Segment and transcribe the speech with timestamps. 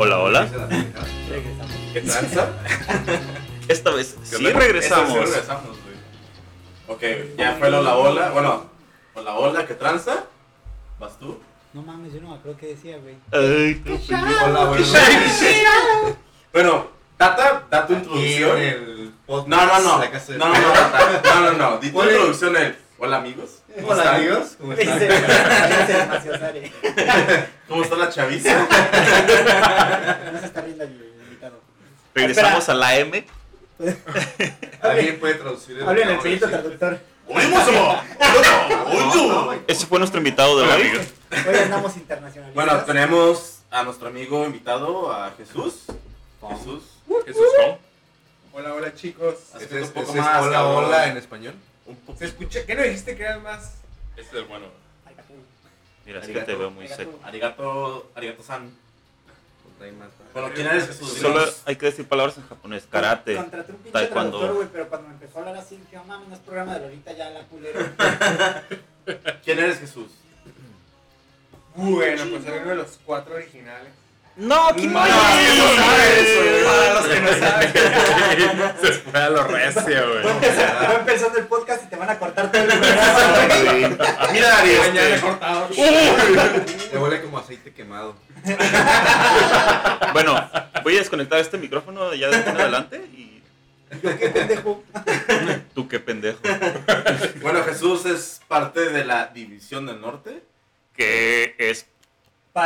[0.00, 0.48] Hola, hola.
[1.92, 2.48] ¿Qué tranza?
[3.66, 5.08] Esta vez ¿Qué sí regresamos.
[5.08, 5.96] Esta vez sí regresamos, güey.
[6.86, 8.30] Ok, ya fue la hola, hola.
[8.30, 8.70] Bueno,
[9.14, 10.24] hola, hola, ¿qué tranza?
[11.00, 11.40] ¿Vas tú?
[11.72, 13.16] No mames, yo no me acuerdo qué decía, güey.
[13.32, 13.98] Ay, tú,
[14.44, 14.72] Hola,
[16.52, 16.86] Bueno,
[17.16, 18.56] Tata, da tu introducción.
[18.56, 19.98] en el podcast, No, no, no.
[20.38, 21.22] No, no, no, Tata.
[21.24, 21.78] No, no, no.
[21.78, 22.76] Di tu introducción el.
[23.00, 23.58] Hola, amigos.
[23.76, 24.16] ¿Cómo Hola, están?
[24.16, 24.56] amigos.
[24.58, 24.98] ¿Cómo están?
[27.68, 28.58] ¿Cómo está la chaviza?
[28.58, 28.68] No
[30.40, 30.90] se está riendo el
[31.24, 31.60] invitado.
[32.14, 33.24] regresamos a la M.
[34.82, 36.40] ¿Alguien puede traducir el Hablen el decir?
[36.40, 36.98] traductor.
[37.28, 39.56] ¡Oímos, ¡Oímos!
[39.68, 40.90] Ese fue nuestro invitado de hoy.
[41.30, 42.54] Hoy andamos internacionalistas.
[42.66, 45.84] Bueno, tenemos a nuestro amigo invitado, a Jesús.
[46.50, 46.82] Jesús.
[47.26, 47.44] Jesús.
[48.52, 49.34] Hola, hola chicos.
[49.54, 51.54] Así Ese que es, un poco ese es más, hola, hola en español.
[51.88, 52.18] Un poco.
[52.18, 53.74] Se escucha, ¿qué no dijiste que eran más?
[54.16, 54.66] Este es el bueno.
[56.06, 57.02] Mira, es que te veo muy Arigato.
[57.02, 57.20] seco.
[57.24, 58.70] Arigato, arigato-san.
[59.80, 60.08] Hay más.
[60.32, 61.12] Bueno, ¿quién eres Jesús?
[61.12, 62.84] Solo hay que decir palabras en japonés.
[62.90, 63.36] Karate.
[63.36, 64.38] Contraté un pinche taekwondo.
[64.38, 66.74] traductor, güey, pero cuando me empezó a hablar así, dije, no mames, no es programa
[66.74, 68.64] de Lolita ya, la culera.
[69.44, 70.10] ¿Quién eres Jesús?
[71.76, 73.92] Bueno, pues era uno de los cuatro originales.
[74.38, 75.10] No, ¿quién No, más?
[75.10, 76.64] es que no sabes, güey.
[76.64, 78.72] Para los que no saben.
[78.80, 80.24] Se fue a lo recio, güey.
[80.24, 83.80] va empezando el podcast y te van a cortar todo el güey.
[84.32, 85.68] Mira, Mañana este, cortado.
[85.76, 88.14] Le huele como aceite quemado.
[90.12, 90.50] Bueno,
[90.84, 93.42] voy a desconectar este micrófono ya de aquí en adelante y
[94.00, 94.84] Qué pendejo.
[95.74, 96.38] tú qué pendejo.
[97.40, 100.42] Bueno, Jesús es parte de la División del Norte.
[100.94, 101.86] Que es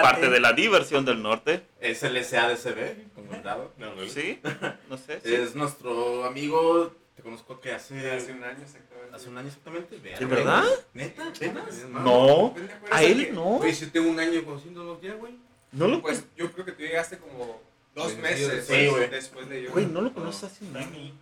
[0.01, 1.63] parte de la diversión del norte.
[1.81, 3.73] Es el SADCB, como el dado.
[3.79, 4.41] No, no, ¿Sí?
[4.89, 5.21] No sé.
[5.25, 5.35] sí.
[5.35, 6.95] Es nuestro amigo.
[7.17, 8.11] Te conozco que hace.
[8.11, 9.15] Hace un año exactamente.
[9.15, 9.99] Hace un año exactamente.
[9.99, 10.65] ¿De verdad?
[10.95, 11.27] ¿Neta?
[11.29, 11.85] ¿Apenas?
[11.91, 12.55] No.
[12.91, 13.59] A él que- no.
[13.59, 15.35] Güey, si tengo un año conociéndolos ya, güey.
[15.73, 17.61] No lo Pues yo creo que tú llegaste como
[17.95, 19.09] dos meses sí, güey.
[19.11, 19.73] después de yo.
[19.73, 21.13] Güey, no lo conoces hace un año.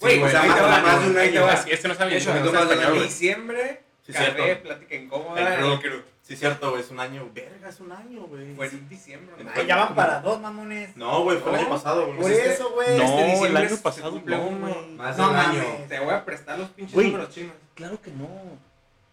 [0.00, 1.48] Güey, o sea, más, de un año.
[1.68, 4.62] este no español, en diciembre, Sí, carré cierto.
[4.62, 6.02] plática incómoda El en el crew.
[6.28, 6.82] Sí, cierto, güey.
[6.82, 7.26] Es un año.
[7.34, 8.54] Verga, es un año, güey.
[8.54, 9.34] Fue en diciembre.
[9.42, 9.50] ¿no?
[9.54, 10.94] Ay, ya van para dos, mamones.
[10.94, 12.18] No, güey, fue el año pasado, güey.
[12.18, 12.98] Por eso, güey.
[12.98, 14.74] No, Este el año pasado no, un- güey.
[14.96, 15.62] Más de No un año.
[15.88, 17.06] Te voy a prestar los pinches Güey.
[17.06, 17.54] números chinos.
[17.74, 18.28] Claro que no.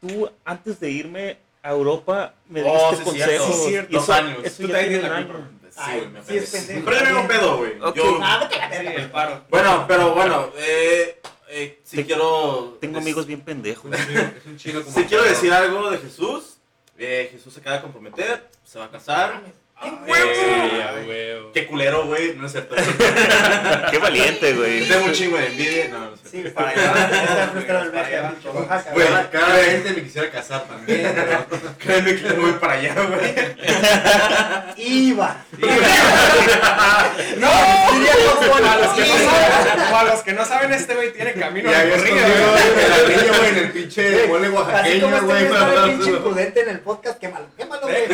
[0.02, 3.34] Tú, antes de irme a Europa, me Oh, diste sí, cierto.
[3.38, 3.56] consejos.
[3.64, 3.92] Sí, cierto.
[3.92, 4.38] y Dos años.
[4.44, 5.50] Eso Tú ya tiene un año.
[5.70, 6.82] Sí, Ay, güey, me sí, es pendejo.
[6.86, 7.82] Pero yo me hago pedo, güey.
[7.82, 7.96] Ok.
[7.96, 9.42] Yo- Ah, el paro.
[9.50, 12.78] Bueno, pero bueno, eh, eh, si Te- quiero.
[12.82, 13.86] Tengo es- amigos bien pendejos.
[13.86, 14.94] Un es un chino como.
[14.96, 16.55] Si quiero decir algo de Jesús,
[16.98, 19.44] eh, Jesús se acaba de comprometer, se va a casar.
[19.82, 21.52] ¡Qué Eh, Sí, a huevo.
[21.54, 22.76] Qué culero, güey, no es cierto.
[23.92, 24.88] Qué valiente, güey.
[24.88, 25.88] Tengo un chingo de envidia.
[25.90, 27.52] No, no es Sí, para allá.
[27.54, 28.50] Pinche.
[28.94, 31.14] Güey, Cada, gente me quisiera casar también.
[31.80, 33.34] Créeme que voy para allá, güey.
[34.78, 35.38] Iba.
[37.38, 37.50] No,
[37.94, 41.34] diría a los que no saben, o a los que no saben, este güey tiene
[41.34, 42.26] camino Y había recorrido.
[42.26, 43.20] escondido güey.
[43.20, 45.50] el güey, en el pinche mole Así como oaxaqueño, este güey.
[45.50, 46.18] para está el pinche dárselo.
[46.18, 48.06] imprudente en el podcast, quémalo, quémalo, güey.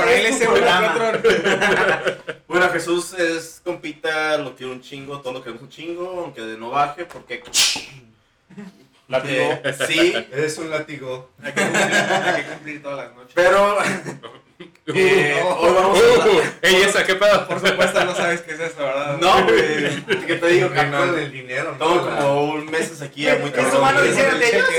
[0.00, 0.94] Por ahí es le programa.
[2.48, 6.58] Bueno, Jesús es compita, lo quiero un chingo, todo lo queremos un chingo, aunque de
[6.58, 7.42] no baje, porque.
[9.08, 9.42] Látigo.
[9.64, 11.30] Eh, sí, Eres un látigo.
[11.42, 13.32] Hay que cumplir, hay que cumplir todas las noches.
[13.34, 13.78] pero.
[14.94, 17.46] eh, hoy vamos a Uh, ey, esa, ¿qué pedo?
[17.48, 19.16] Por supuesto, no sabes qué es eso, ¿verdad?
[19.18, 20.04] No, güey.
[20.26, 21.18] ¿Qué te digo, Con carnal?
[21.18, 21.76] el dinero.
[21.78, 22.04] ¿no?
[22.04, 23.72] como un meses aquí, muy Es cabrón.
[23.72, 24.74] su mano diciéndote, yo sí.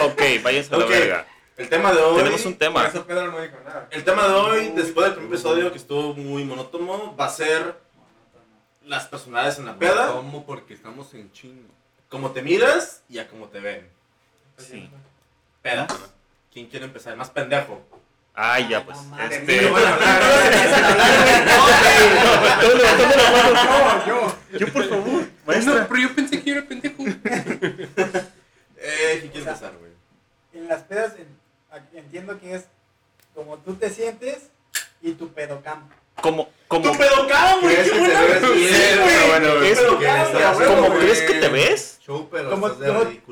[0.00, 1.26] Ok, váyanse a la verga.
[1.60, 2.16] El tema de hoy.
[2.18, 2.86] Tenemos un tema.
[2.86, 3.86] eso Pedro no dijo nada.
[3.90, 7.78] El tema de hoy, después del primer episodio que estuvo muy monótono, va a ser
[8.86, 10.46] las personalidades en la peda, ¿Cómo?
[10.46, 11.68] Porque estamos en chingo.
[12.08, 13.86] cómo te miras y a cómo te ven.
[14.56, 14.88] Sí.
[15.60, 15.86] Peda.
[16.50, 17.12] ¿Quién quiere empezar?
[17.12, 17.82] El más pendejo.
[18.34, 18.96] Ay, ya, pues.
[19.30, 19.62] Este.
[19.62, 19.90] La mano.
[24.06, 24.36] Yo.
[24.58, 25.26] Yo, por favor.
[25.64, 27.04] No, pero yo pensé que era pendejo.
[28.82, 29.92] Eh, ¿quién quiere empezar, güey?
[30.54, 31.39] En las pedas en-
[31.92, 32.64] entiendo que es
[33.34, 34.50] como tú te sientes
[35.02, 35.88] y tu pedocam.
[36.20, 37.74] Como, como, ¡Tu pedocado, güey!
[37.76, 41.98] ¿Crees ¡Qué buena pedocam, que güey, a huevo, ¿Cómo crees que te ves?
[42.02, 42.68] Show, pero Como,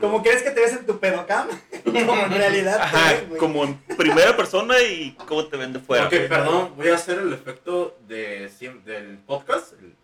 [0.00, 1.48] como, crees que te ves en tu pedocam,
[1.84, 5.80] como en realidad te Ajá, ves, como en primera persona y cómo te ven de
[5.80, 6.04] fuera.
[6.06, 9.72] Ok, perdón, voy a hacer el efecto de, siem- del podcast.
[9.74, 9.94] El-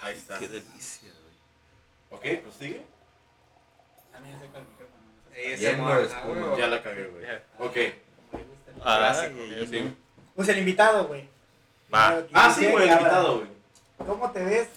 [0.00, 0.38] Ahí está.
[0.38, 1.10] Qué delicia,
[2.10, 2.36] güey.
[2.38, 2.86] Ok, pues sigue.
[4.12, 4.64] También sé cuál
[5.32, 6.56] de ah, espuma.
[6.58, 7.24] Ya la cagué, güey.
[7.58, 7.94] Ok.
[8.30, 9.94] Como le gusta el- Ay, Clásico, ay, sí.
[10.34, 11.28] Pues el invitado, güey.
[11.92, 12.22] Va.
[12.32, 13.48] Ah, sí, güey, el invitado, güey.
[14.06, 14.68] ¿Cómo te ves?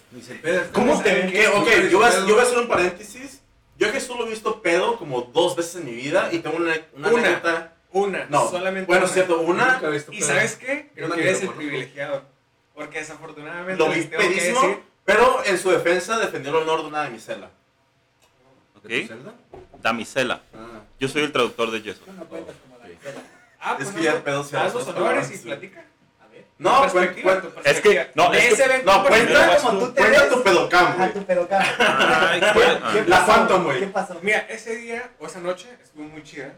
[0.72, 1.26] ¿Cómo te ven?
[1.54, 3.42] Ok, yo voy, a, yo voy a hacer un paréntesis.
[3.78, 6.56] Yo a Jesús lo he visto pedo como dos veces en mi vida y tengo
[6.56, 7.18] una, una Una.
[7.28, 9.06] anécdota Una, No, solamente bueno, una.
[9.08, 9.72] es cierto, una.
[9.74, 10.90] Nunca he visto ¿Y sabes qué?
[10.94, 12.22] Creo que eres el privilegiado.
[12.74, 14.82] Porque desafortunadamente Lo vi pedísimo, decir.
[15.04, 17.50] pero en su defensa defendió el honor de una damisela.
[18.82, 19.34] ¿De tu celda?
[19.86, 20.40] Damisela.
[20.52, 20.80] Ah.
[20.98, 22.00] Yo soy el traductor de Yeso.
[22.04, 23.22] Tú no cuentas como la miseria.
[23.60, 24.16] Ah, Es pues que no, ya no.
[24.16, 25.84] el pedo se hace los honores y platica.
[26.20, 26.44] A ver.
[26.58, 29.56] No, Perspectiva, cuen- tu cuen- Es que, no, es ese que- evento no, en cuenta
[29.58, 30.32] como tú te cuenta ves.
[30.32, 31.12] tu pedocam, güey.
[31.12, 31.62] tu pedocam.
[31.78, 32.78] Ay, ¿Qué- ¿cuál?
[32.92, 33.04] qué Ah.
[33.06, 33.26] La?
[33.26, 33.78] Phantom, güey.
[33.80, 34.18] ¿Qué pasó?
[34.22, 36.52] Mira, ese día o esa noche estuvo muy chida.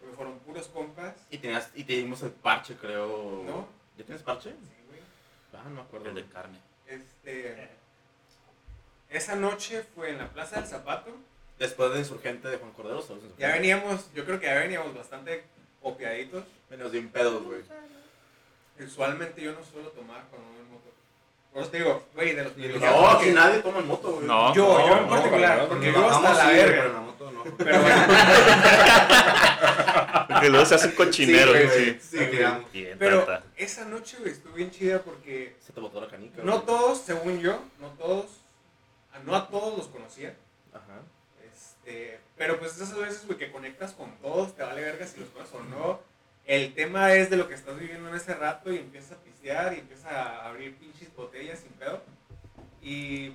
[0.00, 1.14] Porque fueron puros compas.
[1.30, 3.44] Y, tenías, y te dimos el parche, creo.
[3.46, 3.68] ¿No?
[3.96, 4.50] ¿Ya tienes parche?
[4.50, 5.00] Sí, güey.
[5.54, 6.08] Ah, no me acuerdo.
[6.08, 6.58] El de carne.
[6.88, 7.68] Este.
[9.10, 11.10] Esa noche fue en la Plaza del Zapato.
[11.58, 13.04] Después de Insurgente de Juan Cordero.
[13.38, 15.44] Ya veníamos, yo creo que ya veníamos bastante
[15.82, 16.44] copiaditos.
[16.70, 17.60] Veníamos bien pedos, güey.
[18.80, 20.84] Usualmente yo no suelo tomar cuando voy en moto.
[21.52, 22.86] Por eso te digo, güey, de los No, porque
[23.26, 24.26] aquí nadie toma moto, güey.
[24.26, 24.54] No.
[24.54, 26.76] Yo, yo en no, particular, no, porque yo hasta la sí, verga.
[26.76, 27.44] Pero en la moto no.
[27.56, 28.06] Pero bueno,
[30.28, 31.56] Porque luego se hacen cochineros.
[31.74, 32.30] Sí, Sí, güey.
[32.30, 32.66] Sí.
[32.72, 33.42] Bien, pero tata.
[33.56, 36.42] esa noche, güey, estuvo bien chida porque Se te botó la canica.
[36.44, 36.66] no güey.
[36.66, 38.26] todos, según yo, no todos,
[39.24, 40.36] no a todos los conocía.
[40.72, 41.00] Ajá.
[41.88, 45.28] Este, pero pues esas veces, güey, que conectas con todos, te vale verga si los
[45.30, 46.00] conoces o no.
[46.44, 49.74] El tema es de lo que estás viviendo en ese rato y empiezas a pistear
[49.74, 52.02] y empiezas a abrir pinches botellas sin pedo.
[52.82, 53.34] Y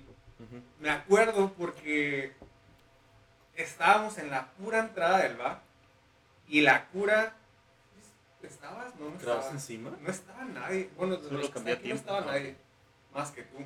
[0.79, 2.33] me acuerdo porque
[3.55, 5.61] estábamos en la pura entrada del bar
[6.47, 7.35] y la cura...
[8.41, 8.93] ¿Estabas?
[8.95, 9.51] No, no ¿Grabas estaba.
[9.51, 9.97] encima?
[10.01, 10.89] No estaba nadie.
[10.97, 12.27] Bueno, de Solo los que aquí no tiempo, estaba ¿no?
[12.27, 12.55] nadie.
[13.13, 13.57] Más que tú.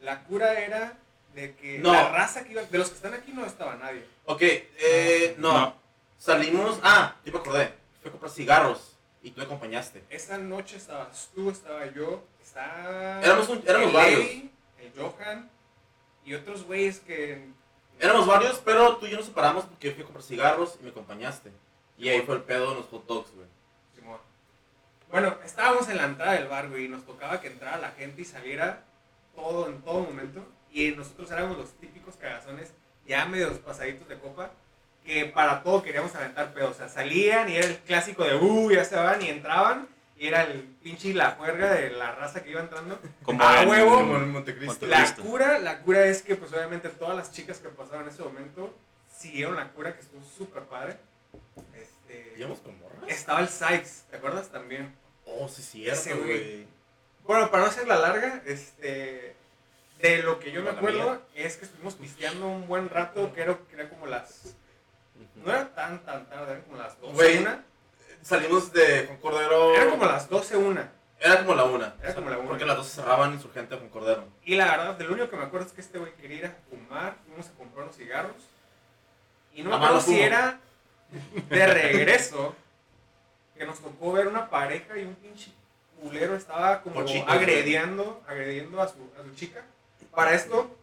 [0.00, 0.96] La cura era
[1.34, 1.92] de que No.
[1.92, 2.62] la raza que iba...
[2.62, 4.06] De los que están aquí no estaba nadie.
[4.26, 5.52] Ok, eh, no.
[5.52, 5.76] No.
[6.18, 6.78] Salimos.
[6.82, 7.74] Ah, yo me acordé.
[8.00, 10.04] Fui a comprar cigarros y tú me acompañaste.
[10.10, 13.20] Esa noche estabas tú, estaba yo, está...
[13.22, 14.20] Éramos un- éramos el varios.
[14.80, 15.50] El Johan
[16.24, 17.48] y otros güeyes que...
[18.00, 20.84] Éramos varios, pero tú y yo nos separamos porque yo fui a comprar cigarros y
[20.84, 21.52] me acompañaste.
[21.96, 23.46] Y ahí fue el pedo de los hot dogs, güey.
[23.94, 24.18] Simón.
[25.10, 28.22] Bueno, estábamos en la entrada del bar, güey, y nos tocaba que entrara la gente
[28.22, 28.82] y saliera
[29.36, 30.44] todo en todo momento.
[30.72, 32.72] Y nosotros éramos los típicos cagazones,
[33.06, 34.50] ya medios pasaditos de copa,
[35.04, 36.70] que para todo queríamos aventar pedo.
[36.70, 39.88] O sea, salían y era el clásico de, uh, ya se van y entraban.
[40.16, 42.98] Y era el pinche la juerga de la raza que iba entrando.
[43.24, 43.96] Como a en- huevo.
[43.96, 44.86] Como en Montecristo.
[44.86, 45.22] La Cristo.
[45.22, 48.72] cura, la cura es que pues obviamente todas las chicas que pasaban en ese momento
[49.12, 50.96] siguieron la cura que estuvo súper padre.
[51.74, 53.02] Este, ¿Íbamos con morras?
[53.08, 54.94] estaba el Sykes, ¿te acuerdas también?
[55.26, 56.66] Oh, sí, cierto, güey.
[57.24, 59.34] Bueno, para no hacer la larga, este,
[60.02, 63.66] de lo que yo me ¿La acuerdo es que estuvimos pisteando un buen rato, creo
[63.68, 64.54] que era como las,
[65.36, 67.38] no era tan tan tarde, eran como las 12 Güey.
[67.38, 67.64] una,
[68.20, 69.74] Salimos de Juan Cordero.
[69.74, 70.92] eran como las 12 una.
[71.18, 71.94] Era como la una.
[72.02, 72.48] Era como la una.
[72.48, 74.24] Porque las dos cerraban Insurgente Juan Cordero.
[74.44, 76.46] Y la verdad, de lo único que me acuerdo es que este güey quería ir
[76.46, 78.36] a fumar, fuimos a comprar unos cigarros.
[79.54, 80.58] Y no me acuerdo si era
[81.48, 82.56] de regreso
[83.56, 85.52] que nos tocó ver una pareja y un pinche
[86.00, 89.64] culero estaba como Pochitos, agrediendo, agrediendo a su, a su chica.
[90.14, 90.76] Para esto,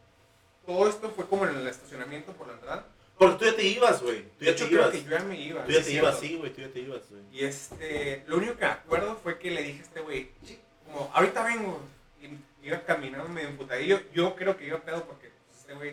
[0.65, 2.85] todo esto fue como en el estacionamiento por la entrada.
[3.17, 4.21] Porque tú ya te ibas, güey.
[4.23, 4.91] Tú De ya hecho, te creo ibas.
[4.93, 5.63] que yo ya me iba.
[5.65, 6.53] Tú ya te ibas, sí, güey.
[6.53, 7.21] Tú ya te ibas, güey.
[7.33, 10.57] Y este, lo único que me acuerdo fue que le dije a este güey, "Chi,
[10.85, 11.81] como, ahorita vengo.
[12.21, 14.01] Y iba caminando medio emputadillo.
[14.13, 15.91] Yo creo que iba pedo porque pues, este güey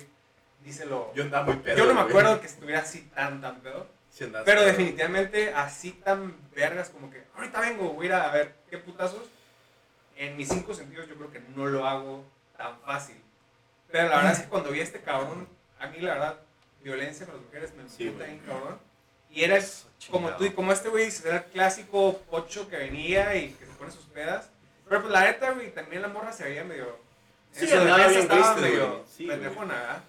[0.65, 1.13] dice lo...
[1.15, 1.77] Yo andaba muy pedo.
[1.77, 3.87] Yo no me acuerdo que estuviera así tan, tan pedo.
[4.11, 4.65] Sí Pero pedo.
[4.65, 9.23] definitivamente así tan vergas como que, ahorita vengo, voy a ir a ver qué putazos.
[10.17, 12.25] En mis cinco sentidos yo creo que no lo hago
[12.57, 13.17] tan fácil.
[13.97, 15.49] Pero la verdad es que cuando vi a este cabrón,
[15.81, 16.37] a mí la verdad,
[16.83, 18.27] violencia con las mujeres me Sí, güey.
[18.27, 18.79] bien cabrón.
[19.31, 19.59] Y era
[20.11, 23.73] como tú y como este güey, era el clásico pocho que venía y que se
[23.73, 24.51] pone sus pedas.
[24.87, 26.99] Pero pues la neta, güey, también la morra se veía medio...
[27.55, 29.05] en Sí, su andaba defensa bien estaba triste, medio.
[29.17, 30.03] Sí, pendejona, ¿verdad?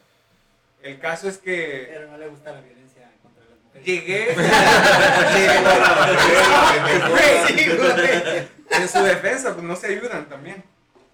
[0.81, 3.87] El caso es que Pero no le gusta la violencia contra las mujeres.
[3.87, 4.35] llegué...
[8.69, 10.61] En su defensa, pues no se ayudan también.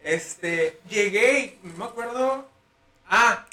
[0.04, 2.52] Este, llegué y no me acuerdo.
[3.10, 3.46] Ah,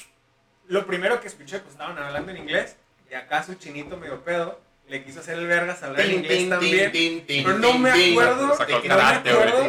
[0.67, 2.75] lo primero que escuché, pues estaban hablando en inglés.
[3.09, 6.91] Y acá su chinito medio pedo le quiso hacer el vergas hablar en inglés también.
[7.43, 8.47] Pero no me acuerdo.
[8.87, 9.63] No me acuerdo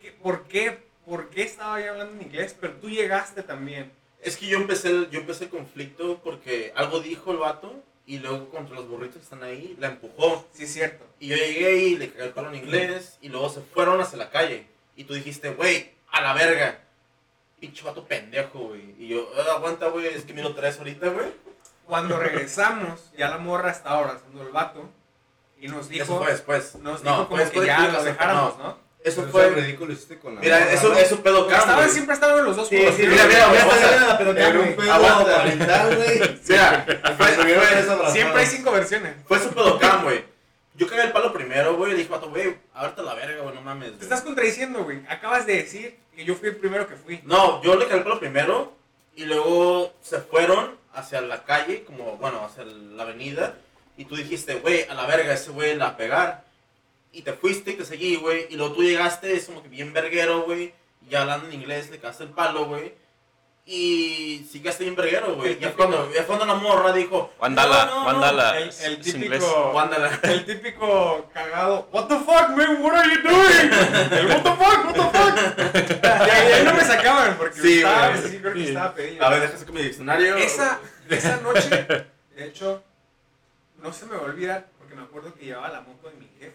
[0.00, 0.78] que- ¿Por qué?
[1.06, 2.54] ¿Por qué estaba yo hablando en inglés?
[2.60, 3.90] Pero tú llegaste también.
[4.22, 7.72] Es que yo empecé, el, yo empecé el conflicto porque algo dijo el vato
[8.06, 10.46] y luego contra los burritos que están ahí la empujó.
[10.52, 11.04] Sí, es cierto.
[11.20, 14.18] Y yo llegué y le cagué el palo en inglés y luego se fueron hacia
[14.18, 14.66] la calle.
[14.96, 16.80] Y tú dijiste, güey, a la verga.
[17.60, 18.94] Pinche vato pendejo, güey.
[18.98, 21.26] Y yo, "Ah, aguanta, güey, es que miro tres ahorita, güey.
[21.86, 24.88] Cuando regresamos, ya la morra estaba abrazando al vato.
[25.60, 26.74] Y nos dijo, Eso fue después.
[26.76, 28.64] nos No, dijo como que ya lo dejáramos, no.
[28.64, 28.88] ¿no?
[29.02, 29.46] Eso Pero fue.
[29.46, 30.98] ese ridículo hiciste con la Mira, morra, eso, ¿no?
[30.98, 34.18] eso pedo cam, Estaban, siempre estaban los dos Sí, sí, Mira, mira, mira, mira, la
[34.18, 35.44] pelota, Era un pedo Aguanta.
[35.44, 35.56] güey.
[36.48, 38.10] Mira.
[38.12, 39.14] Siempre hay cinco versiones.
[39.26, 40.24] fue su pedocam, güey.
[40.78, 41.90] Yo cagué el palo primero, güey.
[41.92, 43.88] Le dije, vato, güey, ahorita la verga, güey, no mames.
[43.90, 44.02] Te güey".
[44.04, 45.00] estás contradiciendo, güey.
[45.08, 47.20] Acabas de decir que yo fui el primero que fui.
[47.24, 48.72] No, yo le cagué el palo primero
[49.16, 53.56] y luego se fueron hacia la calle, como, bueno, hacia la avenida.
[53.96, 56.44] Y tú dijiste, güey, a la verga, ese güey la pegar.
[57.10, 58.46] Y te fuiste y te seguí, güey.
[58.48, 60.72] Y luego tú llegaste, es como que bien verguero, güey.
[61.10, 62.94] Y hablando en inglés, le cagaste el palo, güey.
[63.70, 65.58] Y sí que bien verguero, güey.
[65.58, 68.06] Ya cuando, ya cuando la morra dijo, Wandala, "No, no, no".
[68.06, 68.58] Wandala.
[68.58, 69.72] El, típico.
[69.74, 70.18] Wandala.
[70.22, 71.86] El típico cagado.
[71.92, 72.82] What the fuck, man?
[72.82, 73.70] What are you doing?
[74.18, 76.26] El what the fuck, what the fuck.
[76.26, 78.22] Y ahí, ahí no me sacaban porque Sí, estaba, güey.
[78.30, 78.68] sí, creo que Sí.
[78.68, 79.26] estaba pedido.
[79.26, 80.36] A ver, déjame sacar mi diccionario.
[80.38, 81.86] Esa, esa noche,
[82.36, 82.82] de hecho,
[83.82, 86.26] no se me va a olvidar porque me acuerdo que llevaba la moto de mi
[86.40, 86.54] jefe.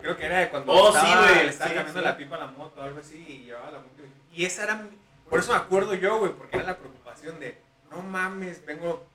[0.00, 2.04] Creo que era de cuando Oh, sí, estaba- güey, le estaba sí, cambiando sí.
[2.06, 3.96] la pipa a la moto o algo así y llevaba la moto.
[3.96, 4.20] de mi jefe.
[4.40, 7.58] Y esa era, mi- por eso me acuerdo yo, güey, porque era la preocupación de,
[7.90, 9.06] no mames, vengo,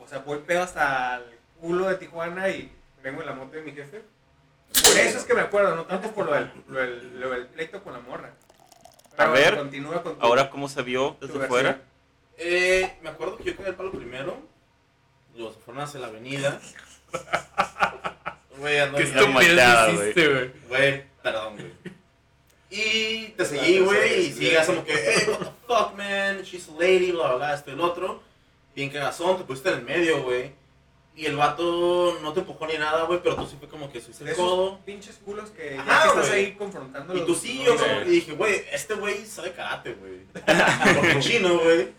[0.00, 2.72] o sea, voy pedo hasta el culo de Tijuana y
[3.02, 4.02] vengo en la moto de mi jefe.
[4.82, 7.46] Por eso es que me acuerdo, no tanto por lo del, lo del, lo del
[7.46, 8.32] pleito con la morra.
[9.16, 11.80] Pero ver, continúa con tu- Ahora, ¿cómo se vio desde fuera?
[12.36, 14.36] Eh, me acuerdo que yo cagué el palo primero.
[15.34, 16.60] Los fueron hacia la avenida.
[18.58, 20.50] Güey, ando ¿Qué bien- estupidez malteada, hiciste, güey?
[20.68, 21.72] Güey, perdón, güey.
[22.70, 27.28] Y te seguí, güey, y sigas como que, the fuck, man, she's a lady, bla,
[27.28, 28.22] bla, bla, esto y el otro.
[28.74, 30.52] Bien cagazón, te pusiste en el medio, güey.
[31.14, 34.00] Y el vato no te empujó ni nada, güey, pero tú sí fue como que
[34.00, 34.78] subiste el esos codo.
[34.84, 36.44] pinches culos que ya Ajá, que estás güey.
[36.46, 40.20] ahí confrontando Y tú sí, yo como que dije, güey, este güey sabe karate, güey.
[40.94, 41.92] Porque chino, güey.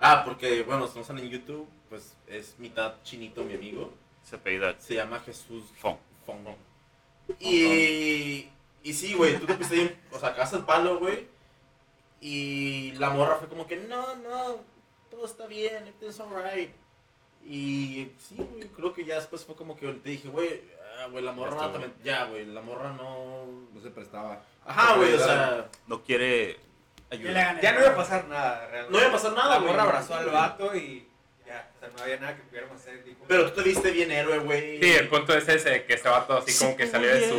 [0.00, 3.92] Ah, porque, bueno, si no están en YouTube, pues es mitad chinito mi amigo.
[4.22, 5.96] Se apellida Se llama Jesús Fong.
[6.26, 6.38] Fong.
[7.40, 8.48] Y,
[8.82, 11.26] y sí, güey, tú te pusiste bien, o sea, cagaste el palo, güey.
[12.20, 14.56] Y la morra fue como que, no, no,
[15.10, 16.70] todo está bien, everything's alright.
[17.44, 20.62] Y sí, güey, creo que ya después fue como que te dije, güey,
[20.98, 23.46] ah, güey, la morra Ya está, también, ya, güey, la morra no...
[23.72, 24.42] No se prestaba.
[24.66, 26.58] Ajá, güey, o sea, No quiere
[27.10, 27.60] ¿Qué le ayudar.
[27.62, 28.92] Ya no iba a pasar nada, realmente.
[28.92, 29.70] no iba a pasar nada, La güey.
[29.70, 31.07] morra abrazó al vato y
[31.48, 33.02] ya, o sea, no había nada que pudiéramos hacer.
[33.04, 34.80] Dijo, Pero tú te viste bien héroe, güey.
[34.82, 37.38] Sí, el punto es ese, que ese vato así como que salió de su...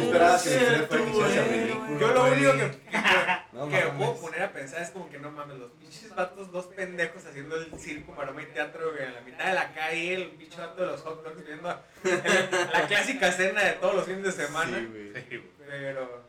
[2.00, 2.98] Yo lo único que, que,
[3.54, 6.66] No que puedo poner a pensar es como que no mames, los pinches vatos, dos
[6.68, 10.30] pendejos haciendo el circo, maroma y teatro, güey, en la mitad de la calle, el
[10.32, 11.68] pinche vato de los hot dogs viendo
[12.74, 14.78] la clásica escena de todos los fines de semana.
[14.78, 15.14] Sí, güey.
[15.14, 15.50] Sí, güey.
[15.68, 16.24] Pero,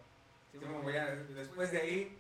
[0.53, 2.20] sí, como ya, después de ahí,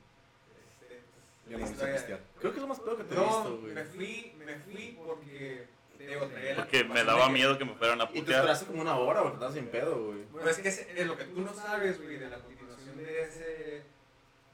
[1.57, 2.21] me hice historia- pistear.
[2.38, 3.73] Creo que es lo más peor que te he No, visto, güey.
[3.75, 5.66] me fui, me fui porque,
[5.99, 6.21] te digo,
[6.57, 8.38] Porque me daba que- miedo que me fueran a Y te putear.
[8.40, 10.25] esperaste como una hora, güey, estabas sin pedo, güey.
[10.33, 13.23] Bueno, es que es, es lo que tú no sabes, güey, de la continuación de,
[13.23, 13.83] ese,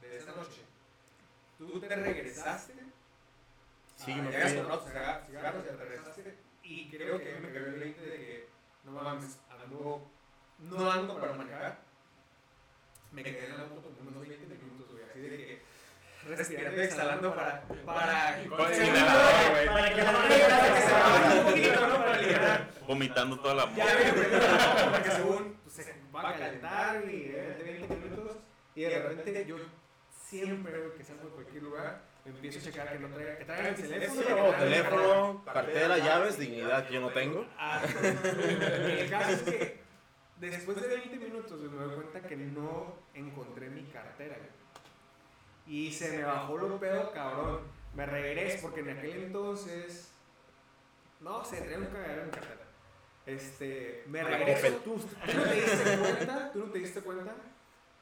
[0.01, 0.61] de esa noche.
[1.57, 2.73] Tú te regresaste,
[3.95, 4.61] Sí, ah, me llegas fui.
[4.61, 4.83] cigarros,
[5.27, 8.47] cigarros, te regresaste, y creo que a me cayó el 20 de que,
[8.83, 10.07] no mames, ando,
[10.59, 11.79] no ando para manejar.
[13.11, 15.61] Me quedé en la moto como unos 20 minutos, güey, así de que
[16.35, 18.37] respirando y exhalando para, para.
[18.49, 21.97] Para que la se un poquito, ¿no?
[21.97, 22.69] Para aliviar.
[22.87, 23.85] Vomitando toda la Ya
[24.91, 28.37] porque según pues, se va a calentar y eh, 20 minutos
[28.75, 29.57] y de repente yo
[30.27, 33.75] siempre que salgo de cualquier lugar empiezo a checar que no traiga que traigan el
[33.75, 34.51] teléfono.
[34.57, 37.45] Teléfono, cartera, llaves, dignidad que yo no tengo.
[37.57, 39.81] Ah, el caso es que
[40.37, 44.35] después de 20 minutos me doy cuenta que no encontré mi cartera.
[45.67, 47.59] Y se me bajó lo pedo, cabrón.
[47.93, 50.11] Me regreso porque en aquel entonces
[51.19, 52.61] no sé, traía un cagadero en cartera.
[53.25, 54.77] Este, me regreso.
[54.83, 57.35] Tú, tú no te diste cuenta, tú no te diste cuenta,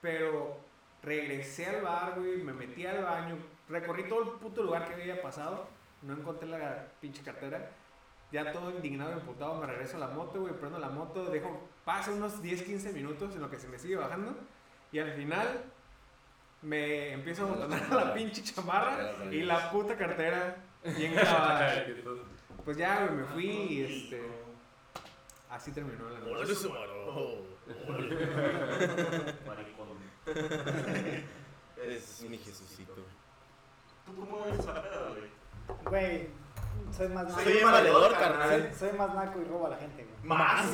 [0.02, 0.58] pero
[1.02, 3.38] regresé al bar, güey, me metí al baño,
[3.70, 5.68] recorrí todo el puto lugar que había pasado,
[6.02, 7.72] no encontré la pinche cartera.
[8.32, 12.12] Ya todo indignado emputado, me regreso a la moto, güey, prendo la moto, dejo, pasa
[12.12, 14.36] unos 10, 15 minutos en lo que se me sigue bajando,
[14.92, 15.64] y al final
[16.62, 20.58] me empiezo a botonar la pinche chamarra y la puta cartera
[20.98, 21.86] bien clavada.
[22.64, 24.22] Pues ya, güey, me fui y este.
[25.50, 26.54] Así terminó la noche.
[31.84, 32.94] Eres mi Jesucito.
[34.06, 35.30] ¿Tú cómo eres la peda, güey?
[35.86, 36.28] Güey,
[36.96, 37.40] soy más naco.
[37.42, 38.72] Soy bien valedor, Soy, carnal.
[38.78, 40.16] soy más naco y robo a la gente, güey.
[40.24, 40.66] Más,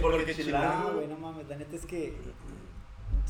[0.00, 0.90] Porque No, chileno.
[0.94, 2.16] güey, no mames, la neta es que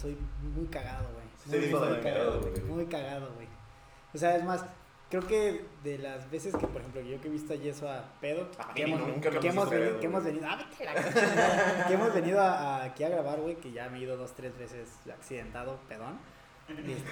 [0.00, 0.16] soy
[0.54, 1.26] muy cagado, güey.
[1.44, 2.50] Sí, Muy, muy cagado, güey.
[2.52, 2.62] güey.
[2.64, 3.48] Muy cagado, güey.
[4.14, 4.64] O sea, es más,
[5.10, 8.04] creo que de las veces que, por ejemplo, yo que he visto a Yeso a
[8.20, 10.34] pedo, A que hemos, que venido, pedo, que hemos güey.
[10.34, 13.98] venido, ah, la que hemos venido a, a- aquí a grabar, güey, que ya me
[13.98, 16.18] he ido dos, tres veces accidentado, pedón.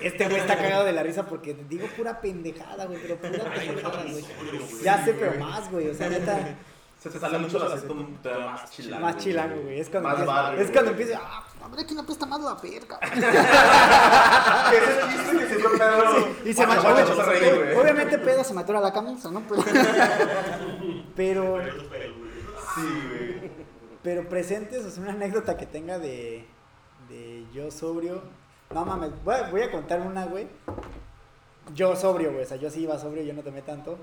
[0.02, 4.02] Este güey está cagado de la risa porque digo pura pendejada, güey, pero pura pendejada,
[4.02, 4.24] güey.
[4.82, 6.56] Ya sé, pero más, güey, o sea, neta.
[7.06, 9.06] Se te sale mucho el acento más chilango.
[9.06, 9.78] Más chilango, güey.
[9.78, 12.54] Es cuando Más empieza, barrio, es cuando empieza, ah, hombre, que no presta más la
[12.54, 12.98] verga.
[14.72, 16.28] Ese es el chiste que Pedro.
[16.44, 17.80] Y se Guacha, mató, a.
[17.80, 19.40] Obviamente pedo se mató a la camisa, ¿no?
[19.48, 19.62] Pero,
[21.14, 21.58] pero,
[22.74, 23.50] Sí, güey.
[24.02, 26.44] pero presentes, o sea, una anécdota que tenga de,
[27.08, 28.20] de yo sobrio.
[28.74, 30.48] No mames, voy a, voy a contar una, güey.
[31.72, 33.96] Yo sobrio, güey, o sea, yo sí iba sobrio, yo no tomé tanto.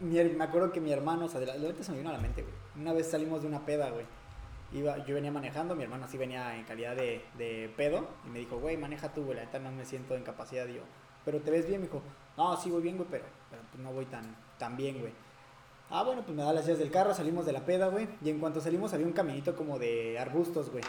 [0.00, 2.20] Me acuerdo que mi hermano, o sea, de la, ahorita se me vino a la
[2.20, 2.54] mente, güey.
[2.76, 4.06] Una vez salimos de una peda, güey.
[4.72, 8.06] Iba, yo venía manejando, mi hermano sí venía en calidad de, de pedo.
[8.26, 10.66] Y me dijo, güey, maneja tú, güey, la neta no me siento en capacidad.
[10.68, 10.82] Y yo,
[11.24, 12.02] pero te ves bien, me dijo,
[12.36, 15.12] no, sí voy bien, güey, pero, pero pues no voy tan, tan bien, güey.
[15.90, 18.06] Ah, bueno, pues me da las llaves del carro, salimos de la peda, güey.
[18.22, 20.84] Y en cuanto salimos había un caminito como de arbustos, güey.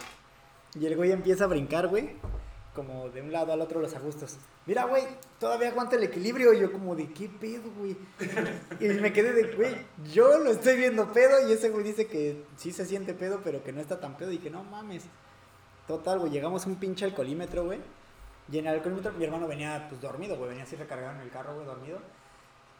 [0.79, 2.11] Y el güey empieza a brincar, güey.
[2.73, 4.37] Como de un lado al otro los arbustos.
[4.65, 5.03] Mira, güey,
[5.39, 6.53] todavía aguanta el equilibrio.
[6.53, 7.97] Y yo como de, ¿qué pedo, güey?
[8.79, 9.75] Y me quedé de, güey,
[10.13, 11.47] yo lo estoy viendo pedo.
[11.47, 14.31] Y ese güey dice que sí se siente pedo, pero que no está tan pedo.
[14.31, 15.03] Y que no mames.
[15.87, 17.79] Total, güey, llegamos a un pinche alcoholímetro, güey.
[18.51, 20.49] Y en el alcoholímetro mi hermano venía, pues, dormido, güey.
[20.49, 21.99] Venía así recargado en el carro, güey, dormido.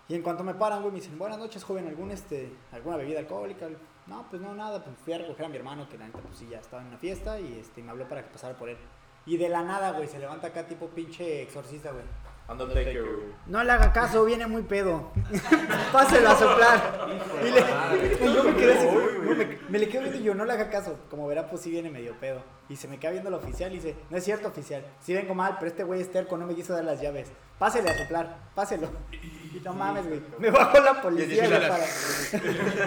[0.08, 3.20] Y en cuanto me paran, güey, me dicen, buenas noches, joven, ¿algún, este, ¿alguna bebida
[3.20, 3.68] alcohólica?
[4.08, 6.40] No, pues no, nada, pues fui a recoger a mi hermano, que la neta, pues
[6.40, 8.78] sí, ya estaba en una fiesta, y este, me habló para que pasara por él.
[9.26, 12.04] Y de la nada, güey, se levanta acá tipo pinche exorcista, güey.
[12.50, 13.26] Undertaker, güey.
[13.46, 15.12] No le haga caso, viene muy pedo.
[15.92, 17.08] Páselo a soplar.
[17.46, 20.46] Y, le- yo me quedé así, güey, me, me le quedo viendo y yo, no
[20.46, 20.98] le haga caso.
[21.12, 22.42] Como verá, pues sí viene medio pedo.
[22.70, 24.86] Y se me queda viendo el oficial y dice, no es cierto, oficial.
[25.02, 27.32] Sí vengo mal, pero este güey es terco, no me quiso dar las llaves.
[27.58, 28.88] Pásele a soplar, páselo.
[29.12, 30.22] Y no mames, güey.
[30.38, 31.84] Me bajó la policía, güey, para...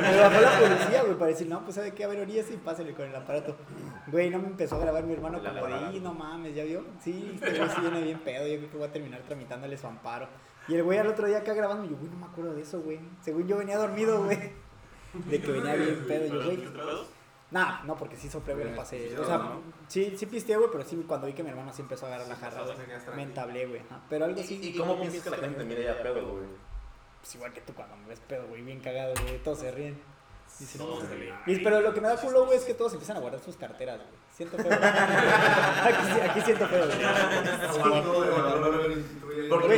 [0.01, 2.57] Me bajó la policía, güey, para decir, no, pues sabe qué, a ver, oríese y
[2.59, 3.57] pásele con el aparato.
[4.07, 6.85] Güey, no me empezó a grabar mi hermano como de, "Y, no mames, ¿ya vio?
[7.03, 9.87] Sí, este güey sí viene bien pedo, yo creo que voy a terminar tramitándole su
[9.89, 10.29] amparo.
[10.69, 12.81] Y el güey al otro día acá grabando, yo, güey, no me acuerdo de eso,
[12.81, 13.01] güey.
[13.21, 14.39] Según yo venía dormido, güey.
[15.13, 16.63] De que venía bien pedo, yo, güey.
[17.53, 19.17] Nah, no, porque sí soplé, güey, lo pasé.
[19.19, 22.07] O sea, sí, sí pisteé, güey, pero sí, cuando vi que mi hermano sí empezó
[22.07, 22.77] a agarrar la jarra, güey,
[23.15, 23.83] me entablé, güey.
[24.09, 24.59] Pero algo así.
[24.63, 26.45] ¿Y cómo piensas que la gente te mira ya pedo, güey?
[27.21, 30.01] Pues igual que tú cuando me ves pedo, güey, bien cagado, güey, todos se ríen.
[30.59, 30.99] Dicen, no,
[31.47, 33.57] y, pero lo que me da culo, güey, es que todos empiezan a guardar sus
[33.57, 34.22] carteras, güey.
[34.33, 34.73] Siento feo.
[34.73, 36.99] aquí, aquí siento feo, güey.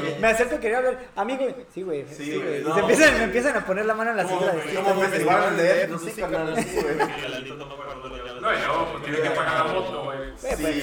[0.01, 0.99] Güey, me acerco y quería hablar.
[1.17, 2.07] Amigo, sí, güey.
[2.09, 2.43] Sí, Sí, güey.
[2.43, 2.75] güey, Y no.
[2.75, 4.53] se empiezan, me empiezan a poner la mano en la cintura.
[4.53, 6.97] de, Como festival de no sé, carnal, sí, güey.
[8.41, 10.19] No, y luego pues, tienes que pagar la moto, güey.
[10.41, 10.83] Pues, Sí,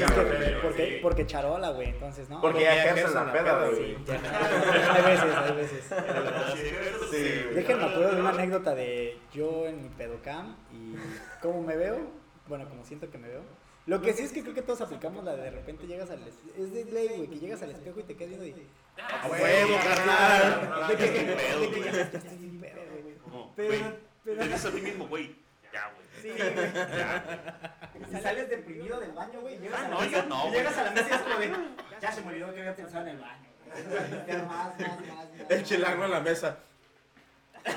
[0.61, 2.41] porque, porque charola, güey, entonces, ¿no?
[2.41, 3.95] Porque ya ejercen la peda, güey.
[4.07, 5.83] hay veces, hay veces.
[7.11, 7.45] Sí.
[7.53, 10.95] Déjenme acuerdo de una anécdota de yo en mi pedocam y
[11.41, 11.99] cómo me veo.
[12.47, 13.41] Bueno, como siento que me veo.
[13.87, 16.21] Lo que sí es que creo que todos aplicamos la de de repente llegas al
[16.27, 18.67] es es de ley, güey, que llegas al espejo y te quedas viendo y
[19.01, 20.87] ¡A huevo, carnal!
[20.87, 21.05] de que,
[21.85, 23.15] ya, ya bien pedo, güey.
[23.55, 23.81] Pero, güey,
[24.23, 25.35] pero Te dices a ti mismo, güey.
[25.73, 26.05] Ya, güey.
[26.21, 28.19] sí, güey.
[28.19, 29.57] Y sales deprimido del baño, güey.
[29.57, 30.53] Llegas Ah, a la no, yo no, güey.
[30.53, 31.51] Llegas a la mesa y es como de,
[32.01, 33.49] ya se me olvidó que había pensado en el baño.
[33.65, 34.23] güey.
[34.27, 35.27] Pero más, más, más, más.
[35.49, 36.57] El chilango en la mesa.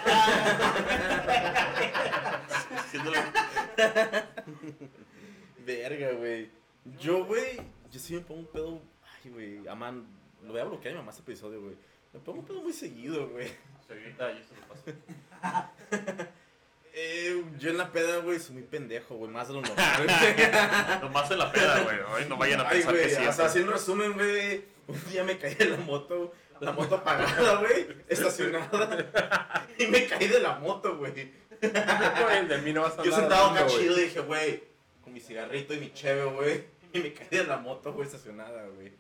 [2.76, 3.22] Haciéndole-
[5.64, 6.50] Verga, güey.
[7.00, 7.56] Yo, güey,
[7.90, 8.82] yo sí me pongo un pedo.
[9.24, 10.06] Ay, güey, aman.
[10.42, 11.76] Lo voy a bloquear a mi mamá este episodio, güey.
[12.12, 13.48] Me pongo un pedo muy seguido, güey.
[13.88, 16.28] Ahorita ya se lo paso.
[16.96, 19.28] Eh, yo en la peda, güey, soy muy pendejo, güey.
[19.28, 20.06] Más de lo normal.
[21.02, 21.96] Nomás en la peda, güey.
[22.14, 23.26] Ay, no vayan a Ay, pensar güey, que sí.
[23.26, 24.64] o sea, así en resumen, güey.
[24.86, 29.66] Un día me caí de la moto, la moto apagada, güey, estacionada.
[29.76, 31.32] Y me caí de la moto, güey.
[31.60, 34.62] Güey, de mí no vas a Yo sentado acá chido y dije, güey,
[35.04, 36.64] con mi cigarrito y mi cheve, güey.
[36.94, 38.92] Y me caí de la moto, güey, estacionada, güey.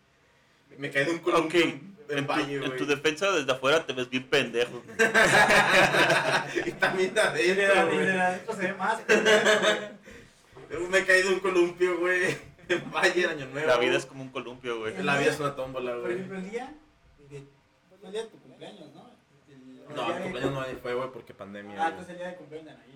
[0.78, 2.86] Me caí de un culo en en tu, baño, en tu güey.
[2.86, 4.82] defensa desde afuera te ves bien pendejo.
[6.66, 8.08] Y también de adentro, güey.
[8.34, 9.00] Esto se ve más.
[10.90, 12.36] Me caí de un columpio, güey.
[12.68, 13.68] En Valle, Año Nuevo.
[13.68, 15.00] La vida es como un columpio, güey.
[15.02, 16.14] La vida es una tómbola, Por güey.
[16.14, 16.74] ejemplo, el día
[17.30, 17.44] de,
[17.88, 19.10] fue el día de tu cumpleaños, ¿no?
[19.48, 21.72] El- No, el día el de- cumpleaños no fue, güey, porque pandemia.
[21.74, 21.88] Ah, güey.
[21.90, 22.93] entonces el día de cumpleaños de Anaí.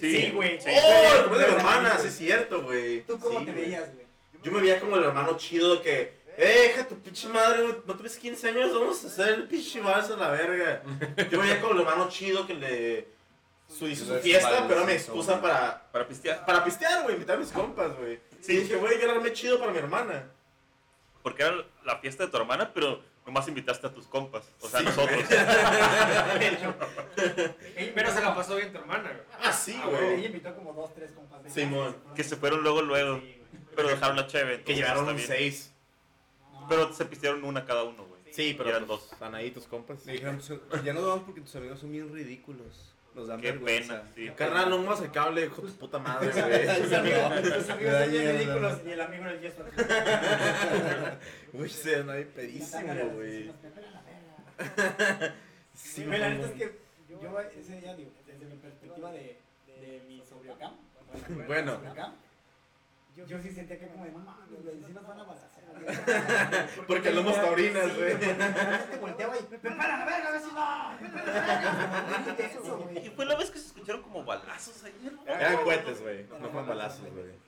[0.00, 0.60] Sí, güey.
[0.60, 0.68] sí.
[0.70, 1.24] ¡Oh!
[1.32, 3.02] El de mi hermana, sí es cierto, güey.
[3.02, 3.64] ¿Tú cómo Sí, te güey.
[3.64, 4.06] veías, güey?
[4.42, 7.94] Yo me veía como el hermano chido que, eh, hija, tu pinche madre, güey, no
[7.96, 10.82] tuviste 15 años, vamos a hacer el pinche vals a la verga.
[11.30, 13.08] Yo me veía como el hermano chido que le
[13.68, 16.46] su, hizo su fiesta, pero sí, excusa para, Para pistear.
[16.46, 18.20] para pistear, güey, invitar a mis compas, güey.
[18.40, 18.52] Sí.
[18.52, 20.30] Y dije, güey, yo era chido para mi hermana.
[21.22, 24.44] Porque era la fiesta de tu hermana, pero nomás invitaste a tus compas.
[24.60, 25.24] O sea, Sí, nosotros.
[27.94, 29.22] Pero se la pasó bien tu hermana, güey.
[29.42, 30.00] Ah, sí, Ah, güey.
[30.02, 30.14] güey.
[30.20, 31.42] Ella invitó como dos, tres compas.
[31.42, 31.96] de Simón.
[32.14, 33.16] Que se fueron luego, luego.
[33.18, 33.62] Sí, güey.
[33.74, 34.62] Pero dejaron la cheve.
[34.62, 35.28] Que entonces llevaron está un bien.
[35.28, 35.72] 6.
[36.52, 38.16] No, Pero se pistearon una cada uno, güey.
[38.32, 39.22] Sí, pero eran pues, dos.
[39.22, 40.04] Anaí, tus compas.
[40.04, 42.92] Me dijeron, "Son- ya no vamos porque tus amigos son bien ridículos.
[43.16, 44.02] Nos dan Qué vergüenza.
[44.02, 44.30] pena, sí.
[44.36, 46.82] Carnal, no muevas el cable, hijo de tu puta madre, güey.
[46.82, 49.64] Tus amigos, da son bien ridículos y el amigo en el yeso.
[51.54, 53.50] Uy, se no hay pedísimo, güey.
[55.74, 60.02] Sí, güey, la neta es que yo ese día, digo, desde mi perspectiva de, de
[60.08, 60.72] mi sobriocam,
[61.46, 61.80] Bueno.
[63.16, 65.66] Yo, yo sí sentía que como de, mames, güey, sí nos van a balacear.
[66.86, 68.18] Porque hablamos taurinas, güey.
[68.18, 70.98] Te volteaba y, prepara la verga, a ver si no.
[70.98, 73.00] prepara la verga".
[73.04, 75.26] Y fue la vez que se escucharon como balazos ayer, ¿no?
[75.26, 76.24] Eran cohetes, güey.
[76.24, 77.46] No fueron balazos, güey.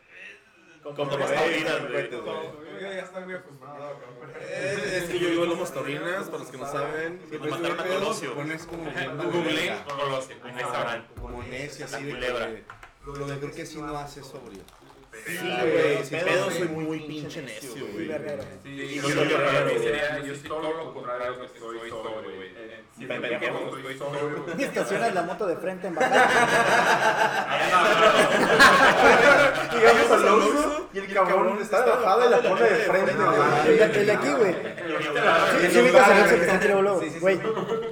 [0.82, 2.08] Como Como las las taurinas, güey.
[2.08, 2.80] güey.
[2.80, 4.30] Yo ya estoy muy acostumbrado, cabrón.
[4.40, 7.18] Eh, Es que yo vivo en Lomas Taurinas, para los que no saben.
[7.28, 8.34] Cuando mataron a Colosio.
[8.34, 11.06] Pones como Google Colosio, ahí sabrán.
[11.20, 12.48] como necio así de culebra.
[13.04, 14.62] lo de creo que sí no hace sobrio.
[15.26, 16.04] Sí, Ah, güey.
[16.04, 18.06] sí, Pedo soy muy pinche necio, Sí, güey.
[18.62, 19.78] Sí, Y yo, soy yo, raro, yo güey.
[19.82, 21.46] sería- yo soy todo lo contrario que
[22.36, 22.48] güey.
[22.56, 24.64] Eh, Si me estoy sobrio, Y güey.
[24.64, 26.28] estacionas la moto de frente en bajada.
[29.72, 33.78] Llegamos al Oxxo y el cabrón está de bajada y la pone de frente, El
[34.06, 34.54] de- aquí, güey.
[34.54, 37.02] Sí, sí, ubicas el Oxxo que está aquí luego, luego.
[37.20, 37.40] Güey,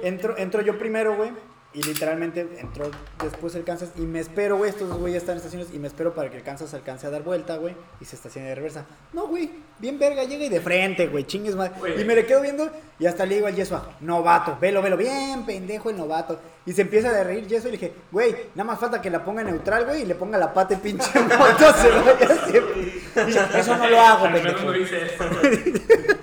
[0.03, 1.31] entro, entro yo primero, güey.
[1.77, 2.89] Y literalmente entró
[3.21, 3.91] después el Kansas.
[3.97, 4.71] Y me espero, güey.
[4.71, 5.67] Estos güeyes están en estaciones.
[5.71, 7.75] Y me espero para que el Kansas alcance a dar vuelta, güey.
[8.01, 8.87] Y se estacione de reversa.
[9.13, 9.51] No, güey.
[9.77, 11.25] Bien verga, llega y de frente, güey.
[11.25, 11.77] Chingues más.
[11.77, 12.01] Güey.
[12.01, 12.67] Y me le quedo viendo.
[12.97, 14.57] Y hasta le digo al Yesua, novato.
[14.59, 14.97] Velo, velo.
[14.97, 16.39] Bien pendejo el novato.
[16.65, 17.69] Y se empieza a reír Yesua.
[17.69, 20.01] Y le dije, güey, nada más falta que la ponga neutral, güey.
[20.01, 21.73] Y le ponga la pata y pinche moto.
[21.73, 22.57] Se vaya así.
[22.57, 25.73] Y dice, Eso no lo hago, no hice eso, güey.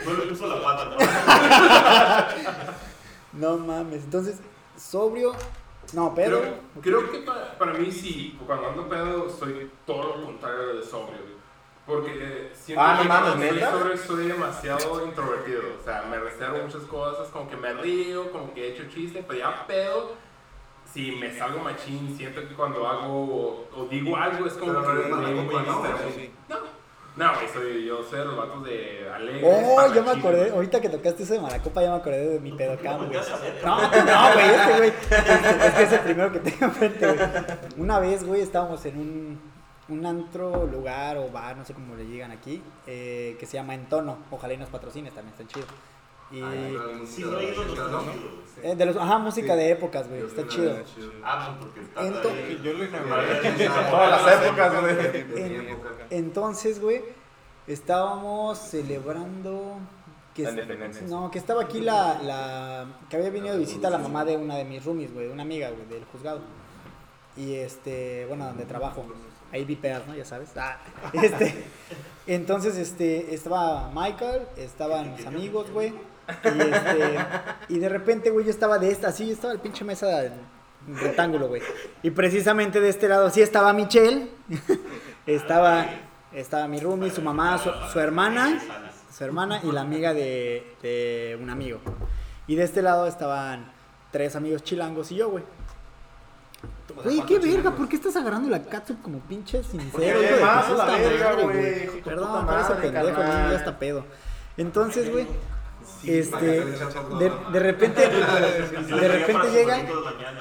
[0.04, 2.54] No le puso la pata, ¿no?
[3.34, 4.04] No mames.
[4.04, 4.36] Entonces,
[4.76, 5.32] sobrio.
[5.92, 6.40] No, Pedro.
[6.80, 10.82] Creo, creo que para, para mí sí, cuando ando pedo soy todo lo contrario de
[10.82, 11.18] sobrio.
[11.20, 11.34] güey.
[11.86, 13.70] Porque eh, siento Ah, no que mames, cuando soy ¿neta?
[13.72, 15.62] sobrio soy demasiado introvertido.
[15.80, 19.22] O sea, me reservo muchas cosas, como que me río, como que he hecho chiste,
[19.26, 20.12] pero ya pedo.
[20.90, 25.02] Si me salgo machín, siento que cuando hago o, o digo algo es como Pero
[25.02, 25.82] que ¿no?
[27.16, 29.44] No, güey, soy, yo soy de los vatos de alegres.
[29.46, 30.38] Oh, ya me acordé.
[30.40, 30.50] güey.
[30.50, 33.20] Ahorita que tocaste eso de Maracopa, ya me acordé de mi pedocam, güey.
[33.64, 34.92] No, no, güey, este güey.
[35.10, 37.28] Es que es el primero que tengo enfrente, güey.
[37.76, 39.40] Una vez, güey, estábamos en un,
[39.90, 43.74] un antro, lugar o bar, no sé cómo le llegan aquí, eh, que se llama
[43.74, 44.18] Entono.
[44.32, 45.66] Ojalá y nos patrocines, también está chido.
[46.30, 46.36] Y
[47.06, 47.38] Sí, no
[48.76, 50.76] de los, ajá, música de épocas, güey, está chido.
[51.24, 52.02] Ah, no, porque está.
[52.62, 52.86] Yo lo
[53.90, 54.94] Todas las épocas, güey.
[55.36, 55.78] En-
[56.10, 57.02] entonces, güey,
[57.66, 59.78] estábamos celebrando
[60.34, 60.44] que
[61.08, 64.56] no, que estaba aquí la, la que había venido de visita la mamá de una
[64.56, 66.40] de mis roomies, güey, de una amiga, güey, del juzgado.
[67.36, 69.04] Y este, bueno, donde trabajo.
[69.52, 70.14] Ahí vipeas, ¿no?
[70.16, 70.50] Ya sabes.
[70.56, 70.78] Ah,
[71.12, 71.64] este,
[72.26, 75.92] entonces, este, estaba Michael, estaban mis amigos, güey.
[76.44, 77.18] Y este,
[77.68, 80.32] y de repente, güey, yo estaba de esta, así, estaba el pinche mesa en
[80.86, 81.62] rectángulo, güey.
[82.02, 84.28] Y precisamente de este lado sí estaba Michelle,
[85.26, 85.86] estaba,
[86.32, 88.60] estaba mi roomie, su mamá, su, su hermana,
[89.16, 91.80] su hermana y la amiga de, de un amigo.
[92.46, 93.72] Y de este lado estaban
[94.10, 95.44] tres amigos chilangos y yo, güey.
[97.02, 100.18] Güey, qué verga, ¿por qué estás agarrando la catsup como pinche sincero?
[100.20, 104.04] hay hijo de más la verga, güey, Perdón, por madre, pendejo, ya está pedo.
[104.56, 105.26] Entonces, güey,
[106.04, 109.78] este, de, de repente, de repente llega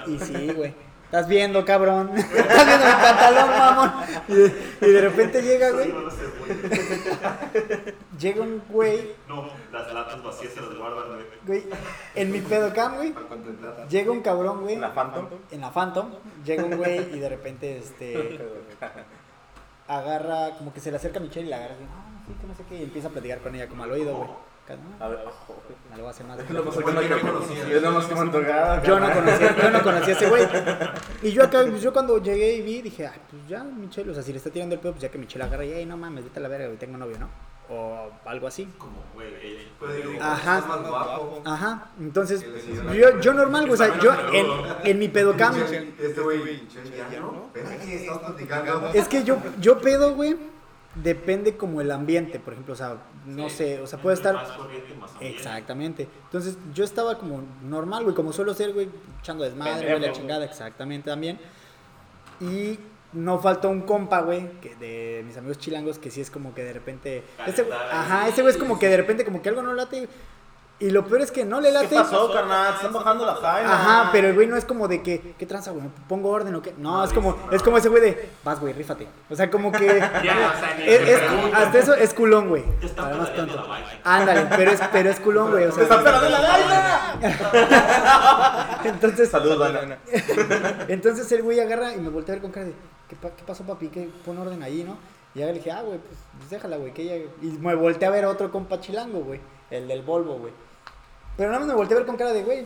[0.08, 0.74] y sí, güey.
[1.06, 2.10] Estás viendo, cabrón.
[2.18, 3.92] Estás viendo mi pantalón, mamón.
[4.28, 5.94] Y de, y de repente llega, güey.
[8.20, 11.04] Llega un güey, No, las latas vacías se las guardan,
[11.46, 11.64] güey.
[12.16, 13.14] en mi pedocam, güey.
[13.90, 14.76] Llega un cabrón, güey.
[14.78, 15.28] ¿La Phantom?
[15.52, 16.10] En la Phantom.
[16.46, 18.40] Llega un güey y de repente, este.
[19.88, 21.74] Agarra, como que se le acerca a Michelle y la agarra.
[21.76, 22.76] así, Ah, sí, que no sé qué.
[22.78, 24.30] Y empieza a platicar con ella, como al oído, güey.
[25.00, 25.20] A ver,
[25.92, 26.38] Me lo voy a hacer más.
[26.38, 27.64] más que me conocía.
[27.64, 28.84] Más.
[28.84, 30.48] Yo no conocía, yo no conocía a ese güey.
[31.22, 34.14] Y yo acá, pues yo cuando llegué y vi, dije, ah, pues ya, Michelle, o
[34.14, 35.98] sea, si le está tirando el pedo, pues ya que Michelle agarra y, hey, no
[35.98, 37.30] mames, vete a la verga, güey, tengo novio, ¿no?
[37.70, 38.66] O algo así.
[38.78, 39.62] Como, güey, ella.
[40.34, 40.64] Ajá.
[41.46, 41.88] Ajá.
[42.00, 42.46] Entonces,
[42.94, 44.46] yo, yo normal, güey, o sea, yo en,
[44.84, 45.56] en mi pedocam,
[46.00, 46.68] Este güey,
[47.12, 47.50] ya no.
[48.94, 50.36] Es que yo, yo pedo, güey,
[50.96, 54.36] depende como el ambiente, por ejemplo, o sea, no sé, o sea, puede estar...
[54.36, 55.38] Más corriente, más ambiente.
[55.38, 56.08] Exactamente.
[56.26, 60.46] Entonces yo estaba como normal, güey, como suelo ser, güey, echando desmadre, güey, la chingada,
[60.46, 61.40] exactamente también.
[62.40, 62.78] Y
[63.14, 66.64] no faltó un compa, güey, que de mis amigos chilangos, que sí es como que
[66.64, 67.24] de repente...
[67.48, 70.08] Ese, ajá, ese güey es como que de repente como que algo no late.
[70.84, 71.88] Y lo peor es que no le late.
[71.88, 72.74] ¿Qué pasó, carnal?
[72.76, 73.74] Están bajando la jaina.
[73.74, 75.86] Ajá, pero el güey no es como de que, ¿qué tranza, güey?
[76.10, 76.74] ¿Pongo orden o qué?
[76.78, 79.08] No, es como, es como ese güey de, vas, güey, rífate.
[79.30, 79.86] O sea, como que.
[80.24, 82.64] Ya, o sea, ni es- hasta eso es culón, güey.
[82.98, 83.66] Para más tonto.
[84.04, 85.66] Ándale, pero es, pero es culón, güey.
[85.68, 87.20] O ¡Te están sea, pegando la
[88.84, 89.98] entonces, Saludos, Dana.
[90.90, 92.74] entonces el güey agarra y me voltea a ver con cara de,
[93.08, 93.88] ¿qué, pa- qué pasó, papi?
[93.88, 94.98] ¿Qué pon orden ahí, no?
[95.34, 97.26] Y ya le dije, ah, güey, pues, pues déjala, güey, que ella.
[97.42, 99.40] Y me volteé a ver otro compa chilango, güey.
[99.72, 100.52] El del Volvo, güey.
[101.38, 102.66] Pero nada más me volteé a ver con cara de, güey,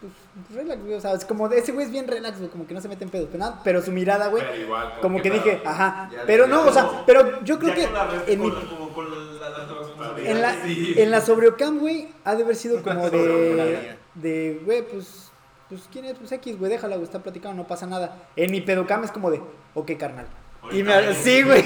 [0.00, 0.12] pues,
[0.58, 0.94] relax, güey.
[0.94, 2.88] O sea, es como de ese güey es bien relax, güey, como que no se
[2.88, 3.26] mete en pedo.
[3.26, 6.08] Pero, nada, pero su mirada, güey, Pero igual, como ¿qué que dije, ajá.
[6.12, 8.40] Ya, Pero ya, no, o sea, pero yo creo Ya que con la res- en
[8.40, 10.30] mi con- con- con la- la- la responsabilidad.
[10.32, 10.94] en la, Sí.
[10.96, 13.96] en la sobreocam, güey, ha de haber sido como de.
[14.14, 15.30] De, güey, pues.
[15.68, 16.14] Pues, ¿quién es?
[16.16, 18.16] Pues X, güey, déjala, güey, está platicando, no pasa nada.
[18.36, 19.40] En mi pedocam es como de,
[19.74, 20.26] ok, carnal.
[20.70, 21.64] Y me, sí, güey,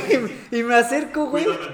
[0.50, 1.44] y me acerco, güey.
[1.44, 1.66] Cuídame.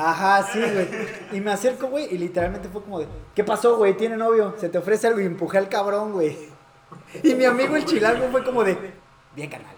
[0.00, 0.88] Ajá, sí, güey.
[1.32, 3.96] Y me acerco, güey, y literalmente fue como de, ¿qué pasó, güey?
[3.96, 4.54] ¿Tiene novio?
[4.56, 5.20] ¿Se te ofrece algo?
[5.20, 6.38] Y empujé al cabrón, güey.
[7.24, 8.78] Y mi amigo el chilango fue como de,
[9.34, 9.74] bien, carnal.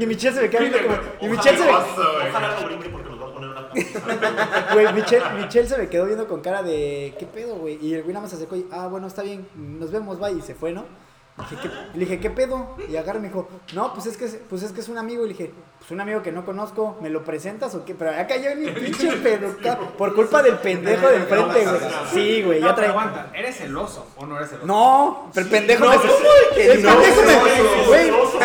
[0.00, 2.28] Y Michelle se me queda viendo como, y Michelle se me, Ojalá, güey.
[2.28, 4.00] Ojalá no brinque porque nos va a poner una putiza.
[4.72, 7.78] Güey, Michelle, Michelle se me quedó viendo con cara de, ¿qué pedo, güey?
[7.80, 10.32] Y el güey nada más se acercó y, ah, bueno, está bien, nos vemos, bye,
[10.32, 10.86] y se fue, ¿no?
[11.38, 12.76] Le dije, ¿qué, le dije, ¿qué pedo?
[12.88, 14.98] Y agarra y me dijo, no, pues es, que, es- pues es que es un
[14.98, 15.24] amigo.
[15.24, 17.94] Y le dije, pues un amigo que no conozco, ¿me lo presentas o qué?
[17.94, 19.54] Pero acá yo ni pinche pedo,
[19.96, 21.80] por culpa del pendejo de enfrente, güey.
[22.12, 22.88] Sí, güey, ya trae...
[22.88, 24.66] aguanta, ¿eres celoso o no eres celoso?
[24.66, 25.96] No, pero el pendejo No, me...
[25.96, 26.12] ¿cómo
[26.56, 26.90] El que no?
[27.00, 27.86] pendejo me...
[27.86, 28.38] Güey, Celoso,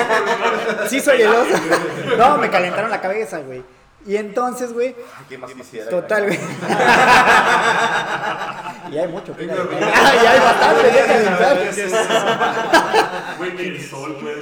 [0.90, 1.56] sí soy el oso.
[2.18, 3.64] No, me calentaron la cabeza, güey.
[4.06, 4.94] Y entonces, güey,
[5.30, 5.90] ¿Qué más quisiera?
[5.90, 6.38] Total, güey.
[8.92, 9.62] y hay mucho, fíjate.
[9.62, 9.76] y
[10.26, 11.74] hay bastante, déjame
[13.38, 14.34] Güey, que el sol, güey.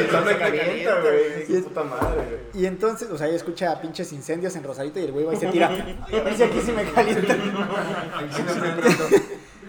[0.00, 1.42] El sol me calienta, güey.
[1.48, 2.40] Es- puta madre, güey.
[2.54, 5.36] Y entonces, o sea, ella escucha pinches incendios en Rosarito y el güey va y
[5.36, 5.70] se tira.
[6.36, 7.36] Si aquí sí me calienta.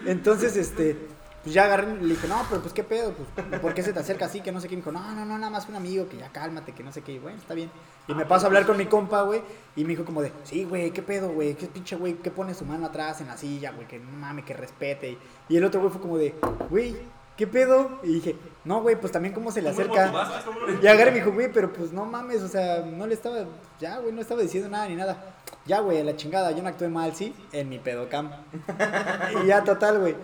[0.05, 0.97] Entonces, este,
[1.43, 3.91] pues ya agarré y le dije, no, pero pues qué pedo, pues, ¿por qué se
[3.91, 4.39] te acerca así?
[4.39, 4.75] Que no sé qué.
[4.75, 7.01] Me dijo, no, no, no, nada más un amigo, que ya cálmate, que no sé
[7.01, 7.11] qué.
[7.11, 7.69] Y bueno, está bien.
[8.07, 9.41] Y me paso a hablar con mi compa, güey,
[9.75, 12.53] y me dijo como de, sí, güey, qué pedo, güey, qué pinche güey, que pone
[12.53, 15.11] su mano atrás en la silla, güey, que no mames, que respete.
[15.11, 15.17] Y,
[15.49, 16.33] y el otro güey fue como de,
[16.69, 16.95] güey,
[17.35, 17.99] ¿qué pedo?
[18.03, 20.11] Y dije, no, güey, pues también cómo se le acerca.
[20.81, 23.45] Y agarré y me dijo, güey, pero pues no mames, o sea, no le estaba,
[23.79, 25.35] ya, güey, no estaba diciendo nada ni nada.
[25.65, 28.31] Ya, güey, a la chingada, yo no actué mal, sí, en mi pedocam.
[29.43, 30.15] y ya, total, güey.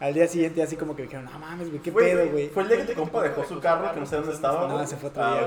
[0.00, 2.48] Al día siguiente, así como que me dijeron, no mames, güey, qué pedo, güey.
[2.48, 4.66] Fue el día que tu compa dejó su carro, que no sé dónde estaba.
[4.66, 4.84] No, güey?
[4.84, 5.46] ese fue otro Ah, día,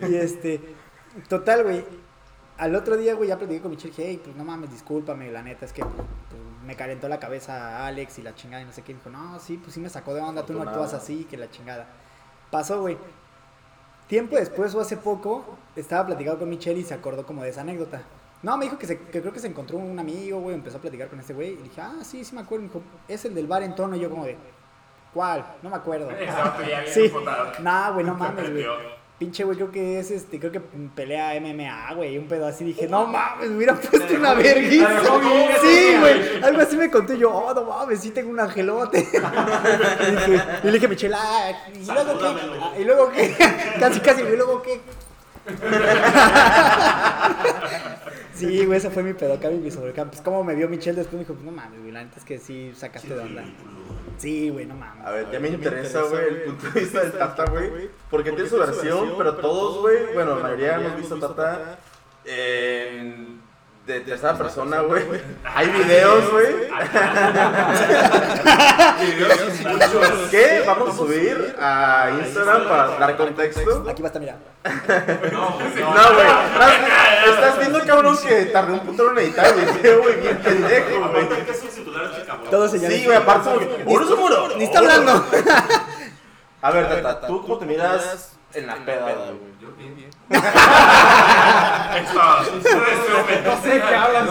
[0.00, 0.12] güey.
[0.12, 0.60] Y este,
[1.28, 1.84] total, güey.
[2.56, 5.66] Al otro día, güey, ya platiqué con Michelle, hey, pues no mames, discúlpame, la neta,
[5.66, 5.94] es que pues,
[6.30, 8.94] pues, me calentó la cabeza Alex y la chingada y no sé qué.
[8.94, 11.50] Dijo, no, sí, pues sí me sacó de onda, tú no actúas así, que la
[11.50, 11.86] chingada.
[12.50, 12.96] Pasó, güey.
[14.06, 15.44] Tiempo después o hace poco,
[15.76, 18.02] estaba platicando con Michelle y se acordó como de esa anécdota.
[18.44, 20.80] No, me dijo que, se, que creo que se encontró un amigo, güey, empezó a
[20.80, 21.52] platicar con este güey.
[21.52, 22.64] Y dije, ah, sí, sí me acuerdo.
[22.64, 23.96] Me dijo, es el del bar en tono.
[23.96, 24.36] Y yo como de,
[25.14, 25.46] ¿cuál?
[25.62, 26.10] No me acuerdo.
[26.20, 27.10] Ya bien Sí.
[27.62, 28.66] Nah, güey, no mames, güey.
[29.16, 32.64] Pinche güey, creo que es este, creo que pelea MMA, güey, un pedo así.
[32.64, 35.02] Dije, no mames, me hubiera puesto una vergüenza.
[35.62, 38.98] Sí, güey, algo así me conté yo, oh, no mames, sí tengo un angelote.
[38.98, 42.80] y, dije, y le dije a Michelle, ah, ¿y luego qué?
[42.80, 43.36] ¿Y luego qué?
[43.78, 44.80] casi, casi, ¿y luego qué?
[48.34, 50.08] Sí, güey, esa fue mi pedocam y mi sobrecam.
[50.08, 52.24] Pues, como me vio Michelle después, me dijo, pues, no mames, güey, la neta es
[52.24, 53.44] que sí sacaste de onda.
[54.18, 55.04] Sí, güey, no mames.
[55.06, 57.90] A ver, ya me interesa, güey, el punto de vista del Tata, güey.
[58.10, 61.78] Porque tiene su versión, pero todos, güey, bueno, la mayoría hemos visto Tata
[62.24, 63.43] en-
[63.86, 65.04] de tercera persona, güey.
[65.44, 66.70] Hay videos, güey,
[70.30, 73.84] que vamos a subir a Instagram para dar contexto.
[73.88, 74.38] Aquí va a estar, mira.
[75.32, 75.94] No, güey, no.
[75.94, 76.26] No, güey,
[77.28, 81.28] estás, viendo, cabrón, que tardé un puto en editar el video, güey, bien pendejo, güey.
[81.28, 82.50] ¿qué?
[82.50, 82.98] Todos señales.
[82.98, 83.50] Sí, güey, aparte,
[83.86, 84.56] ¡Oro se murió!
[84.56, 85.12] Ni está hablando.
[86.62, 89.54] A ver, Tata, ¿tú cómo te miras en la peda, güey?
[89.60, 90.10] Yo bien, bien.
[91.94, 92.20] Esto,
[93.44, 94.28] no sé qué hablan.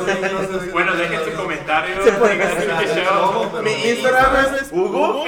[0.72, 2.04] Bueno, dejen su comentario.
[2.04, 3.62] Se puede.
[3.64, 5.26] Mi Instagram es Hugo.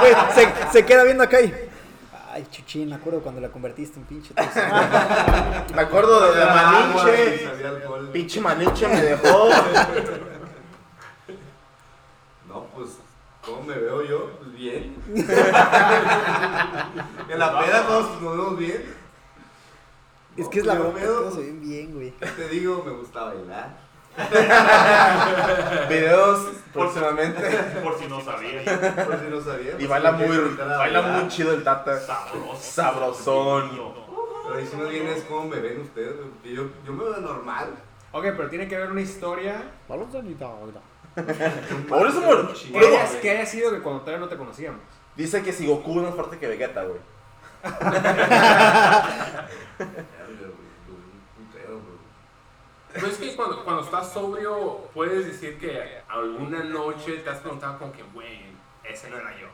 [0.00, 0.14] Güey,
[0.72, 1.54] se, queda viendo acá y.
[2.32, 4.34] Ay, chuchín, me acuerdo cuando la convertiste en pinche.
[5.74, 6.54] Me acuerdo de la
[6.96, 8.10] sabía alcohol.
[8.12, 9.50] Pinche Malinche me dejó.
[12.48, 12.98] No, pues,
[13.40, 14.30] ¿cómo me veo yo?
[14.62, 14.94] Pues bien.
[17.28, 18.84] en la peda todos nos vemos bien.
[20.36, 22.10] Es que es la broma, veo- todos se ven bien, güey.
[22.12, 23.76] Te digo, me gusta bailar.
[25.88, 27.42] Videos próximamente.
[27.82, 28.64] Por si no sabían.
[28.64, 29.74] Por si no sabía.
[29.78, 31.98] Y baila muy, a baila muy chido el Tata.
[32.00, 32.56] Sabroso.
[32.60, 33.70] Sabrosón.
[34.44, 36.14] Pero ahí si no vienes, ¿cómo me ven ustedes?
[36.44, 37.70] Yo, yo me veo normal.
[38.12, 39.62] Ok, pero tiene que haber una historia
[41.88, 42.52] Por eso muero.
[42.54, 44.80] ¿Qué haya, qué haya sido que cuando todavía no te conocíamos?
[45.14, 47.00] Dice que si Goku es más fuerte que Vegeta, güey.
[52.92, 57.78] Pero es que cuando, cuando estás sobrio, puedes decir que alguna noche te has preguntado
[57.78, 58.46] como que, güey,
[58.84, 59.48] ese no era yo.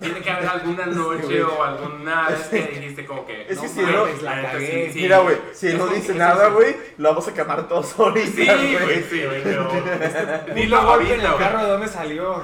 [0.00, 3.68] Tiene que haber alguna noche o alguna vez que dijiste como que, Es no que
[3.68, 4.86] si no- la cagué.
[4.86, 5.00] sí, sí.
[5.02, 6.52] Mira, güey, si él no dice nada, sí.
[6.54, 9.70] güey, lo vamos a quemar todos ahorita, Sí, güey, sí, güey, pero...
[10.54, 12.42] Dilo Puta golpe en el carro de dónde salió.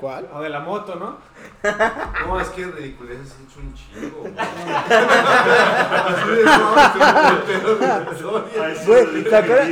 [0.00, 0.28] ¿Cuál?
[0.32, 1.18] O de la moto, ¿no?
[2.26, 4.22] No, es que ridiculez has hecho un chingo.
[8.86, 9.24] güey.
[9.24, 9.68] ¿te acuerdas?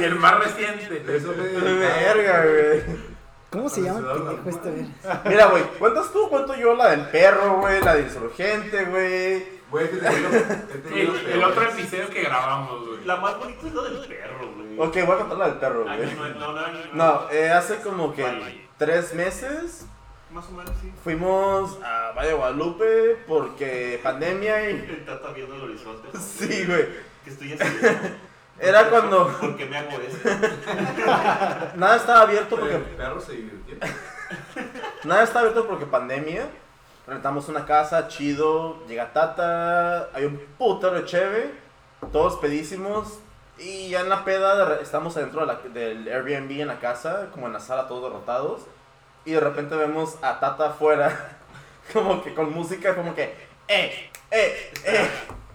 [0.00, 1.04] El más reciente.
[1.16, 3.09] Eso me Verga, güey.
[3.50, 4.86] ¿Cómo se llama el pendejo este, güey?
[5.26, 6.28] Mira, güey, ¿cuentas tú?
[6.28, 9.60] Cuento yo la del perro, güey, la del insurgente, güey.
[9.70, 13.04] Güey, que te digo, he tenido El, el otro episodio que grabamos, güey.
[13.04, 14.78] La más bonita es la del perro, güey.
[14.78, 16.14] Ok, voy a contar la del perro, Ay, güey.
[16.16, 16.94] no, no, no, no.
[16.94, 18.68] No, eh, hace como que Vale.
[18.78, 19.86] tres meses
[20.32, 20.92] Más o menos sí.
[21.04, 24.74] fuimos a Valle de Guadalupe porque pandemia y...
[24.90, 26.08] El tata viendo el horizonte.
[26.18, 26.86] Sí, güey.
[27.24, 27.88] Que estoy haciendo.
[28.60, 30.18] Era cuando ¿Por qué me hago eso?
[31.76, 33.76] nada estaba abierto porque El perro se divirtió.
[35.04, 36.46] Nada está abierto porque pandemia.
[37.06, 38.86] Rentamos una casa, chido.
[38.86, 40.10] Llega Tata.
[40.12, 41.52] Hay un putero cheve.
[42.12, 43.18] Todos pedísimos.
[43.58, 47.46] Y ya en la peda estamos adentro de la- del Airbnb en la casa, como
[47.46, 48.62] en la sala, todos derrotados.
[49.24, 51.38] Y de repente vemos a Tata afuera,
[51.92, 53.34] como que con música, como que,
[53.68, 54.10] ¡eh!
[54.30, 54.72] ¡eh!
[54.84, 55.10] ¡eh!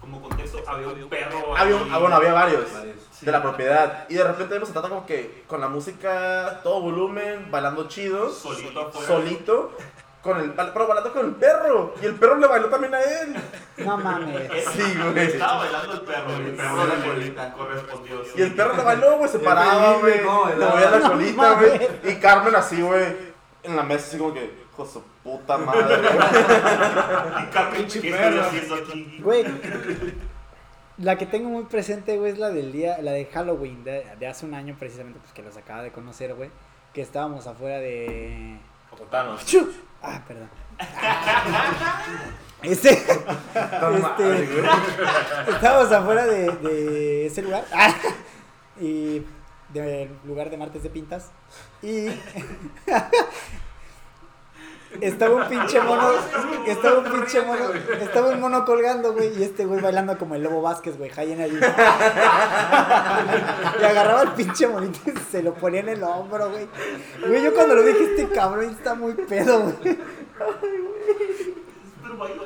[0.06, 1.56] Como contexto, había un perro.
[1.56, 2.96] Había, un- ah, bueno, había varios Varios.
[3.10, 3.26] Sí.
[3.26, 4.06] de la propiedad.
[4.08, 8.30] Y de repente vemos a Tata como que con la música, todo volumen, bailando chido.
[8.30, 9.72] Solito solito,
[10.22, 11.94] con el, pero bailando con el perro.
[12.00, 13.36] Y el perro le bailó también a él.
[13.78, 14.50] No mames.
[14.72, 15.26] Sí, güey.
[15.26, 16.30] Estaba bailando el perro.
[16.32, 17.52] y El perro Sí, le la colita.
[17.52, 18.22] correspondió.
[18.36, 20.22] Y el perro le bailó, güey, se paraba, güey.
[20.22, 21.88] ¿cómo Le movía la No colita, güey.
[22.04, 23.16] Y Carmen así, güey,
[23.64, 25.96] en la mesa, así como que, hijo su puta madre.
[27.72, 29.18] ¿qué estoy haciendo aquí?
[29.22, 29.44] Güey,
[30.98, 34.26] la que tengo muy presente, güey, es la del día, la de Halloween, de, de
[34.26, 36.50] hace un año precisamente, pues que los acaba de conocer, güey.
[36.92, 38.58] Que estábamos afuera de...
[39.44, 39.70] ¡Chu!
[40.02, 40.50] Ah, perdón.
[42.62, 43.14] Este, este,
[45.46, 47.64] estábamos afuera de, de ese lugar.
[47.72, 47.94] Ah,
[48.80, 49.22] y
[49.72, 51.30] del lugar de martes de pintas.
[51.82, 52.08] Y
[55.00, 56.10] estaba un pinche mono.
[56.66, 57.64] Estaba un pinche mono.
[58.00, 59.38] Estaba un mono colgando, güey.
[59.38, 61.10] Y este güey bailando como el lobo Vázquez, güey.
[61.10, 61.56] High Energy.
[63.80, 66.66] Y agarraba el pinche monito y se lo ponía en el hombro, güey.
[67.26, 69.98] Güey, yo cuando lo dije, este cabrón está muy pedo, güey.
[72.02, 72.42] Pero bailó.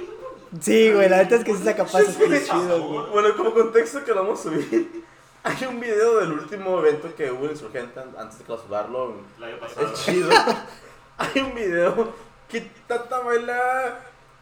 [0.60, 3.10] Sí, güey, la neta es que sí saca pasos bien chidos, güey.
[3.10, 5.04] Bueno, como contexto que lo vamos a subir.
[5.42, 9.14] Hay un video del último evento que hubo en Insurgente an- antes de clausurarlo.
[9.38, 9.86] El año pasado.
[9.92, 10.28] Es chido.
[11.18, 12.12] Hay un video
[12.50, 13.98] que Tata baila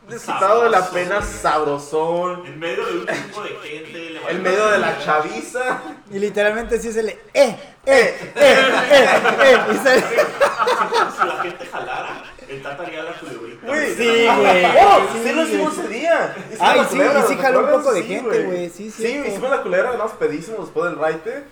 [0.08, 2.46] desquitado de la pena, sabrosón.
[2.46, 3.92] En medio de un grupo de gente.
[4.10, 5.82] le En medio de la chaviza.
[6.10, 7.12] Y literalmente sí se le.
[7.34, 7.56] ¡Eh!
[7.84, 8.32] ¡Eh!
[8.34, 8.56] ¡Eh!
[8.90, 9.08] ¡Eh!
[9.42, 9.56] ¡Eh!
[9.72, 13.66] Y sale- Si la gente jalara, el tata haría la culebrita.
[13.66, 14.64] Güey, Sí, güey.
[14.64, 15.00] ¡Oh!
[15.12, 16.34] Sí, Sí, lo hicimos ese día.
[16.60, 19.28] Ay, sí, y sí ¿te jaló un poco de Sí, gente, güey, sí, Sí, cierto.
[19.28, 21.44] hicimos la culera, ganamos pedísimos después del raite.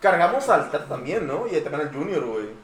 [0.00, 1.46] Cargamos al Tata también, ¿no?
[1.46, 2.63] Y también al Junior, güey.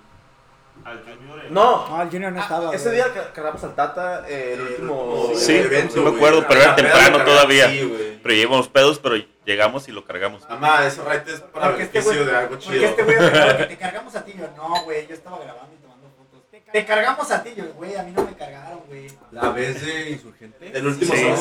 [0.84, 1.44] Al Junior.
[1.46, 2.74] en- No, No, el Junior no estaba.
[2.74, 6.60] ese día ca- cargamos al Tata, eh, el último Sí, evento, sí me acuerdo, pero
[6.60, 7.68] era peda temprano todavía.
[7.68, 8.18] Sí.
[8.22, 10.48] Pero llevamos pedos, pero llegamos y lo cargamos.
[10.48, 12.84] Mamá, ese raite es para Porque este beneficio güey- de algo Porque chido.
[12.84, 14.34] este güey afirmaba que te cargamos a ti.
[14.38, 16.40] Yo, no, güey, yo estaba grabando y tomando fotos.
[16.72, 17.50] Te cargamos a ti.
[17.56, 19.10] Yo, güey, a mí no me cargaron, güey.
[19.32, 20.70] La vez de Insurgente.
[20.76, 21.22] El último Sí.
[21.24, 21.34] Güey.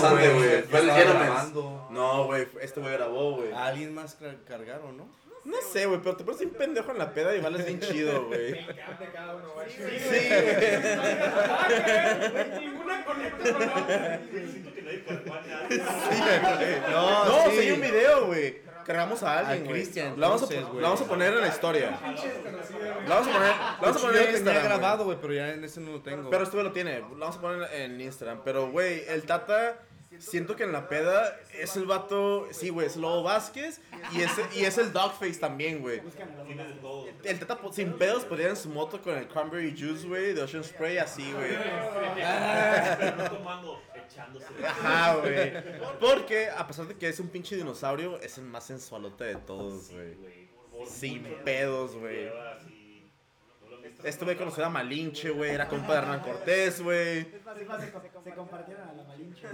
[1.91, 3.51] No, güey, este güey grabó, güey.
[3.53, 5.07] Alguien más car- cargaron, ¿no?
[5.45, 8.25] No sé, güey, pero te pones un pendejo en la peda y vales bien chido,
[8.27, 8.51] güey.
[8.51, 8.65] de
[9.13, 9.69] cada uno, güey.
[12.59, 14.19] Ninguna conecta con la otra.
[14.29, 16.81] Siento que nadie cargó a nadie.
[16.91, 17.51] No, No, sí.
[17.51, 18.69] sí hay un video, güey.
[18.85, 19.81] Cargamos a alguien, güey.
[19.81, 21.91] Cristian, Lo vamos a, poner en la historia.
[21.91, 24.63] Lo vamos a poner, lo vamos a poner en Instagram.
[24.63, 26.29] grabado, güey, pero ya en ese no lo tengo.
[26.31, 26.99] Pero este güey lo tiene.
[26.99, 28.41] Lo vamos a poner en Instagram.
[28.43, 29.77] Pero, güey, el Tata.
[30.17, 32.47] Siento que en la peda es el vato.
[32.51, 33.79] Sí, güey, es Lobo Vázquez.
[34.11, 36.01] Y es, y es el Dogface también, güey.
[37.23, 40.63] El Tata sin pedos podría en su moto con el Cranberry Juice, güey, de Ocean
[40.63, 41.51] Spray, así, güey.
[42.97, 44.47] Pero no tomando, echándose.
[44.65, 45.53] Ajá, güey.
[45.99, 49.91] Porque, a pesar de que es un pinche dinosaurio, es el más sensualote de todos,
[49.91, 50.17] güey.
[50.87, 52.29] Sin pedos, güey.
[54.03, 55.51] Este güey conoció a Malinche, güey.
[55.51, 57.23] Era compa de Hernán Cortés, güey.
[57.23, 59.47] Se compartieron a la malinche.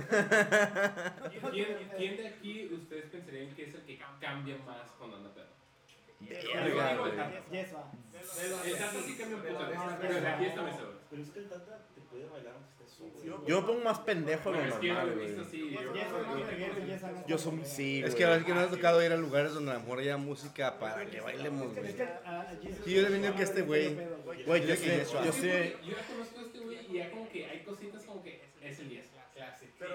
[1.51, 5.45] ¿Quién, quién de aquí ustedes pensarían que es el que cambia más cuando anda pedo?
[6.19, 7.11] Verga, güey.
[7.51, 7.91] Yes, va.
[8.65, 9.65] El Tata sí cambia un poco,
[10.01, 11.01] pero de aquí está mi sabor.
[11.09, 11.87] Pero es que el tata
[12.23, 13.23] bailar aunque estés.
[13.47, 15.45] Yo me pongo más pendejo de lo es que yo lo normal, he güey.
[15.45, 15.69] así.
[15.71, 17.27] yo- no, no.
[17.27, 18.15] Yo soy sí, Es güey.
[18.17, 20.17] que a veces que nos ha tocado ir a lugares donde a lo mejor haya
[20.17, 21.95] música para que bailemos, Es güey.
[22.83, 23.95] que yo le venía que este güey-
[24.45, 25.47] Güey, yo sé, que yo sé.
[25.47, 28.41] güey, Yo ya conozco a este güey y ya como que hay cositas como que
[28.61, 29.05] es el 10.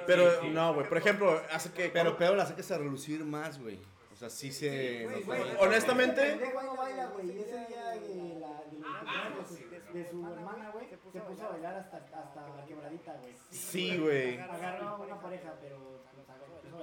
[0.07, 0.89] Pero no, güey.
[0.89, 1.89] Por ejemplo, hace que.
[1.89, 3.79] Pero peor la sacas a relucir más, güey.
[4.21, 4.69] O sea, sí se...
[5.05, 5.61] Güey, nos güey, baila.
[5.61, 7.27] honestamente- el pendejo no baila, güey.
[7.31, 11.47] Y ese día de la de, la- de su, de su hermana, güey, se puso
[11.47, 13.33] a bailar hasta, hasta quebradita, güey.
[13.51, 14.39] Sí, güey.
[14.39, 16.03] Agarró a una pareja, pero.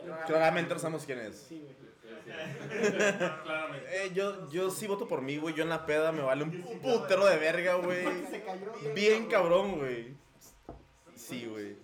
[0.03, 0.25] pues.
[0.25, 1.38] Claramente no sabemos quién es.
[1.47, 1.88] Sí, güey.
[3.43, 4.05] Claramente.
[4.05, 5.53] Eh, yo, yo sí voto por mí, güey.
[5.53, 8.03] Yo en la peda me vale un putero de verga, güey.
[8.31, 8.73] Se cayó.
[8.95, 10.15] Bien cabrón, güey.
[11.15, 11.75] Sí, güey.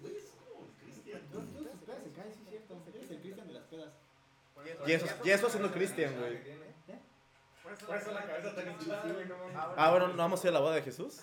[4.86, 6.40] Y eso, y eso haciendo Cristian, güey.
[7.88, 9.36] Por eso la cabeza tan hinchada, güey, no.
[9.76, 11.22] Ah, bueno, ¿no vamos a ir a la boda de Jesús?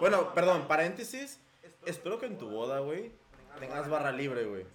[0.00, 1.40] Bueno, perdón, paréntesis.
[1.84, 3.12] Espero que en tu boda, güey,
[3.58, 4.66] tengas barra libre, güey.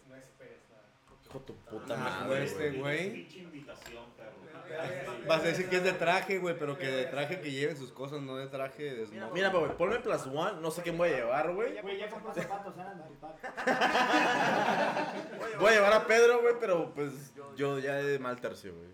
[1.26, 2.80] Hijo de tu puta madre, este güey.
[2.80, 3.14] güey.
[3.14, 4.43] Pinche invitación, perro.
[5.28, 7.92] Vas a decir que es de traje, güey, pero que de traje que lleven sus
[7.92, 9.34] cosas, no de traje de smoking.
[9.34, 10.60] Mira, güey, ponme plus one.
[10.62, 11.80] No sé quién voy a llevar, güey.
[11.82, 13.04] Güey, ya compró zapatos, eran.
[15.60, 18.90] Voy a llevar a Pedro, güey, pero pues yo ya de mal tercio, güey.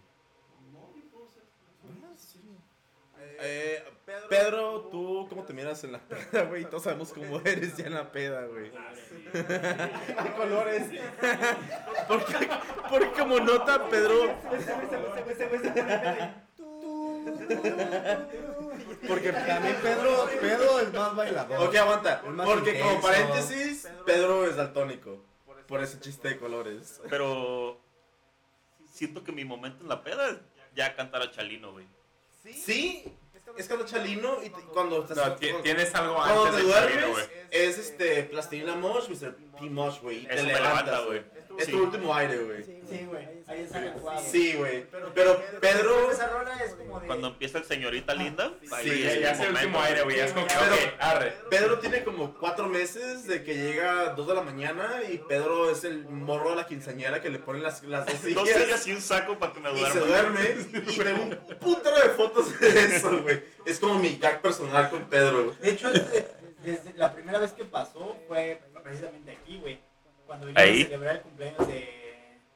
[3.42, 4.36] Eh, Pedro, tú, ¿cómo te
[5.60, 6.64] miras en la peda, güey?
[6.66, 8.72] Todos sabemos cómo eres ya en la peda, güey.
[9.34, 10.84] ¿Qué colores?
[12.08, 12.50] Porque,
[12.90, 14.36] porque como nota, Pedro...
[19.08, 21.68] Porque también Pedro, Pedro es más bailador.
[21.68, 22.22] Ok, aguanta.
[22.22, 25.26] Porque como paréntesis, Pedro es daltónico.
[25.68, 27.02] Por ese chiste de colores.
[27.10, 27.82] Pero
[28.92, 30.38] siento que mi momento en la peda es
[30.74, 31.86] ya cantar a Chalino, güey.
[32.44, 33.14] Sí,
[33.58, 35.18] es cuando Chalino y te- cuando estás...
[35.18, 37.42] No, ti- tienes algo Cuando antes te de Chalino, duermes, güey.
[37.52, 39.36] es este Plastilina Mosh, Mr.
[39.60, 39.70] P.
[39.70, 40.24] Mosh, güey.
[40.24, 41.22] y Te levanta, güey.
[41.58, 41.72] Es Sí.
[41.72, 42.64] tu último aire, güey.
[42.64, 43.28] Sí, güey.
[43.48, 44.22] Ahí está el cuadro.
[44.32, 44.86] Sí, güey.
[45.14, 46.10] Pero Pedro...
[46.12, 47.08] Esa rola es como de.
[47.08, 50.20] Cuando empieza el señorita linda, ahí Sí, es Ya es el último aire, güey.
[50.20, 50.54] Es como que,
[51.00, 51.34] arre.
[51.50, 55.70] Pedro tiene como cuatro meses de que llega a 2 de la mañana y Pedro
[55.70, 58.88] es el morro de la quinceañera que le ponen las, las dos Dos sillas sillas
[58.88, 60.40] y un saco para que me y se duerme
[60.72, 63.44] y tengo un putero de fotos de eso, güey.
[63.66, 65.58] Es como mi gag personal con Pedro, güey.
[65.58, 66.28] De hecho, desde,
[66.64, 69.80] desde la primera vez que pasó fue precisamente aquí, güey.
[70.26, 70.82] Cuando vinimos Ahí.
[70.82, 72.00] a celebrar el cumpleaños de.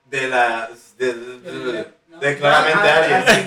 [0.06, 0.98] De las...
[0.98, 2.20] De, de- de- No.
[2.20, 3.24] de claramente Ah, Aries.
[3.28, 3.44] ah, de-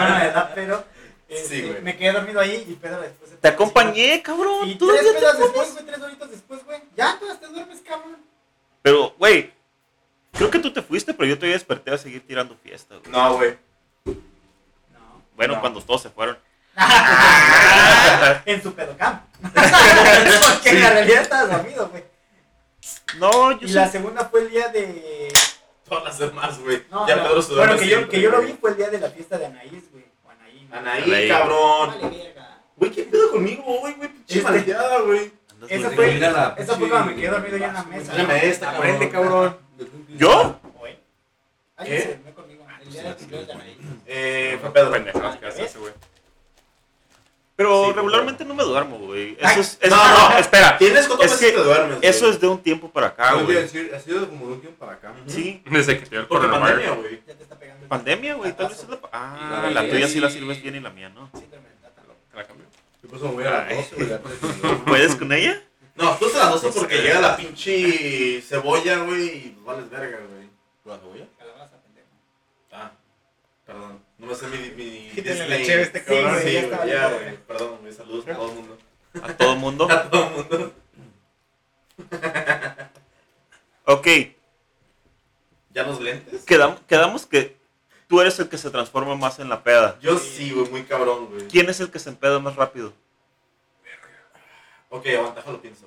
[0.00, 0.84] la edad, pero.
[1.28, 1.82] este, Sí, güey.
[1.82, 3.30] Me quedé dormido ahí y Pedro después.
[3.30, 4.66] se Te acompañé, cabrón.
[4.68, 6.80] Y Tú tres te después, güey, tres horitas después, güey.
[6.96, 8.16] Ya, tú te duermes, cabrón.
[8.82, 9.52] Pero, güey,
[10.32, 13.10] creo que tú te fuiste, pero yo todavía desperté a seguir tirando fiesta, güey.
[13.12, 13.58] No, güey.
[14.06, 14.14] No.
[15.36, 15.60] Bueno, No.
[15.60, 16.38] cuando todos se fueron.
[18.46, 19.22] en su pedocamp.
[19.42, 22.04] Porque en la realidad estabas dormido, güey.
[23.18, 25.32] No, yo Y la segunda fue el día de.
[25.88, 26.82] Todas las demás, güey.
[26.90, 27.22] No, ya no.
[27.24, 29.10] Pedro se Bueno, que yo, siempre, que yo lo vi fue el día de la
[29.10, 30.04] fiesta de Anaís, güey.
[30.24, 30.66] O Anaí.
[30.66, 30.78] güey.
[30.80, 31.28] Anaí, Anaí.
[31.28, 31.88] cabrón.
[32.02, 32.58] Vale, verga.
[32.76, 34.08] Güey, ¿qué pedo conmigo, güey, güey?
[34.10, 35.32] Pinche Este- malteada, güey.
[35.68, 36.14] Esa fue, bien.
[36.18, 38.12] Mira la esa fue pinche- cuando me quedé dormido ya en la mesa.
[38.12, 39.56] Mírame esta, Aprende, cabrón.
[40.10, 40.60] ¿Yo?
[40.82, 40.98] ¿Qué?
[41.76, 42.66] Alguien se durmió conmigo.
[42.80, 43.78] El día del cumpleaños de Anaí.
[44.06, 44.90] Eh, fue Pedro.
[44.92, 45.92] Pendejadas que hace ese, güey.
[47.58, 49.36] Pero Sí, regularmente no me duermo, güey.
[49.40, 50.38] Eso es, es- no, no, no.
[50.38, 50.78] espera.
[50.78, 51.98] Tienes cuatro Es meses que te duermes.
[52.02, 52.30] Eso güey.
[52.30, 53.52] es de un tiempo para acá, güey.
[53.56, 55.12] decir, ha sido como de un tiempo para acá.
[55.26, 55.60] Sí.
[55.68, 56.70] Desde que te dio el coronavirus.
[56.70, 57.22] pandemia, güey.
[57.26, 58.52] Ya te está pegando el Pandemia, güey.
[58.56, 58.98] Tal vez es la...
[59.12, 61.28] Ah, la tuya sí la sirves bien y la mía no.
[61.34, 62.02] del tata.
[62.30, 62.64] Te la cambio.
[63.02, 64.08] Yo por eso me voy a las 12, güey.
[64.20, 65.60] pues, ¿Puedes con ella?
[65.96, 70.18] No, tú te las 12 porque llega la pinche cebolla, güey, y pues vales verga,
[70.30, 70.48] güey.
[70.84, 71.24] ¿La cebolla?
[71.36, 72.06] Calabaza, pendejo.
[72.70, 72.92] Ah,
[73.66, 73.98] perdón.
[74.18, 75.48] No me sé mi, mi Quítale Disney.
[75.60, 77.36] la cheve a este Sí, cabrón, güey, está ya, güey.
[77.46, 77.92] Perdón, güey.
[77.92, 78.78] Saludos a todo el mundo.
[79.22, 79.88] A todo el mundo.
[79.90, 80.72] A todo el mundo.
[83.90, 84.06] Ok.
[85.70, 86.44] ¿Ya los lentes?
[86.46, 87.56] Quedam- quedamos que
[88.06, 89.98] tú eres el que se transforma más en la peda.
[90.02, 91.48] Yo sí, güey, muy cabrón, güey.
[91.48, 92.92] ¿Quién es el que se empeda más rápido?
[94.90, 95.86] Ok, aguanta, déjalo pienso.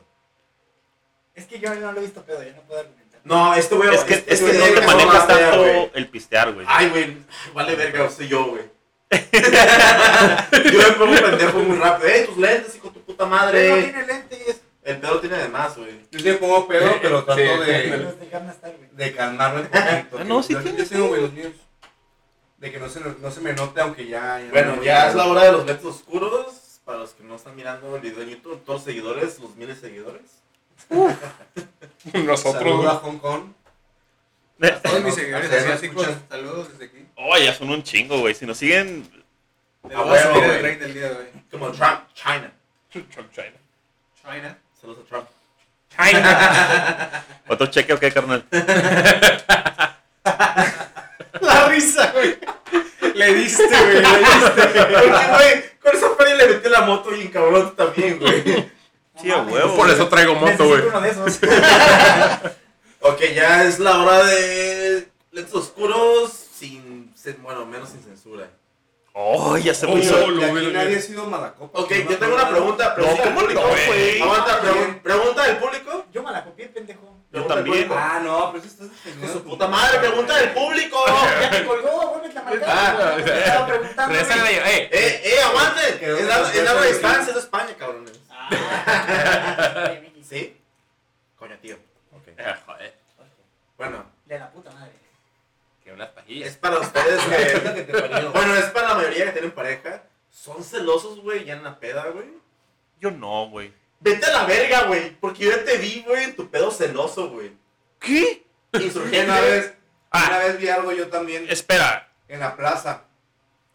[1.36, 3.11] Es que yo no lo he visto pedo, yo no puedo argumentar.
[3.24, 3.94] No, este güey...
[3.94, 6.66] Es que, este es que güey no te manejas tanto el pistear, güey.
[6.70, 7.18] Ay, güey,
[7.54, 8.64] vale verga, soy yo, güey.
[9.12, 12.08] yo me pongo pendejo muy rápido.
[12.10, 13.84] ¡Ey, tus lentes, hijo de tu puta Pero no madre!
[13.84, 14.62] tiene lentes.
[14.84, 15.92] El pedo tiene de más, güey.
[16.12, 17.48] Yo sí pongo pedo, pero trato Sí.
[17.48, 18.16] de,
[18.94, 20.18] de calmarme un poquito.
[20.20, 21.52] Ah, no, sí Yo- tienes, Yo tengo, güey, los míos.
[22.58, 24.40] De que no se, no se me note, aunque ya...
[24.40, 26.80] ya Bueno, no- ya es la hora de los lentes oscuros.
[26.86, 29.80] Para los que no están mirando el video en YouTube, todos los seguidores, los miles
[29.82, 30.41] de seguidores.
[32.38, 33.44] Saludo a Hong Kong.
[34.62, 36.24] A todos mis A seguidores todos los asiáticos, escuchas.
[36.30, 37.06] saludos desde aquí.
[37.16, 38.36] Oh, ya son un chingo, güey.
[38.36, 39.10] Si nos siguen.
[39.86, 40.62] Ah, voy a subir el güey.
[40.62, 41.26] rate del día de hoy.
[41.50, 42.52] Como Trump, China.
[42.92, 43.58] Trump China.
[44.22, 44.58] China.
[44.80, 45.28] Saludos a Trump.
[45.98, 47.24] China.
[47.48, 48.46] ¿Otro cheque o qué, carnal?
[51.42, 52.38] La risa, güey.
[53.16, 54.02] Le diste, güey.
[54.02, 54.68] Le diste.
[54.68, 58.70] Porque, güey, con esa feria le metí la moto bien cabrón también, güey.
[59.22, 59.76] Sí, a huevo.
[59.76, 60.82] Por eso traigo moto, güey.
[60.88, 61.40] uno de esos.
[63.04, 67.12] Ok, ya es la hora de lentes oscuros sin,
[67.42, 68.48] bueno, menos sin censura.
[69.14, 71.80] Oh, ya se Oh, aquí hubiera- nadie ha sido malacopa.
[71.80, 72.94] Ok, yo tengo una pregunta.
[72.96, 74.22] pregunta ¿cómo del no, güey?
[74.22, 76.06] Aguanta, pregun- pregunta del público.
[76.14, 77.02] Yo me la copié, pendejo.
[77.02, 77.88] Yo Pregunta del también.
[77.88, 77.96] público.
[78.08, 79.34] Ah, no, pero eso estás defendiendo.
[79.34, 80.98] su puta madre, pregunta del público.
[81.42, 82.70] Ya te colgó, vuelve a marcar.
[82.70, 84.16] Ah, estaba preguntando.
[84.16, 84.90] Eh.
[84.92, 85.82] Eh, eh, aguante.
[86.20, 88.14] Es la, la de distancia, es de España, cabrones.
[90.30, 90.58] ¿Sí?
[91.38, 91.78] Coño, tío.
[92.12, 92.28] Ok.
[92.38, 92.94] Eh, Joder.
[93.78, 94.92] Bueno, De la puta madre.
[95.84, 96.50] Que unas pajillas.
[96.50, 97.84] es para ustedes que...
[98.34, 100.04] Bueno, es para la mayoría que tienen pareja.
[100.30, 102.28] ¿Son celosos, güey, ya en la peda, güey?
[103.00, 103.74] Yo no, güey.
[104.00, 105.12] Vete a la verga, güey.
[105.20, 107.52] Porque yo ya te vi, güey, en tu pedo celoso, güey.
[108.00, 108.46] ¿Qué?
[108.74, 109.26] Insurgente.
[109.26, 109.74] Una vez,
[110.12, 110.26] Ah.
[110.30, 112.12] una vez vi algo yo también Espera.
[112.28, 113.04] en la plaza.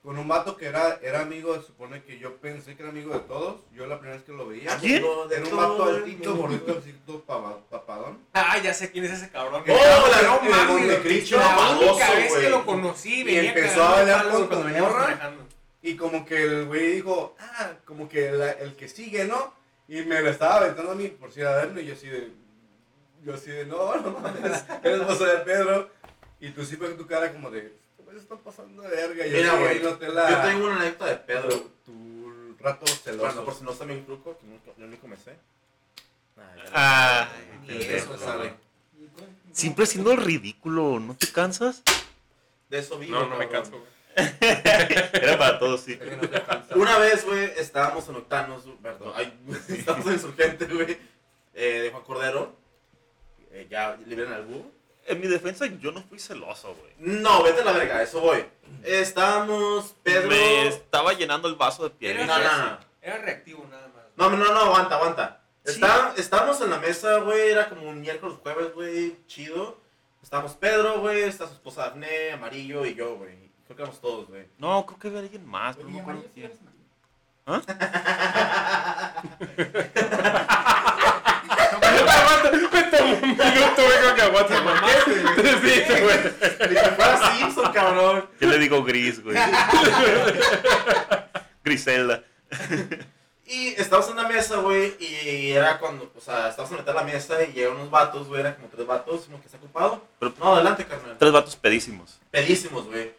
[0.06, 3.12] Con un vato que era, era amigo, se supone que yo pensé que era amigo
[3.12, 3.62] de todos.
[3.74, 4.76] Yo la primera vez que lo veía.
[4.78, 5.02] ¿Quién?
[5.28, 7.24] De Era un vato altito, gordito, altito,
[7.68, 8.20] papadón.
[8.32, 9.64] Ah, ya sé quién es ese cabrón.
[9.66, 11.28] Oh, la- no mames.
[11.32, 12.40] La única vez güey.
[12.40, 15.42] que lo conocí, venía empezó a bailar palos con cuando veníamos manejando.
[15.82, 19.54] Y como que el güey dijo, ah, como que el que sigue, ¿no?
[19.88, 22.30] Y me lo estaba aventando a mí por si a verlo y yo así de,
[23.24, 25.90] yo así de, no, no mames, eres esposa de Pedro.
[26.38, 27.74] Y tú sí ves tu cara como de,
[28.18, 29.26] se está pasando de verga.
[29.26, 31.70] Yo Mira, güey, ahí noté la, Yo tengo una anécdota de Pedro.
[31.84, 33.24] tu, rato celoso.
[33.26, 35.36] Bueno, por si no está bien truco, que nunca, yo nunca me sé.
[36.72, 37.28] Ah,
[37.66, 37.72] no.
[37.72, 38.24] Eso sabe.
[38.24, 38.54] sabe.
[39.52, 41.82] Siempre siendo el ridículo, ¿no te cansas?
[42.68, 43.18] De eso vivo.
[43.18, 43.96] No, no me canso, güey.
[44.40, 45.98] Era para todos, sí.
[46.20, 46.74] No te.
[46.74, 49.32] Una vez, güey, estábamos en Octanos, perdón, ay,
[49.68, 50.98] estábamos en Insurgente, güey,
[51.54, 52.56] eh, de Juan Cordero.
[53.50, 54.75] Eh, ya liberen al búho.
[55.08, 56.92] En mi defensa, yo no fui celoso, güey.
[56.98, 58.44] No, vete a la verga, eso voy.
[58.82, 60.28] Estábamos, Pedro.
[60.28, 62.26] Me estaba llenando el vaso de piedra.
[62.26, 62.78] No, no, no.
[63.02, 64.04] Era reactivo nada más.
[64.16, 65.42] No, no, no, aguanta, aguanta.
[65.64, 65.72] Sí.
[65.74, 69.78] Está- estábamos en la mesa, güey, era como un miércoles, jueves, güey, chido.
[70.22, 73.46] Estábamos Pedro, güey, está su esposa Daphne, Amarillo y yo, güey.
[73.64, 74.46] Creo que éramos todos, güey.
[74.58, 76.52] No, creo que había alguien más, pero no me acuerdo Mario, ¿sí quién.
[82.72, 84.62] me tomó un minuto, güey, que aguanta.
[84.62, 84.82] ¿Por
[85.66, 85.84] qué?
[85.86, 86.16] Sí, güey.
[86.70, 88.28] Ni que fuera Simpson, cabrón.
[88.40, 89.36] Yo le digo gris, güey.
[91.64, 92.22] Griselda.
[93.46, 96.98] Y estábamos en la mesa, güey, y era cuando, o sea, estábamos en mitad de
[96.98, 100.02] la mesa y llegaron unos vatos, güey, eran como tres vatos, como que está ocupado.
[100.18, 101.16] Pero- no, adelante, carnal.
[101.18, 102.18] Tres vatos pedísimos.
[102.30, 103.12] Pedísimos, güey.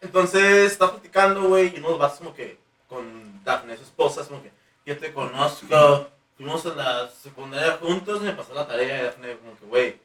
[0.00, 4.42] Entonces, estaba platicando, güey, y unos vatos como que, con Daphne, su esposa, es como
[4.42, 4.50] que,
[4.84, 9.56] yo te conozco, fuimos a la secundaria juntos, me pasó la tarea, y Daphne, como
[9.58, 10.00] que, güey,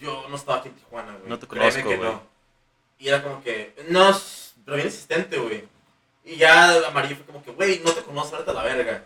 [0.00, 1.28] yo no estaba aquí en Tijuana, güey.
[1.28, 2.10] No te conozco, que güey.
[2.10, 2.22] no.
[2.98, 4.10] Y era como que, no,
[4.64, 5.68] pero bien insistente, güey.
[6.24, 9.04] Y ya Amarillo fue como que, güey, no te conozco, vete a la verga.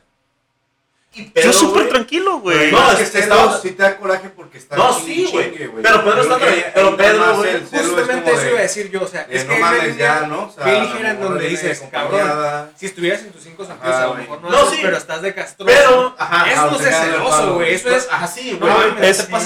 [1.23, 2.73] Pedro, Yo súper tranquilo, güey.
[2.73, 3.61] No, No, es que estaba- estaba...
[3.61, 5.83] sí te da coraje porque está No, chingue, sí, güey.
[5.83, 6.39] Pero Pedro está
[6.75, 9.61] pero Pedro, güey, Justamente eso de- iba a decir yo, o sea, es no que
[9.61, 10.43] mames una ya, ¿no?
[10.45, 12.71] O sea, en donde dices, acompañada.
[12.77, 14.79] si estuvieras en tus cinco sentidos, a lo mejor no, No, sí.
[14.83, 15.73] pero estás de castroso.
[15.73, 18.09] Pero, ajá, eso no es celoso, güey, eso es...
[18.11, 18.91] Ajá, sí, No güey.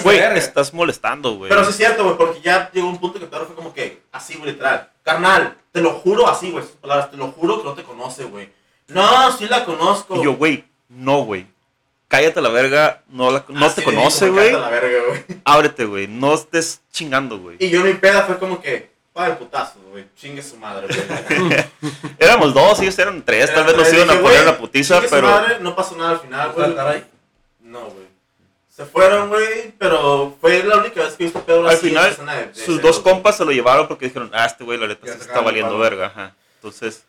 [0.03, 1.49] güey, estás molestando, güey.
[1.51, 4.03] Pero sí es cierto, güey, porque ya llegó un punto que Pedro fue como que,
[4.12, 4.89] así, güey, literal.
[5.03, 6.64] Carnal, te lo juro así, güey,
[7.11, 8.51] te lo juro que no te conoce, güey.
[8.89, 10.16] No, sí la conozco.
[10.16, 11.47] Y yo, güey, no, güey.
[12.09, 14.51] Cállate la verga, no, la- no Así te le conoce, güey.
[14.53, 15.25] "Cállate a la verga, güey.
[15.45, 16.07] Ábrete, güey.
[16.09, 17.57] No estés chingando, güey.
[17.61, 20.07] Y yo mi peda fue como que, para el putazo, güey.
[20.17, 21.67] Chingue su madre, güey.
[22.19, 23.53] Éramos dos, ellos eran tres.
[23.53, 25.29] Tal vez nos iban a poner "Güey, la putiza, chingue su pero.
[25.29, 26.69] madre", no pasó nada al final, güey.
[26.71, 27.05] ¿Estar ahí?
[27.61, 28.09] No, güey.
[28.75, 32.17] Se fueron, güey, pero fue la única vez que a Pedro Al así en final,
[32.17, 33.13] de- de sus dos güey.
[33.13, 35.73] compas se lo llevaron porque dijeron, ah, este güey, la neta sí te está valiendo
[35.73, 35.81] palo.
[35.83, 36.07] verga.
[36.07, 36.35] Ajá.
[36.55, 37.05] Entonces.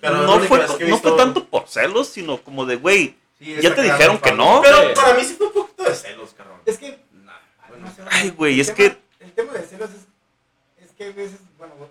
[0.00, 3.16] Pero no, fue, no fue visto- tanto por celos, sino como de, güey, Sí,
[3.60, 4.60] ya te dijeron que no.
[4.62, 4.94] Pero Sí.
[4.94, 6.58] para mí sí fue un poquito de celos, cabrón.
[6.66, 6.98] Es que.
[7.68, 10.84] bueno, no sé, Ay, güey, es tema- que- El tema de celos es.
[10.84, 11.38] Es que a veces.
[11.58, 11.90] Bueno, co-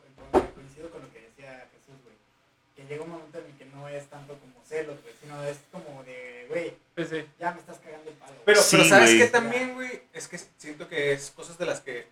[0.56, 2.16] coincido con lo que decía Jesús, güey.
[2.76, 5.14] Que llega un momento en el que no es tanto como celos, güey.
[5.22, 7.26] Sino es como de, güey, Sí, sí.
[7.40, 8.34] ya me estás cagando el palo.
[8.46, 10.04] Pero, Sí, pero ¿sabes qué también, güey?
[10.14, 12.08] Es que siento que es cosas de las que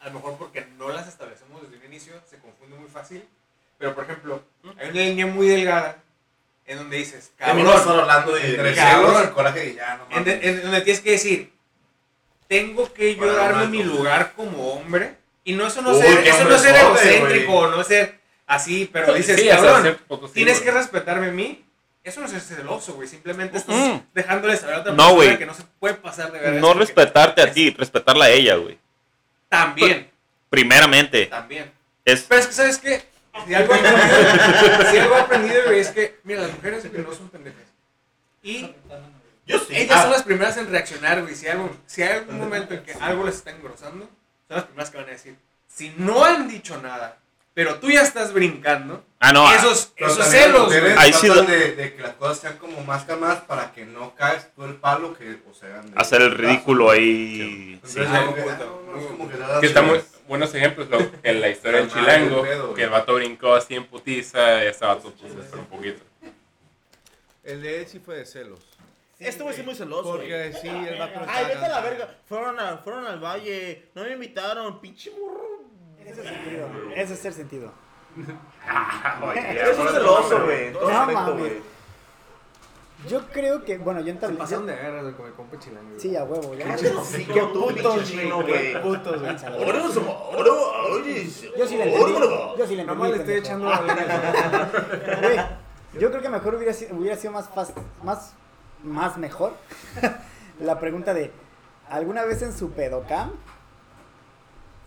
[0.00, 3.24] a lo mejor porque no las establecemos desde un inicio se confunde muy fácil.
[3.78, 4.42] Pero, por ejemplo,
[4.78, 6.02] hay una línea muy delgada
[6.66, 7.66] en donde dices, cabrón,
[8.00, 8.48] hablando de...
[8.50, 9.22] Entre de- Cabrón.
[9.22, 10.44] el coraje y ya, no en, mames.
[10.44, 11.52] en donde tienes que decir,
[12.48, 15.16] tengo que yo darme mi lugar como hombre.
[15.44, 18.88] Y no, eso no, Uy, ser, eso no es ser egocéntrico, no es ser así,
[18.92, 21.60] pero dices, Sí, cabrón, sí, tienes que respetarme a mí.
[22.02, 23.08] Eso no es celoso, güey.
[23.08, 24.00] Simplemente estás Mm.
[24.12, 25.38] dejándole saber a otra No, persona güey.
[25.38, 26.60] que no se puede pasar de verdad.
[26.60, 28.78] No respetarte a ti, respetarla a ella, güey.
[29.48, 30.10] También,
[30.50, 31.26] Primeramente.
[31.26, 31.70] también.
[32.04, 33.02] Es, Pero es que, ¿sabes qué?
[33.46, 37.12] Si algo he aprendido, si algo he aprendido, güey, es que, mira, las mujeres no
[37.12, 37.62] son pendejas.
[38.42, 38.74] Y
[39.46, 39.66] Yo sí.
[39.76, 41.34] ellas Ah, son las primeras en reaccionar, güey.
[41.34, 44.06] Si, algo, si hay algún momento en que algo les está engrosando,
[44.48, 45.36] son las primeras que van a decir.
[45.68, 47.18] Si no han dicho nada,
[47.52, 49.46] pero tú ya estás brincando, ah, no.
[49.48, 50.80] ah, esos, Pero esos también celos, las güey.
[50.80, 53.72] mujeres Ahí sí tratan da- de, de que las cosas sean como más calmadas para
[53.72, 57.00] que no caes tú el palo que o sea, de- hacer el ridículo ahí.
[57.02, 57.40] Sí.
[57.92, 57.98] Sí.
[57.98, 60.06] Entonces, Ah, ah, no, no, es como que nada Que está muy más.
[60.28, 62.74] Buenos ejemplos, lo, en la historia del el chilango, pedo, güey.
[62.76, 66.02] que el vato brincó así en putiza y ese vato pues, esperó un poquito.
[67.42, 68.60] El de él sí fue de celos.
[69.18, 70.02] Este güey sí es muy celoso.
[70.16, 70.18] güey.
[70.20, 72.14] Porque sí, el vato no Ay, vete a la verga.
[72.26, 73.90] Fueron, a- fueron al valle.
[73.94, 74.80] No me invitaron.
[74.80, 75.62] Pinche morro.
[76.04, 76.68] Eso es sentido.
[76.94, 77.72] Eso es ser sentido.
[79.34, 80.66] Eres un celoso, güey.
[80.66, 81.52] en todo No aspecto, mames.
[83.08, 84.36] Yo creo que, bueno, yo Se entablé.
[84.38, 85.98] pasaron de guerra, güey, con el compa chilango.
[85.98, 86.54] Sí, a huevo.
[86.54, 88.80] Ya Sí, qué putos, chino, güey.
[88.82, 89.38] putos, güey.
[89.38, 90.52] Somos- ahora,
[90.92, 91.24] oye,
[91.56, 92.12] Yo sí le entendí.
[92.58, 92.84] Yo sí le entendí.
[92.86, 93.80] Nomás le estoy echando la.
[95.22, 95.36] Güey,
[96.00, 98.32] yo creo que mejor hubiera sido, hubiera sido más, fast, más,
[98.82, 99.52] más mejor
[100.60, 101.30] la pregunta de,
[101.88, 103.32] ¿alguna vez en su pedocam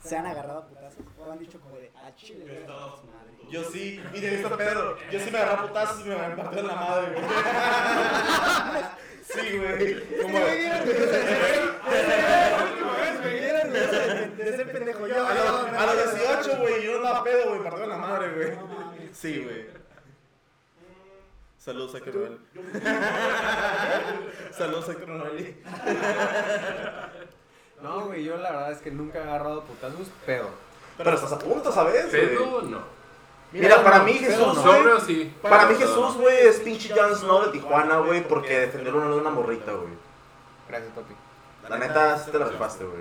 [0.04, 1.00] se han agarrado a putazos?
[1.18, 2.66] O han dicho como de, a chile,
[3.52, 3.72] le voy a dar a su madre"?
[3.72, 4.98] Yo sí, y de visto Pedro.
[5.12, 7.26] Yo sí me agarré putazos y me partió en la madre, güey.
[9.24, 10.22] Sí, güey.
[10.22, 10.40] Como.
[14.38, 15.28] De ser pendejo yo.
[15.28, 18.52] A los, a los 18, güey, yo andaba pedo, güey, partió en la madre, güey.
[19.14, 19.66] Sí, güey.
[21.58, 22.40] Saludos a Héctor
[24.58, 25.56] Saludos a Noel.
[27.82, 30.50] No, güey, yo la verdad es que nunca he agarrado putazos, pero.
[30.98, 32.08] Pero estás a punto, ¿sabes?
[32.10, 32.97] Pero no.
[33.52, 34.82] Mira, para mí Jesús, güey.
[35.06, 35.34] Sí.
[35.42, 39.30] Para mí Jesús, güey, es pinche Jon Snow de Tijuana, güey, porque defendieron a una
[39.30, 39.94] morrita, güey.
[40.68, 41.14] Gracias, papi.
[41.70, 43.00] La neta, sí te la rifaste, güey.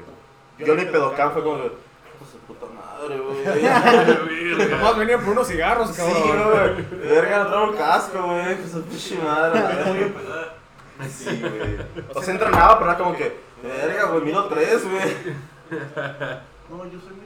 [0.59, 1.75] Yo ni pedocán fue como, de, "Hijo
[2.33, 4.69] de puta madre, güey.
[4.71, 7.01] Nomás venían por unos cigarros, Sí, güey.
[7.09, 8.57] Verga, no traigo el casco, güey.
[8.57, 10.13] Que su pinche madre, güey.
[11.11, 11.77] Sí, güey.
[12.15, 15.37] O sea, entrenaba, pero era como que, verga, güey, miro tres, güey.
[16.71, 17.26] No, yo soy tranquilo,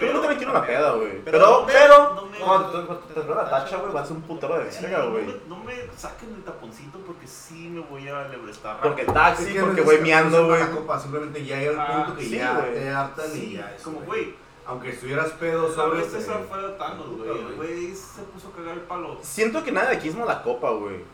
[0.00, 0.06] güey.
[0.08, 1.22] Yo no te me quiero la peda, güey.
[1.24, 5.10] Pero, pero, cuando te- la tacha, güey, vas a ser un putero de verga, no,
[5.10, 5.24] güey.
[5.26, 8.80] me, no me saquen el taponcito porque sí me voy a lebrestar.
[8.80, 10.62] Porque taxi, porque voy miando, güey.
[10.70, 13.72] Copa, simplemente ya llega el Ah, punto que ya te hartan y ya.
[13.76, 14.34] es, como, güey.
[14.66, 16.18] Aunque estuvieras pedo sobre este.
[16.18, 17.54] esa fue de Thanos, güey.
[17.56, 19.18] Güey, se puso a cagar el palo.
[19.20, 21.04] Siento que nada de aquí es mala copa, güey.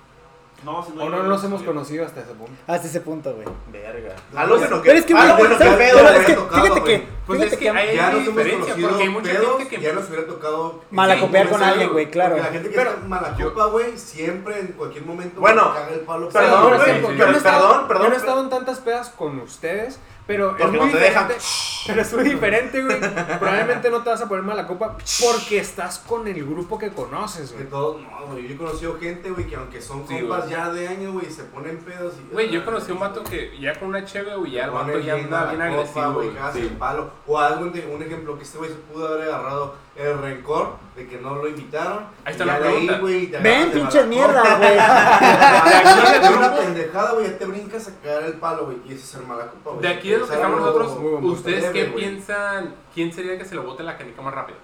[0.64, 2.52] No, si no, O no nos hemos conocido hasta ese punto.
[2.66, 3.48] Hasta ese punto, güey.
[3.72, 4.14] Verga.
[4.36, 4.88] A lo bueno que.
[4.88, 7.72] Pero es que, a bueno que es que, fíjate que, Pues fíjate es que Ya
[7.72, 10.80] nos hemos diferencia, conocido porque hay mucha pedos, gente que- ya nos hubiera tocado.
[10.90, 12.36] malacopear con en alguien, güey, claro.
[12.36, 15.88] La gente que Pero- está en mala copa, güey, siempre en cualquier momento Bueno, caga
[15.94, 16.28] el palo.
[16.28, 19.98] perdón, perdón, perdón, Yo no he estado en tantas pedas con ustedes,
[20.30, 21.26] pero Porque es muy no te dejan.
[21.28, 21.44] diferente.
[21.86, 23.00] Pero es muy diferente, güey.
[23.00, 27.50] Probablemente no te vas a poner mala copa porque estás con el grupo que conoces,
[27.50, 27.68] Que güey.
[27.68, 30.50] todos, no, güey, yo he conocido gente, güey, que aunque son Sí, compas güey.
[30.50, 32.32] ya de años, güey, se ponen pedos y...
[32.32, 34.98] Güey, yo conocí a un vato que ya con una cheve, güey, ya el vato
[35.00, 36.76] ya bien anda a bien la copa, agresivo, güey, el Sí.
[36.78, 37.10] palo.
[37.26, 41.18] O algo, un ejemplo, que este güey se pudo haber agarrado el rencor de que
[41.18, 42.04] no lo invitaron.
[42.24, 42.98] Ahí está y la ya de pregunta.
[42.98, 46.20] güey, te Ven, pinche mierda, güey.
[46.20, 49.08] De una pendejada, güey, ya te brincas a cagar el palo, güey, y eso es
[49.10, 49.82] ser mala copa, güey.
[49.82, 51.94] De aquí de lo que Es estamos nosotros, ¿ustedes qué güey.
[51.94, 52.74] piensan?
[52.94, 54.58] ¿Quién sería el que se lo bote la canica más rápido?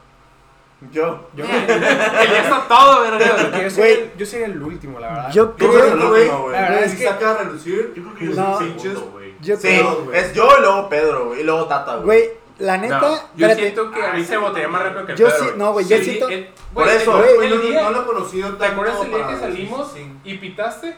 [0.93, 1.27] Yo.
[1.35, 5.33] Yo, ya está todo, porque yo, sería el, yo sería el último, la verdad.
[5.33, 6.29] Yo creo, güey.
[6.29, 9.35] La verdad es si que- saca a relucir, Yo creo que yo soy güey.
[9.41, 9.81] yo Sí,
[10.13, 11.41] es yo y luego Pedro, güey.
[11.41, 12.05] Y luego Tata, güey.
[12.05, 13.61] güey, la neta, No, yo espérate.
[13.63, 15.87] siento que a mí se botaría más rápido que el Yo Pedro, sí- no, güey,
[15.87, 18.73] yo Sí, siento- el- Por eso, el- no, día- no lo he conocido ¿Te tanto
[18.73, 20.13] acuerdas el día que salimos sí.
[20.25, 20.97] y pitaste?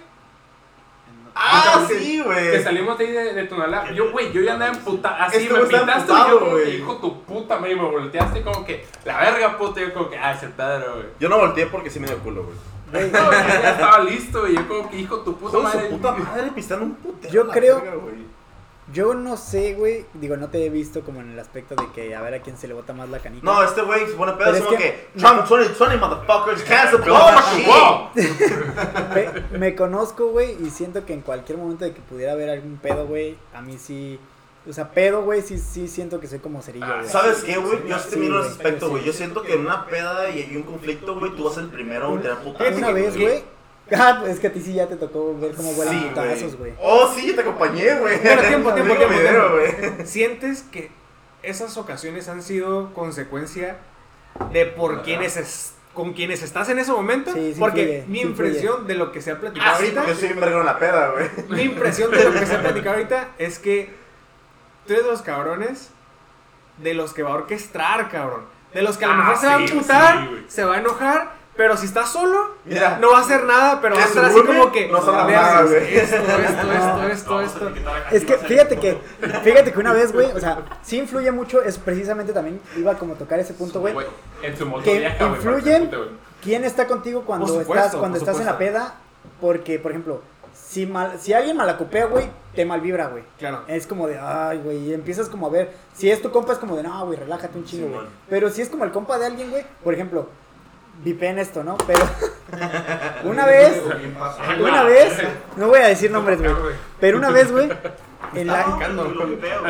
[1.41, 2.63] Ah, sí, Que güey.
[2.65, 3.93] salimos de ahí de, de Tonalá.
[3.93, 5.25] Yo, güey, yo ya andaba en puta.
[5.25, 6.77] Así Este me pitaste, emputado, yo como que, güey.
[6.79, 9.81] hijo tu puta y me volteaste como que, la verga, puta.
[9.81, 11.07] Yo como que, ah, ese Pedro, güey.
[11.21, 12.57] Yo no volteé porque sí me dio culo, güey.
[12.91, 14.57] No, yo ya estaba listo, güey.
[14.57, 15.89] Yo como que, hijo tu puta Hijo de madre.
[15.91, 17.33] su puta madre pistando un putero.
[17.33, 18.15] Yo creo- verga, güey.
[18.93, 22.15] Yo no sé, güey, digo, no te he visto como en el aspecto de que
[22.15, 23.45] a ver a quién se le bota más la canica.
[23.45, 28.11] No, este güey se pone pedo, es que- que Trump 2020, motherfuckers, cancel the ¡Oh!
[29.53, 32.79] Me, me conozco, güey, y siento que en cualquier momento de que pudiera haber algún
[32.79, 34.19] pedo, güey, a mí sí,
[34.69, 37.09] o sea, pedo, güey, sí, sí siento que soy como cerillo, Ah, güey.
[37.09, 37.87] ¿Sabes qué, güey?
[37.89, 39.03] Yo sí te miro ese aspecto, güey.
[39.03, 39.07] Sí.
[39.09, 41.69] Yo siento que en una peda y hay un conflicto, güey, tú vas a el
[41.69, 42.77] primero tener putas.
[42.77, 43.43] Una vez, güey,
[43.97, 46.57] Ah, pues es que a ti sí ya te tocó ver cómo vuelan Sí, putazos,
[46.57, 46.73] güey.
[46.81, 48.21] Oh, sí, yo te acompañé, güey.
[48.23, 50.03] Pero tiempo, tiempo, tiempo, video, tiempo.
[50.05, 50.91] ¿Sientes que
[51.43, 53.77] esas ocasiones han sido consecuencia
[54.53, 57.33] de por quienes es- con quienes estás en ese momento?
[57.33, 60.15] Sí, sí Porque influye, mi impresión de lo que se ha platicado Ah, ahorita, yo
[60.15, 61.29] soy en la peda, güey.
[61.49, 63.91] mi impresión de lo que se ha platicado ahorita es que
[64.87, 65.91] tú eres de los cabrones
[66.77, 68.43] de los que va a orquestar, cabrón.
[68.73, 69.57] De los que a lo Ah, mejor se va a
[70.27, 70.45] güey.
[70.47, 73.97] se va a enojar, pero si estás solo, Mira, no va a hacer nada, pero
[73.97, 75.97] va a estar así como que no sabrá "Vergas, nada, güey".
[75.97, 77.73] esto, esto, esto, esto,
[78.13, 78.97] Es que fíjate que,
[79.43, 83.15] fíjate que una vez, güey, o sea, sí influye mucho, es precisamente también, iba como
[83.15, 83.93] a tocar ese punto, güey.
[84.41, 85.91] En su moto Que influyen-.
[86.41, 88.95] ¿Quién está contigo cuando supuesto, estás, cuando estás en la peda?
[89.41, 90.23] Porque, por ejemplo,
[90.55, 93.25] si, mal, si alguien malacopea, güey, te malvibra, güey.
[93.37, 93.65] Claro.
[93.67, 96.61] Es como de, ay, güey, y empiezas como a ver, si es tu compa es
[96.61, 98.07] como de, no, güey, relájate un chingo, güey.
[98.31, 100.29] Pero si es como el compa de alguien, güey, por ejemplo,
[101.05, 101.77] vipen esto, ¿no?
[101.87, 102.01] Pero
[103.25, 103.83] una vez,
[104.61, 105.13] una vez,
[105.57, 106.55] no voy a decir nombres, güey,
[107.01, 107.71] pero una vez, güey,
[108.35, 108.79] en la,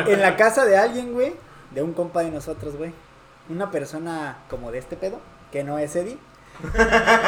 [0.07, 1.35] en la casa de alguien, güey,
[1.71, 2.93] de un compa de nosotros, güey,
[3.49, 5.19] una persona como de este pedo,
[5.51, 6.17] que no es Eddie,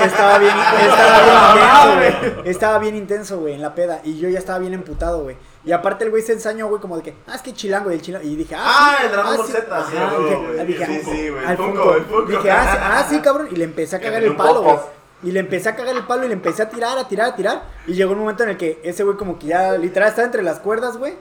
[0.03, 2.49] estaba bien, estaba bien intenso, güey.
[2.49, 4.01] Estaba bien intenso, güey, en la peda.
[4.03, 5.37] Y yo ya estaba bien emputado, güey.
[5.63, 7.95] Y aparte el güey se ensañó, güey, como de que, ah, es que chilango y
[7.95, 8.25] el chilango.
[8.25, 9.53] Y dije, ah, Ah, sí, el Dragon ah, Ball sí.
[9.53, 11.95] Z, sí, dije, Sí, sí, güey, al el Funko.
[11.95, 12.31] El Funko.
[12.31, 13.47] Dije, ah, sí, ah, sí, cabrón.
[13.51, 14.77] Y le empecé a cagar el palo, güey.
[15.23, 17.35] Y le empecé a cagar el palo y le empecé a tirar, a tirar, a
[17.35, 17.63] tirar.
[17.85, 20.41] Y llegó un momento en el que ese güey como que ya literal estaba entre
[20.41, 21.13] las cuerdas, güey.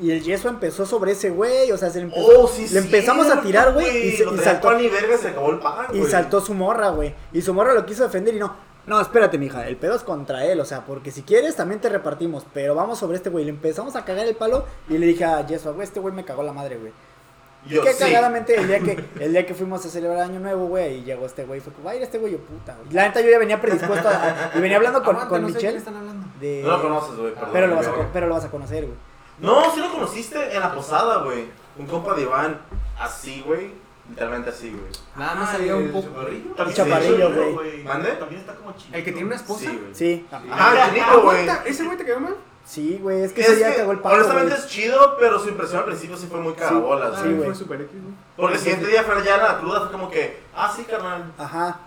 [0.00, 2.78] Y el yeso empezó sobre ese güey, o sea, se le empezó, Oh, sí, le
[2.78, 6.40] empezamos a tirar, güey, y, se- saltó, y verga, se acabó el pan, y saltó
[6.40, 7.16] su morra, güey.
[7.32, 8.54] Y su morra lo quiso defender y no.
[8.88, 9.68] No, espérate, mija.
[9.68, 10.58] El pedo es contra él.
[10.60, 12.44] O sea, porque si quieres también te repartimos.
[12.54, 13.44] Pero vamos sobre este güey.
[13.44, 14.64] Le empezamos a cagar el palo.
[14.88, 16.92] Y le dije a Yeso, güey, este güey me cagó la madre, güey.
[17.66, 17.98] Yo, Qué sí.
[18.04, 20.98] cagadamente el día que el día que fuimos a celebrar Año Nuevo, güey.
[21.00, 21.60] Y llegó este güey.
[21.60, 22.92] Fue como, va a ir este güey, yo puta, güey.
[22.94, 24.12] La neta yo ya venía predispuesto a.
[24.12, 25.72] a- y venía hablando con, Aguanta, con no sé de Michelle.
[25.74, 26.26] qué están hablando.
[26.40, 27.50] De, No lo conoces, güey, perdón.
[27.52, 28.96] pero, lo vas a, pero lo vas a conocer, güey.
[29.40, 31.46] No, sí lo conociste en la posada, güey.
[31.78, 32.58] Un compa de Iván,
[32.98, 33.72] así, güey.
[34.08, 34.82] Literalmente así, güey.
[35.16, 36.08] Nada más había un poco.
[36.18, 37.84] Un chaparrillo, güey.
[37.84, 38.12] ¿Mande?
[38.12, 38.96] También está como chido.
[38.96, 39.60] El que tiene una esposa.
[39.60, 39.94] Sí, güey.
[39.94, 40.26] Sí.
[40.32, 41.46] Ah, el chinito, güey.
[41.66, 42.36] ¿Ese güey te quedó mal?
[42.64, 43.22] Sí, güey.
[43.22, 44.16] Es que Es ese día cagó el palo.
[44.16, 47.44] honestamente es chido, pero su impresión al principio sí fue muy carabolas, Sí, güey.
[47.44, 48.14] Fue super X, güey.
[48.36, 51.32] Porque el siguiente día fue ya en la cruda, fue como que, ah, sí, carnal.
[51.38, 51.80] Ajá.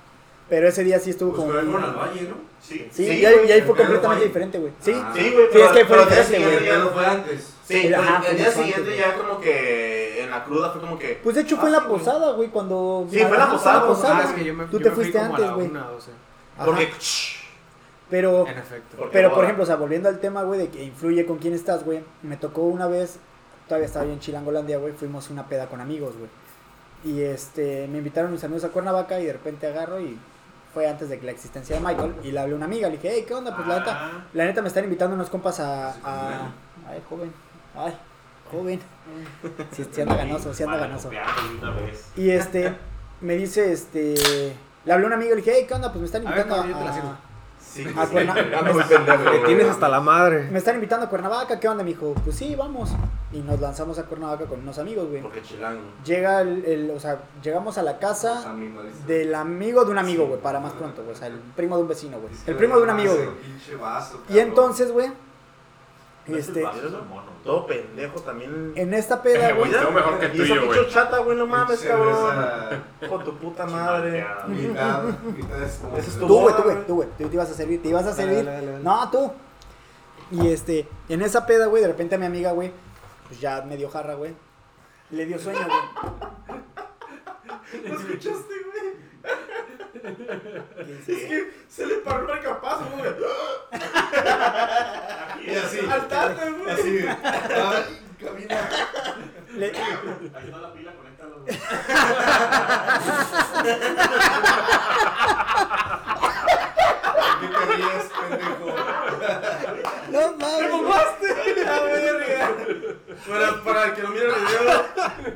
[0.51, 1.77] Pero ese día sí estuvo Pues como.
[1.77, 2.35] al valle, ¿no?
[2.61, 2.85] Sí.
[2.91, 4.73] Sí, Sí, y, ahí, güey, y ahí fue el completamente diferente, güey.
[4.81, 4.91] Sí.
[4.93, 5.13] Ah.
[5.15, 6.65] Sí, güey, Sí, pero, es que fue pero al día diferente, siguiente güey.
[6.65, 7.53] ya Pero no fue antes.
[7.63, 10.81] Sí, Ajá, pero fue el día siguiente antes, ya como que en la cruda fue
[10.81, 11.19] como que...
[11.23, 11.97] Pues de hecho Ah, fue en la sí, güey.
[11.99, 13.07] posada, güey, cuando...
[13.09, 13.51] Sí, fue en la Ajá,
[13.87, 15.71] posada, Ah, es que yo me, Tú yo te me fuiste antes, la güey.
[15.73, 16.65] Ajá.
[16.65, 16.89] Porque...
[18.09, 19.09] Pero, En efecto.
[19.09, 21.85] Pero por ejemplo, o sea, volviendo al tema, güey, de que influye con quién estás,
[21.85, 22.03] güey.
[22.23, 23.19] Me tocó una vez,
[23.69, 26.29] todavía estaba yo en Chilangolandia, güey, fuimos a una peda con amigos, güey.
[27.05, 30.19] Y este, me invitaron mis amigos a Cuernavaca y de repente agarro y
[30.74, 32.97] fue antes de que la existencia de Michael y le hablé a una amiga, le
[32.97, 33.55] dije, hey, ¿qué onda?
[33.55, 34.26] Pues la neta, Ah.
[34.34, 35.89] la neta me están invitando unos compas a...
[36.03, 36.51] a...
[36.89, 37.32] Ay, joven,
[37.76, 37.93] ay,
[38.51, 38.80] joven.
[39.72, 41.09] Si sí, anda ganoso, sí anda ganoso.
[42.15, 42.74] Y este,
[43.22, 44.55] me dice, este,
[44.86, 45.89] le hablé a un amigo, le dije, hey, ¿qué onda?
[45.89, 47.15] Pues me están A invitando a- sirvo.
[47.72, 48.72] Sí, a Cuernavaca.
[48.72, 49.43] Güey.
[49.45, 50.49] tienes hasta la madre.
[50.51, 51.84] Me están invitando a Cuernavaca, ¿qué onda?
[51.84, 52.89] Me dijo, pues sí, vamos.
[53.32, 55.22] Y nos lanzamos a Cuernavaca con unos amigos, güey.
[55.22, 55.80] Porque chilango.
[56.03, 58.53] Llega el, el- o sea, llegamos a la casa
[59.07, 61.15] del amigo de un amigo, güey, para más pronto, güey.
[61.15, 62.34] O sea, el primo de un vecino, güey.
[62.45, 63.30] El primo de un amigo, güey.
[64.30, 65.07] Y entonces, güey,
[66.28, 66.63] este.
[67.43, 68.74] Todo pendejo también.
[68.76, 70.88] en esta peda, güey, Tengo mejor que tuyo, güey.
[70.89, 72.84] chata, güey, no mames, cabrón.
[73.09, 74.26] Con tu puta madre.
[76.19, 78.45] Tú, güey, tú, güey, tú, güey, tú te ibas a servir, te ibas a servir.
[78.45, 78.84] dale, dale, dale.
[78.84, 79.32] No, tú.
[80.32, 82.72] Y este, en esa peda, güey, de repente a mi amiga, güey,
[83.28, 84.34] pues ya medio jarra, güey.
[85.09, 86.61] Le dio sueño, güey.
[87.89, 88.93] ¿Lo escuchaste, güey?
[89.93, 93.11] Es que se le paró el marcapaso, güey.
[95.45, 95.77] Y así.
[95.79, 96.71] Güey.
[96.71, 97.05] Así.
[97.07, 98.69] Ay, camina.
[99.55, 101.45] Le- Ahí está la pila, conéctalo.
[110.11, 110.72] No mames.
[111.65, 112.55] La verga.
[113.28, 114.82] Para, para el que no mire el video,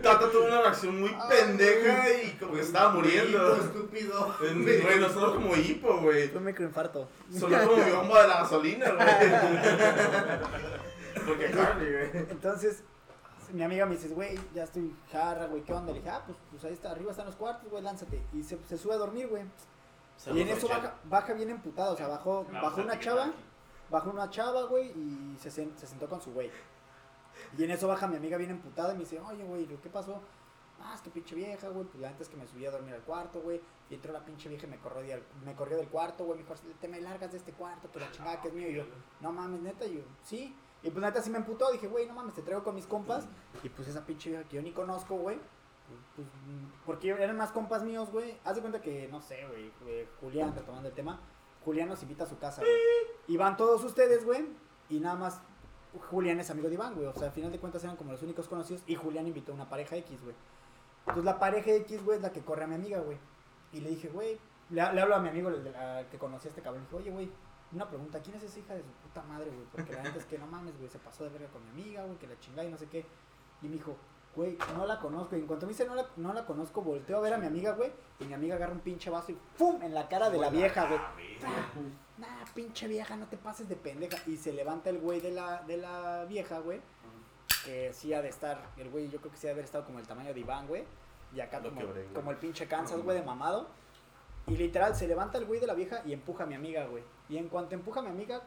[0.02, 3.56] Tata tuvo una reacción muy pendeja y como que estaba muriendo.
[3.56, 4.36] Estúpido.
[4.40, 6.28] Güey, no solo como hipo, güey.
[6.30, 7.08] Fue un microinfarto.
[7.38, 9.08] Solo como mi bomba de la gasolina, güey.
[11.26, 12.10] Porque Harley, güey.
[12.30, 12.84] Entonces,
[13.54, 15.94] mi amiga me dice, güey, ya estoy jarra, güey, ¿qué onda?
[15.94, 18.22] Le dije, ah, pues, pues ahí está, arriba están los cuartos, güey, lánzate.
[18.34, 19.44] Y se, se sube a dormir, güey.
[20.34, 23.32] Y en eso baja, baja bien emputado, o sea, bajó, bajó una chava,
[23.91, 26.49] bajó una chava, güey, y se, se sentó con su güey.
[27.57, 30.22] Y en eso baja mi amiga bien emputada y me dice, oye, güey, ¿qué pasó?
[30.82, 31.86] Ah, es que pinche vieja, güey.
[31.86, 33.61] Pues la neta es que me subí a dormir al cuarto, güey.
[33.89, 36.38] Y entró la pinche vieja y me corrió, de- me corrió del cuarto, güey.
[36.39, 38.70] Me dijo, te me largas de este cuarto, que la chingada que es mío.
[38.70, 38.84] Y yo,
[39.22, 39.86] no mames, neta.
[39.86, 40.55] Y yo, sí.
[40.84, 41.72] Y pues neta sí me emputó.
[41.72, 43.26] Dije, güey, no mames, te traigo con mis compas.
[43.63, 45.39] Y pues esa pinche vieja que yo ni conozco, güey.
[46.16, 46.28] Pues,
[46.86, 48.38] porque eran más compas míos, güey.
[48.44, 49.72] Haz de cuenta que, no sé, güey.
[49.88, 51.20] eh, Julián, retomando el tema.
[51.64, 52.74] Julián nos invita a su casa, güey.
[53.28, 54.46] Y van todos ustedes, güey.
[54.90, 55.42] Y nada más
[56.10, 57.08] Julián es amigo de Iván, güey.
[57.08, 58.84] O sea, al final de cuentas eran como los únicos conocidos.
[58.88, 60.36] Y Julián invitó a una pareja X, güey.
[61.02, 63.18] Entonces la pareja X, güey, es la que corre a mi amiga, güey.
[63.72, 65.64] Y le dije, güey, le, hablo a mi amigo el
[66.10, 66.84] que conocí a este cabrón.
[66.84, 67.32] Le dije, oye, güey,
[67.72, 69.66] una pregunta, ¿quién es esa hija de su puta madre, güey?
[69.72, 72.04] Porque la neta es que no mames, güey, se pasó de verga con mi amiga,
[72.04, 73.06] güey, que la chingada y no sé qué.
[73.62, 73.96] Y me dijo,
[74.36, 75.36] güey, no la conozco.
[75.36, 77.48] Y en cuanto me dice no la, no la conozco, volteo a ver a mi
[77.48, 77.92] amiga, güey.
[78.20, 79.82] Y mi amiga agarra un pinche vaso y ¡pum!
[79.82, 81.00] en la cara de la vieja, güey.
[82.18, 84.18] Nah, pinche vieja, no te pases de pendeja.
[84.28, 86.82] Y se levanta el güey de la, de la vieja, güey.
[87.64, 89.86] Que sí ha de estar, el güey yo creo que sí ha de haber estado
[89.86, 90.84] como el tamaño de Iván, güey.
[91.34, 92.14] Y acá como, quebré, güey.
[92.14, 93.68] como el pinche Kansas, güey, de mamado.
[94.48, 97.04] Y literal, se levanta el güey de la vieja y empuja a mi amiga, güey.
[97.30, 98.44] Y en cuanto empuja a mi amiga,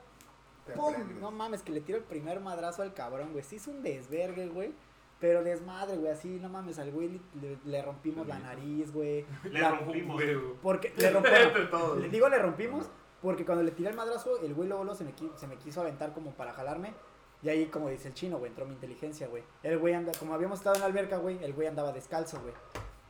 [0.74, 0.94] ¡pum!
[1.20, 3.42] No mames, que le tiro el primer madrazo al cabrón, güey.
[3.42, 4.72] Sí hizo un desvergue, güey.
[5.20, 9.26] Pero desmadre, güey, así, no mames, al güey le, le- rompimos la nariz, güey.
[9.44, 10.22] Le La- rompimos.
[10.62, 11.98] Porque le rompimos.
[11.98, 12.86] le digo le rompimos
[13.20, 16.12] porque cuando le tiré el madrazo, el güey luego, se, me, se me quiso aventar
[16.14, 16.94] como para jalarme.
[17.42, 19.42] Y ahí, como dice el chino, güey, entró mi inteligencia, güey.
[19.64, 22.54] El güey anda, como habíamos estado en la alberca, güey, el güey andaba descalzo, güey.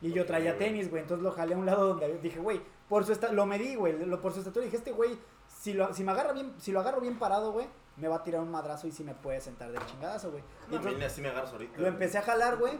[0.01, 3.03] Y yo traía tenis, güey, entonces lo jalé a un lado donde dije, güey, por
[3.05, 6.03] su esta lo medí, güey, lo, por su estatura dije, este güey, si lo, si
[6.03, 7.67] me agarra bien, si lo agarro bien parado, güey,
[7.99, 10.43] me va a tirar un madrazo y sí me puede sentar del chingadazo, güey.
[10.69, 11.79] Y A entonces- mí así me agarras ahorita.
[11.79, 12.73] lo empecé a jalar, güey,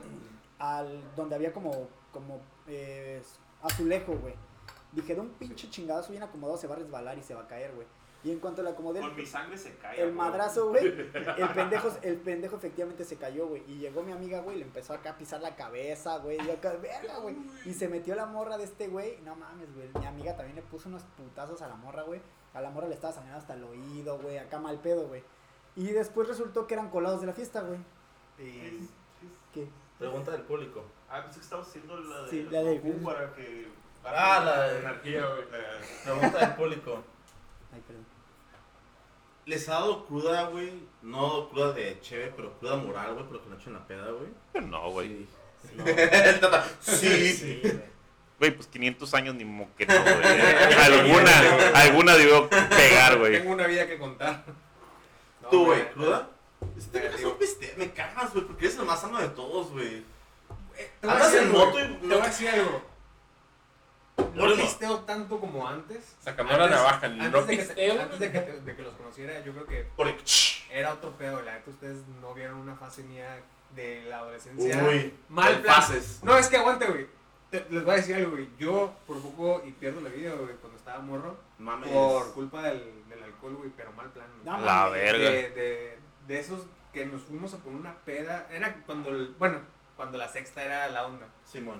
[0.59, 3.21] al donde había como, como eh,
[3.61, 4.35] azulejo, güey.
[4.91, 7.47] Dije, de un pinche chingadazo bien acomodado se va a resbalar y se va a
[7.47, 7.87] caer, güey.
[8.21, 10.01] Y en cuanto le acomodé, Con mi sangre se cae.
[10.01, 10.85] el madrazo, güey,
[11.37, 13.63] el pendejo, el pendejo efectivamente se cayó, güey.
[13.67, 16.37] Y llegó mi amiga, güey, le empezó acá a pisar la cabeza, güey.
[16.45, 17.37] Y acá, verga, güey.
[17.65, 19.21] Y se metió la morra de este güey.
[19.21, 19.87] No mames, güey.
[19.99, 22.19] Mi amiga también le puso unos putazos a la morra, güey.
[22.53, 24.37] A la morra le estaba sangrando hasta el oído, güey.
[24.37, 25.23] Acá mal pedo, güey.
[25.75, 27.79] Y después resultó que eran colados de la fiesta, güey.
[28.39, 28.89] Es-
[29.53, 29.67] ¿Qué?
[29.97, 30.83] Pregunta del público.
[31.09, 32.29] Ah, pensé que estaba haciendo la de.
[32.29, 33.67] Sí, la de- para que.
[34.03, 35.43] Ah, la de- Energía, güey.
[36.03, 37.03] Pregunta del público.
[37.73, 38.05] Ay, perdón.
[39.45, 40.87] ¿Les ha dado cruda, güey?
[41.01, 44.11] No cruda de cheve, pero cruda moral, güey, porque lo han hecho en la peda,
[44.11, 44.65] güey.
[44.67, 45.27] No, güey.
[46.41, 47.33] Tata, Sí.
[47.33, 47.98] Sí, güey.
[48.39, 50.41] Güey, pues 500 años ni mo que no, güey.
[50.81, 51.31] alguna,
[51.75, 53.33] alguna debió pegar, güey.
[53.33, 54.43] Tengo una vida que contar.
[55.41, 55.89] No, ¿Tú, güey.
[55.91, 56.29] cruda?
[56.77, 60.03] Este es un piste, me cagas, güey, porque eres el más sano de todos, güey.
[61.01, 62.81] Andas en algo, moto y Te voy a decir algo.
[64.35, 66.15] No pisteo tanto como antes.
[66.21, 68.01] Sacando la navaja, antes no de que, pisteo.
[68.01, 70.17] antes de que, te- de que los conociera, yo creo que Porque,
[70.71, 71.41] era otro pedo.
[71.41, 73.41] La neta, ustedes no vieron una fase mía
[73.75, 74.83] de la adolescencia.
[74.83, 75.75] uy, mal plan.
[75.75, 76.19] pases.
[76.23, 77.07] No, es que aguante, güey.
[77.51, 78.47] Te- Les voy a decir algo, güey.
[78.59, 81.37] Yo por poco y pierdo la vida, güey, cuando estaba morro.
[81.57, 81.89] Mames.
[81.89, 84.27] Por culpa del, del alcohol, güey, pero mal plan.
[84.33, 84.45] güey.
[84.45, 84.93] No, La mames.
[85.01, 85.29] verga.
[85.31, 85.97] de, de,
[86.27, 86.61] de esos
[86.93, 88.47] que nos fuimos a poner una peda.
[88.51, 89.59] Era cuando, el- bueno,
[89.95, 91.27] cuando la sexta era la onda.
[91.45, 91.79] Simón.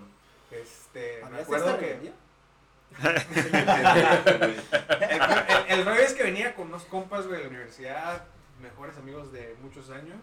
[0.52, 1.92] Este, me ¿Había acuerdo que.
[1.92, 2.14] El,
[4.42, 8.24] el, el rollo es que venía con unos compas, güey, de la universidad,
[8.62, 10.18] mejores amigos de muchos años.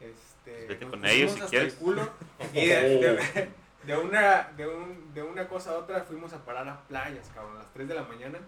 [0.00, 1.72] Este, Vete nos con ellos si quieres.
[1.74, 2.08] el culo,
[2.54, 3.48] y de, de-
[3.88, 7.56] de una, de, un, de una cosa a otra fuimos a parar a playas, cabrón,
[7.56, 8.38] a las 3 de la mañana.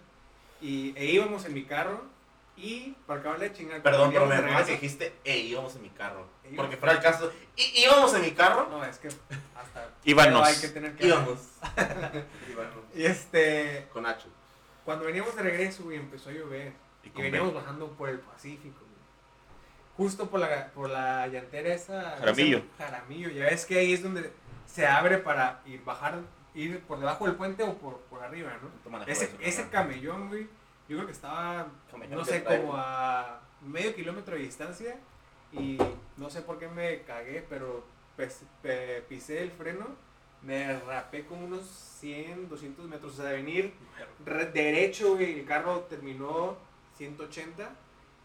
[0.61, 2.03] Y, e íbamos en mi carro.
[2.55, 3.81] Y para acabar de chingar.
[3.81, 6.27] Perdón, pero me mamá que dijiste, ey, íbamos en mi carro.
[6.43, 6.57] Íbamos.
[6.57, 8.67] Porque fuera el caso, "¿Y- íbamos en mi carro.
[8.69, 9.89] No, es que hasta.
[10.03, 10.47] Íbamos.
[10.47, 11.07] Hay que tener que.
[11.07, 11.39] Íbamos.
[12.51, 12.83] Íbamos.
[12.93, 13.87] Y este.
[13.91, 14.27] Con H.
[14.85, 16.73] Cuando veníamos de regreso, güey, empezó a llover.
[17.03, 18.91] Y veníamos bajando por el Pacífico, güey.
[19.97, 22.17] Justo por la, por la llantera esa.
[22.19, 22.61] Jaramillo.
[22.77, 23.29] Jaramillo.
[23.29, 24.31] Ya ves que ahí es donde
[24.71, 26.19] se abre para ir bajar,
[26.55, 28.69] ir por debajo del puente o por, por arriba, ¿no?
[29.11, 30.43] Ese, eso, ese camellón, güey,
[30.87, 34.97] yo creo que estaba, Camellón no sé, como a medio kilómetro de distancia.
[35.53, 35.77] Y
[36.15, 37.83] no sé por qué me cagué, pero
[38.15, 39.85] pes- pe- pisé el freno,
[40.41, 41.65] me rapé como unos
[41.99, 43.13] 100, 200 metros.
[43.13, 43.73] O sea, de venir
[44.25, 46.55] re- derecho, güey, el carro terminó
[46.97, 47.69] 180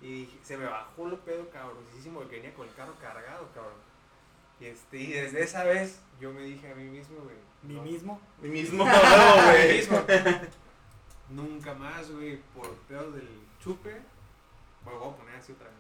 [0.03, 3.75] y se me bajó lo pedo cabroncísimo que venía con el carro cargado, cabrón.
[4.61, 7.37] Y, este, y desde esa vez yo me dije a mí mismo, güey.
[7.63, 8.21] Mi no, mismo.
[8.41, 8.91] Mi mismo, mí
[9.53, 9.77] güey.
[9.79, 10.03] mismo.
[11.31, 13.29] Nunca más, güey, por pedos del
[13.61, 13.91] chupe,
[14.85, 15.77] me voy a poner así otra vez.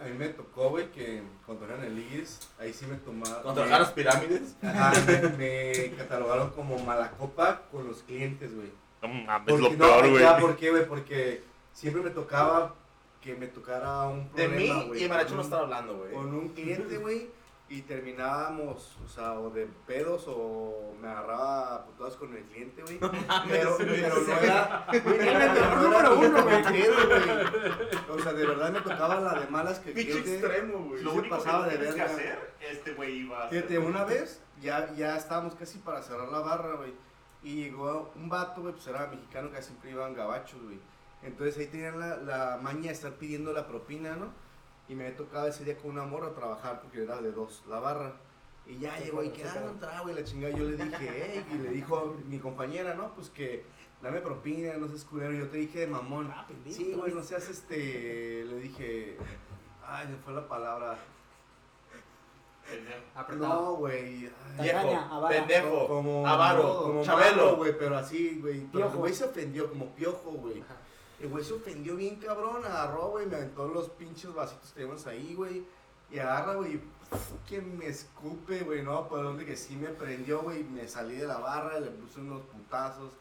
[0.00, 3.42] A mí me tocó, güey, que en el IGIS, ahí sí me tomaba.
[3.42, 4.56] Contra me- las pirámides.
[4.62, 8.70] Ajá, me, me catalogaron como mala copa con los clientes, güey.
[9.02, 10.22] No mames, lo no, peor, güey.
[10.22, 10.86] ya, ¿Por qué, güey?
[10.88, 11.42] Porque
[11.74, 12.74] siempre me tocaba
[13.20, 15.04] que me tocara un De mí problema, güey.
[15.04, 16.12] y Maracho no estaba hablando, güey.
[16.12, 17.28] Con un cliente, güey.
[17.70, 22.80] Y terminábamos, o sea, o de pedos o me agarraba a putadas con el cliente,
[22.82, 22.98] güey.
[23.48, 24.86] pero, pero no era.
[25.04, 26.62] Güey, era número uno, güey.
[28.08, 31.02] O sea, de verdad me tocaba la de malas que Pinche extremo, güey.
[31.02, 32.14] Lo único pasaba que de tienes que verga.
[32.14, 33.48] hacer, este güey iba a.
[33.48, 36.94] Fíjate, una vez ya, ya estábamos casi para cerrar la barra, güey.
[37.42, 40.80] Y llegó un vato, güey, pues era mexicano que siempre iban gabachos, güey.
[41.22, 44.32] Entonces ahí tenían la, la maña de estar pidiendo la propina, ¿no?
[44.88, 47.78] Y me tocaba ese día con una morra a trabajar porque era de dos la
[47.80, 48.16] barra.
[48.66, 50.54] Y ya llegó y que dame un trago y la chingada.
[50.54, 53.14] Yo le dije, hey, y le dijo a mi compañera, ¿no?
[53.14, 53.64] Pues que
[54.02, 55.32] dame propina, no seas culero.
[55.32, 56.30] Yo te dije de mamón.
[56.34, 56.76] Ah, pendejo.
[56.76, 58.44] Sí, güey, no seas este.
[58.44, 59.16] Le dije,
[59.86, 60.98] ay, se fue la palabra.
[63.38, 64.30] No, güey.
[65.28, 67.56] pendejo, como avaro, como chabelo.
[67.56, 68.60] güey, pero así, güey.
[68.66, 68.92] Pero Piojo.
[68.92, 70.62] el güey se ofendió como piojo, güey.
[71.20, 75.06] El güey se ofendió bien cabrón, agarró, güey, me aventó los pinches vasitos que tenemos
[75.06, 75.64] ahí, güey.
[76.10, 76.82] Y agarra, güey, y
[77.48, 80.62] que me escupe, güey, no, por donde que sí me prendió, güey.
[80.62, 83.12] Me salí de la barra, le puse unos putazos.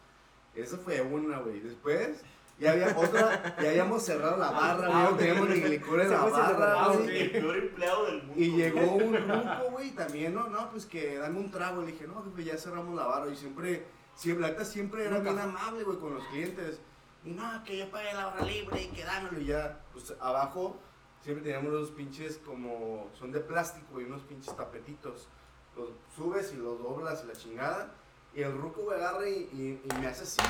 [0.53, 1.59] Eso fue una, güey.
[1.59, 2.21] Después,
[2.59, 6.23] ya había otra, ya habíamos cerrado la barra, güey, no teníamos ni licor en la
[6.25, 7.21] barra, güey.
[7.21, 8.33] El peor empleado del mundo.
[8.41, 11.81] Y llegó un grupo, güey, también, no, no, pues que dame un trago.
[11.81, 13.31] Le dije, no, jefe, ya cerramos la barra.
[13.31, 13.85] Y siempre,
[14.15, 16.79] siempre, la siempre era bien amable, güey, con los clientes.
[17.25, 19.39] Y no, que yo pague la barra libre y que dámelo.
[19.41, 20.77] Y ya, pues abajo
[21.21, 25.27] siempre teníamos los pinches como, son de plástico y unos pinches tapetitos.
[25.75, 27.93] Los subes y los doblas y la chingada.
[28.33, 30.41] Y el ruco, güey, agarra y, y- y me hace así.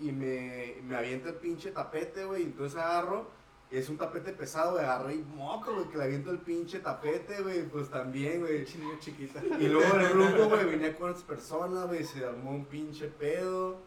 [0.00, 2.42] Y, y me, me avienta el pinche tapete, güey.
[2.44, 3.26] Entonces agarro.
[3.70, 4.84] Y es un tapete pesado, güey.
[4.84, 7.68] Agarré y moco, güey, que le aviento el pinche tapete, güey.
[7.68, 8.64] Pues también, güey.
[8.98, 9.42] Chiquita.
[9.58, 12.02] Y luego el grupo, güey, venía con otras personas, güey.
[12.04, 13.80] Se armó un pinche pedo.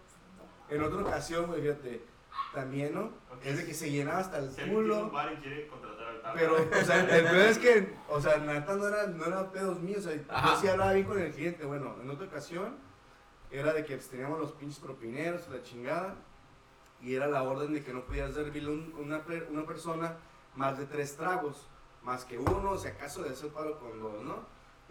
[0.72, 2.02] En otra ocasión, güey, fíjate.
[2.54, 3.12] También, ¿no?
[3.44, 5.10] Es de que se llenaba hasta el Si tiene un culo.
[5.12, 6.34] bar y quiere contratar al Tata.
[6.34, 9.80] Pero, o sea, el pedo es que, o sea, neta no era, no era pedos
[9.82, 11.66] míos, o sea, yo sí hablaba bien con el cliente.
[11.66, 12.76] Bueno, en otra ocasión
[13.52, 16.16] era de que pues, teníamos los pinches propineros, la chingada,
[17.02, 20.18] y era la orden de que no podías servirle un- una, una persona
[20.56, 21.68] más de tres tragos,
[22.04, 24.46] más que uno, si acaso de hacer paro con dos, ¿no?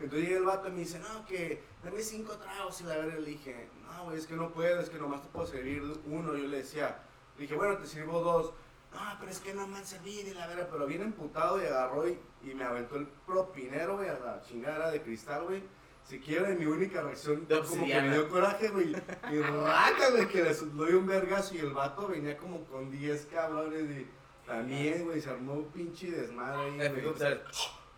[0.05, 3.19] Entonces llega el vato y me dice, no, que dame cinco tragos y la verga
[3.19, 6.35] le dije, no, güey, es que no puedo, es que nomás te puedo servir uno.
[6.37, 7.03] Yo le decía,
[7.37, 8.53] le dije, bueno, te sirvo dos.
[8.93, 11.67] No, pero es que no me han servido y la verga, pero bien emputado y
[11.67, 15.63] agarró y, y me aventó el propinero, güey, a la chingada de cristal, güey.
[16.03, 18.97] Si quieren, mi única reacción De como que me dio coraje, güey.
[19.31, 23.27] Y raca, güey, que le doy un vergazo y el vato venía como con 10
[23.27, 24.09] cabrones y
[24.45, 27.03] también, güey, se armó un pinche desmadre ahí, güey.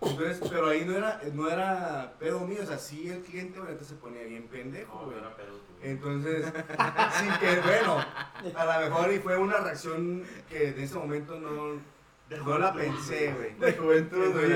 [0.04, 3.86] Entonces, pero ahí no era, no era pedo mío, o sea, sí el cliente, entonces
[3.86, 5.20] se ponía bien pendejo, güey.
[5.20, 5.60] no pedo.
[5.80, 8.04] Entonces, sí que bueno,
[8.56, 11.80] a lo mejor y fue una reacción que en ese momento no,
[12.44, 13.54] no la pensé, güey.
[13.54, 14.52] De juventud, güey.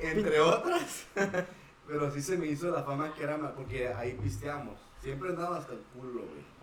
[0.00, 1.06] entre otras,
[1.86, 4.78] pero sí se me hizo la fama que era mal, porque ahí pisteamos.
[5.00, 6.57] Siempre andaba hasta el culo, güey.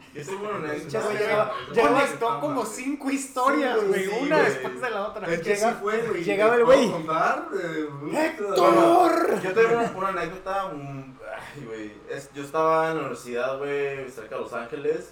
[1.74, 4.50] Llegaba, como cinco historias, Sí, güey, sí, una güey.
[4.50, 5.28] después de la otra.
[5.32, 6.24] Es que Llega- sí fue, güey.
[6.24, 6.92] llegaba el ¿Puedo güey.
[6.92, 7.48] contar?
[7.62, 9.42] Eh, ¡Héctor!
[9.42, 11.92] Yo tengo una, una anécdota, un- ay, güey.
[12.10, 15.12] Es- Yo estaba en la universidad, güey, cerca de Los Ángeles.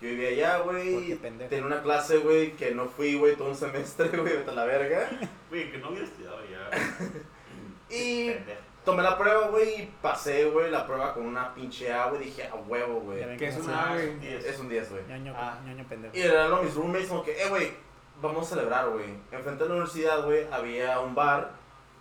[0.00, 1.14] Yo vivía allá, güey.
[1.48, 4.64] Tenía una clase, güey, que no fui, güey, todo un semestre, güey, vete a la
[4.66, 5.08] verga.
[5.48, 6.70] Güey, que no hubiera estudiado ya.
[7.90, 8.60] Y Pendejo.
[8.84, 12.24] Tomé la prueba, güey, y pasé, güey, la prueba con una pinche A, güey.
[12.24, 13.36] Dije, a huevo, güey.
[13.36, 14.14] Que es una, güey.
[14.18, 14.44] Diez.
[14.44, 15.02] Es un 10, güey.
[15.08, 15.58] Ñoño, Ah.
[15.64, 16.16] ñoño pendejo.
[16.16, 17.72] Y eran mis roommates como que, eh, güey,
[18.20, 19.06] vamos a celebrar, güey.
[19.32, 21.52] Enfrente de la universidad, güey, había un bar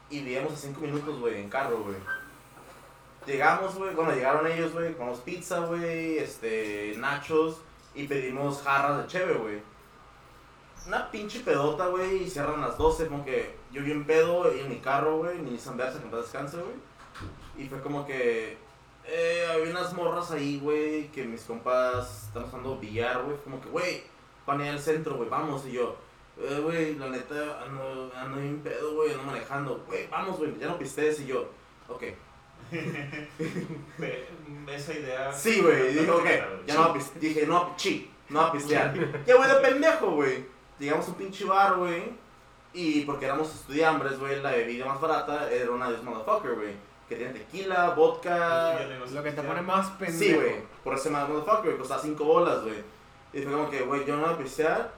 [0.09, 1.95] y vivíamos a 5 minutos, güey, en carro, güey.
[3.25, 7.61] Llegamos, güey, cuando llegaron ellos, güey, comimos pizza, güey, este, nachos
[7.95, 9.61] y pedimos jarras de cheve, güey.
[10.85, 14.77] Una pinche pedota, güey, y cierran las 12, como que yo bien pedo en mi
[14.79, 16.75] carro, güey, ni Nissan Versa, que paz descanse, güey.
[17.57, 18.57] Y fue como que,
[19.05, 23.37] eh, había unas morras ahí, güey, que mis compas están jugando billar, güey.
[23.37, 24.03] Fue como que, güey,
[24.45, 25.65] van a ir al centro, güey, vamos.
[25.65, 25.95] Y yo,
[26.37, 29.83] eh, güey, la neta, ando, ando bien pedo, güey, ando manejando.
[29.87, 31.21] Güey, vamos, güey, ya no pistees.
[31.21, 31.49] Y yo,
[31.87, 32.03] ok.
[34.67, 35.31] Esa idea.
[35.31, 36.25] Sí, güey, dije, ok,
[36.65, 36.93] ya no.
[37.19, 38.93] Dije, no, chi, no a pistear.
[39.25, 40.52] ya, güey, de pendejo, güey.
[40.83, 42.11] Llegamos a un pinche bar, güey.
[42.73, 46.73] Y porque éramos estudiambres, güey, la bebida más barata era una de motherfucker, güey.
[47.07, 48.79] Que tiene tequila, vodka,
[49.11, 50.19] Lo que te pone más pendejo.
[50.19, 50.55] Sí, güey.
[50.83, 51.77] Por ese más motherfucker, güey.
[51.77, 52.83] Costaba 5 bolas, güey.
[53.31, 54.91] Y fue como que, güey, yo no voy a pistear.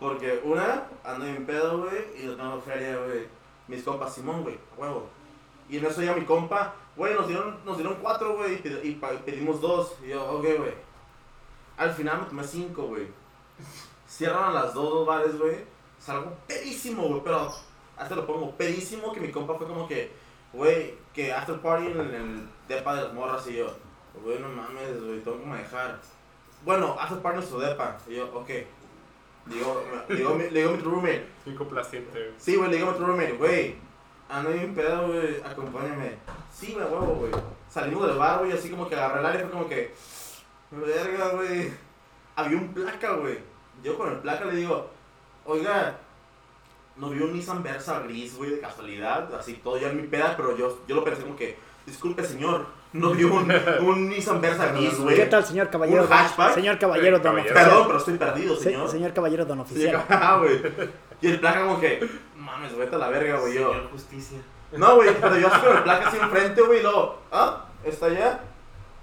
[0.00, 2.22] Porque, una, ando bien pedo, güey.
[2.22, 3.28] Y no tengo feria, güey.
[3.68, 5.08] Mis compas, Simón, güey, a huevo.
[5.68, 8.60] Y en eso ya mi compa, güey, nos dieron, nos dieron cuatro, güey.
[8.82, 9.94] Y, pedimos dos.
[10.04, 10.74] Y yo, ok, güey.
[11.76, 13.06] Al final me tomé cinco, güey.
[14.14, 15.56] Cierran a las dos, dos bares, güey.
[15.98, 17.20] Salgo pedísimo, güey.
[17.24, 17.52] Pero
[17.96, 20.12] hasta lo pongo pedísimo que mi compa fue como que,
[20.52, 23.74] güey, que after party en el depa de las morras y yo,
[24.22, 26.00] güey, no mames, güey, tengo que manejar.
[26.64, 27.98] Bueno, after party en su depa.
[28.06, 28.50] Y yo, ok.
[29.46, 32.32] Digo, le digo, le digo a mi roommate, Muy complaciente, güey.
[32.38, 33.74] sí, güey, le digo a mi roommate, güey,
[34.28, 36.18] ando bien pedo, güey, acompáñame.
[36.52, 37.32] Sí, güey, huevo, güey.
[37.68, 39.92] Salimos del bar, güey, así como que agarré el aire y fue como que,
[40.70, 41.72] verga, güey.
[42.36, 43.53] Había un placa, güey.
[43.84, 44.88] Yo con el placa le digo,
[45.44, 45.96] oiga,
[46.96, 50.34] no vi un Nissan Versa gris, güey, de casualidad, así todo ya en mi peda,
[50.36, 54.68] pero yo, yo lo pensé como que, disculpe, señor, no vi un, un Nissan Versa
[54.72, 55.16] gris, güey.
[55.16, 56.02] ¿Qué tal, señor caballero?
[56.04, 56.54] ¿Un hatchback?
[56.54, 57.50] Señor caballero, don caballero.
[57.54, 57.64] oficial.
[57.70, 58.88] Perdón, pero estoy perdido, Se- señor.
[58.88, 60.04] señor caballero, don oficial.
[60.08, 60.60] ah, güey.
[61.20, 63.72] Y el placa como que, mames, vete a la verga, güey, yo.
[63.92, 64.38] Justicia.
[64.72, 68.06] No, güey, pero yo así con el placa así enfrente, güey, y luego, ah, está
[68.06, 68.40] allá.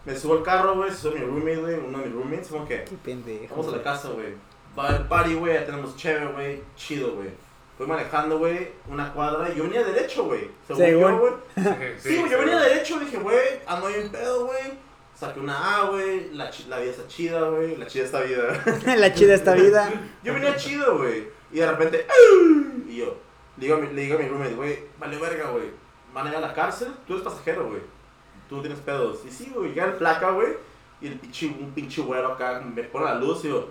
[0.05, 2.83] Me subo al carro, güey, sube mi roommate, güey, uno de mis roommates, como que,
[2.83, 3.55] Qué pendejo.
[3.55, 4.33] vamos a la casa, güey.
[4.77, 7.29] Va el party, güey, ya tenemos chévere, güey, chido, güey.
[7.77, 10.49] Fui manejando, güey, una cuadra y yo venía derecho, güey.
[10.67, 11.33] Según yo, güey.
[11.97, 14.91] Sí, güey, yo venía derecho, dije, güey, ando bien pedo, güey.
[15.15, 18.63] Saqué una A, güey, la, la vida está chida, güey, la chida está vida.
[18.97, 19.91] la chida esta vida.
[20.23, 21.27] Yo venía chido, güey.
[21.51, 22.07] Y de repente,
[22.87, 23.17] y yo,
[23.57, 25.65] le digo a mi, le digo a mi roommate, güey, vale verga, güey.
[26.13, 27.81] Van a ir a la cárcel, tú eres pasajero, güey.
[28.47, 29.19] Tú tienes pedos.
[29.27, 30.53] Y sí, güey, llega el placa, güey.
[31.01, 33.69] Y el pinche, un pinche güero acá me pone la luz y yo,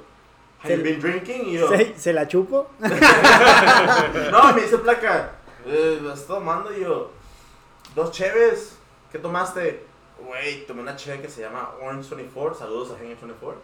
[0.62, 1.48] have you been drinking?
[1.48, 2.68] Y yo, ¿Se, se la chupo?
[2.80, 5.32] no, me dice placa,
[5.66, 6.72] eh, ¿lo estás tomando?
[6.76, 7.11] Y yo,
[7.94, 8.76] dos cheves,
[9.11, 9.84] ¿qué tomaste?
[10.24, 13.61] Güey, tomé una cheve que se llama Orange 24, saludos a Genio 24.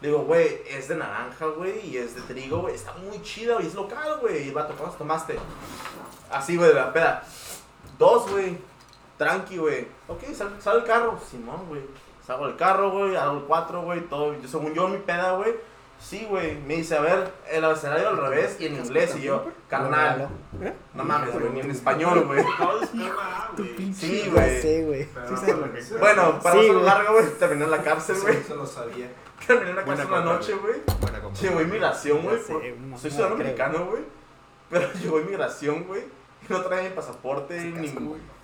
[0.00, 3.54] Le digo, güey, es de naranja, güey, y es de trigo, güey, está muy chida,
[3.54, 4.44] güey, es local, güey.
[4.44, 5.38] Y el vato, ¿cuántos tomaste?
[6.30, 7.22] Así, güey, de la peda.
[7.98, 8.58] Dos, güey,
[9.16, 9.86] tranqui, güey.
[10.08, 11.82] Ok, sal, sal el carro, Simón, güey.
[12.26, 14.34] Salgo del carro, güey, hago el cuatro, güey, todo.
[14.34, 15.54] Yo, según yo, mi peda, güey.
[16.02, 16.56] Sí, güey.
[16.66, 19.14] Me dice, a ver, el abecedario al revés y en inglés.
[19.16, 20.28] Y yo, carnal.
[20.94, 22.44] No mames, güey, ni en español, güey.
[23.94, 25.08] Sí, güey.
[25.98, 26.84] Bueno, para Sí, no ser güey.
[26.84, 28.36] largo, güey, terminé en la cárcel, güey.
[28.36, 29.10] Eso lo sabía.
[29.46, 30.74] Terminé en la cárcel una noche, güey.
[31.40, 32.38] Llegó inmigración, güey.
[32.42, 33.46] Soy no ciudadano creo.
[33.46, 34.02] mexicano, güey.
[34.70, 36.02] Pero llegó inmigración, güey.
[36.48, 37.92] Y no traía mi pasaporte ni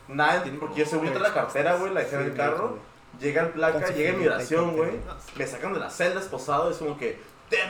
[0.09, 0.45] nada.
[0.61, 2.79] Porque yo según la cartera, güey, la dejé en el carro.
[3.21, 4.93] Llega el placa, llega inmigración, güey.
[5.37, 6.71] Me sacan de la celda esposado.
[6.71, 7.19] Es como que,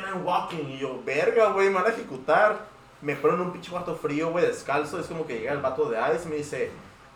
[0.02, 0.64] man walking.
[0.68, 2.58] Y yo, verga, güey, me van a ejecutar.
[3.00, 4.98] Me ponen en un pinche cuarto frío, güey, descalzo.
[4.98, 6.70] Es como que llega el vato de ICE y me dice,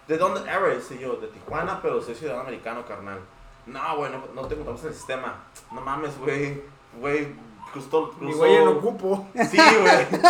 [0.07, 0.91] ¿de dónde eres?
[0.93, 3.19] Y yo, de Tijuana, pero soy ciudadano americano, carnal.
[3.67, 5.35] No, güey, no, no te contamos el sistema.
[5.73, 6.63] No mames, güey.
[7.01, 7.29] Güey,
[7.75, 8.13] justo.
[8.21, 9.27] Mi cruzó- güey no ocupo.
[9.51, 10.23] Sí, güey.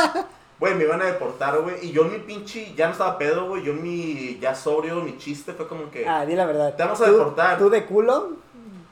[0.60, 1.74] Güey, me iban a deportar, güey.
[1.84, 3.64] Y yo en mi pinche, ya no estaba pedo, güey.
[3.64, 6.06] Yo en mi, ya sobrio, mi chiste fue como que...
[6.08, 6.76] Ah, di la verdad.
[6.76, 7.58] Te vamos a ¿Tú- deportar.
[7.58, 8.30] ¿Tú de culo?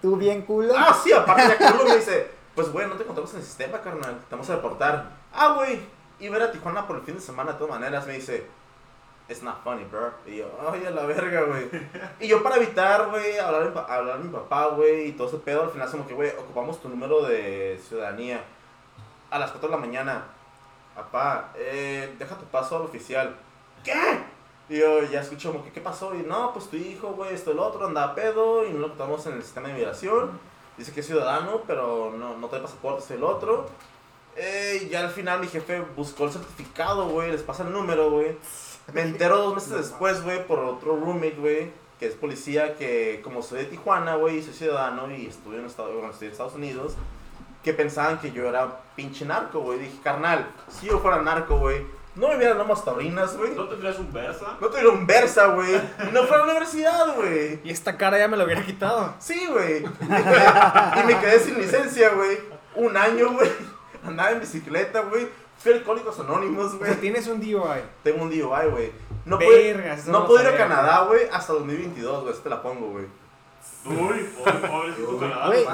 [0.03, 0.72] ¿Tú bien culo?
[0.76, 3.81] Ah, sí, aparte ya culo me dice, pues güey, no te contamos en el sistema,
[3.81, 5.11] carnal, te vamos a deportar.
[5.33, 5.81] Ah, güey,
[6.19, 8.47] iba a ir a Tijuana por el fin de semana de todas maneras, me dice,
[9.29, 10.13] it's not funny, bro.
[10.27, 11.69] Y yo, ay, a la verga, güey.
[12.19, 15.63] Y yo para evitar, güey, hablar, hablar a mi papá, güey, y todo ese pedo,
[15.63, 18.43] al final como que, güey, ocupamos tu número de ciudadanía
[19.31, 20.25] a las 4 de la mañana.
[20.95, 23.37] Papá, eh, deja tu paso al oficial.
[23.85, 23.95] ¿Qué?
[24.69, 26.15] Y yo ya escucho como que, ¿qué pasó?
[26.15, 29.25] Y no, pues tu hijo, güey, esto, el otro, andaba pedo y no lo contamos
[29.27, 30.39] en el sistema de migración.
[30.81, 33.68] Dice que es ciudadano, pero no, no trae pasaporte, es el otro.
[34.35, 38.39] Eh, ya al final mi jefe buscó el certificado, güey, les pasa el número, güey.
[38.95, 43.43] Me entero dos meses después, güey, por otro roommate, güey, que es policía, que como
[43.43, 46.95] soy de Tijuana, güey, soy ciudadano y estudio en, bueno, estoy en Estados Unidos,
[47.62, 49.81] que pensaban que yo era pinche narco, güey.
[49.81, 51.85] Dije, carnal, si yo fuera narco, güey,
[52.17, 53.55] no me hubieran nomás taurinas, güey.
[53.55, 54.57] ¿No tendrías un Versa?
[54.61, 55.75] No tuviera un Versa, güey.
[55.77, 57.61] Y no fuera a la universidad, güey.
[57.65, 59.15] Y esta cara ya me lo hubiera quitado.
[59.19, 59.85] Sí, güey.
[60.01, 62.39] y me quedé sin licencia, güey.
[62.75, 63.51] Un año, güey.
[64.05, 65.29] Andaba en bicicleta, güey.
[65.59, 66.95] Fui Alcohólicos Anónimos, O sea, güey.
[66.97, 67.83] tienes un DUI.
[68.03, 68.93] Tengo un DUI, güey.
[69.26, 72.33] No Vergas, no no puedo ir a Canadá, güey, hasta 2022, güey.
[72.33, 73.05] Así te la pongo, güey.
[73.84, 75.64] Uy, pobre, pobrecito Canadá, Güey,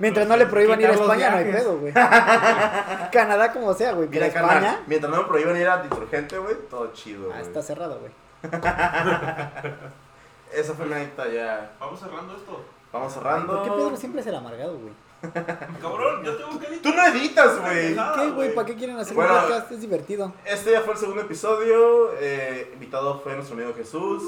[0.00, 1.92] Mientras no le prohíban ir a España, no hay pedo, güey.
[3.12, 4.08] Canadá como sea, güey.
[4.08, 7.42] Mira, España, mientras no me prohíban ir a Insurgente, güey, todo chido, ah, güey.
[7.42, 8.12] está cerrado, güey.
[10.52, 11.72] Esa fue una neta ya.
[11.78, 12.64] Vamos cerrando esto.
[12.92, 13.54] Vamos cerrando.
[13.54, 14.92] ¿Por qué Pedro siempre es el amargado, güey?
[15.80, 17.94] Cabrón, yo tengo que Tú no editas, güey.
[17.94, 18.30] ¿Qué, güey?
[18.32, 18.54] güey.
[18.54, 19.34] ¿Para qué quieren hacer Bueno.
[19.34, 19.72] un podcast?
[19.72, 20.32] Es divertido.
[20.44, 22.12] Este ya fue el segundo episodio.
[22.20, 24.22] Eh, invitado fue nuestro amigo Jesús.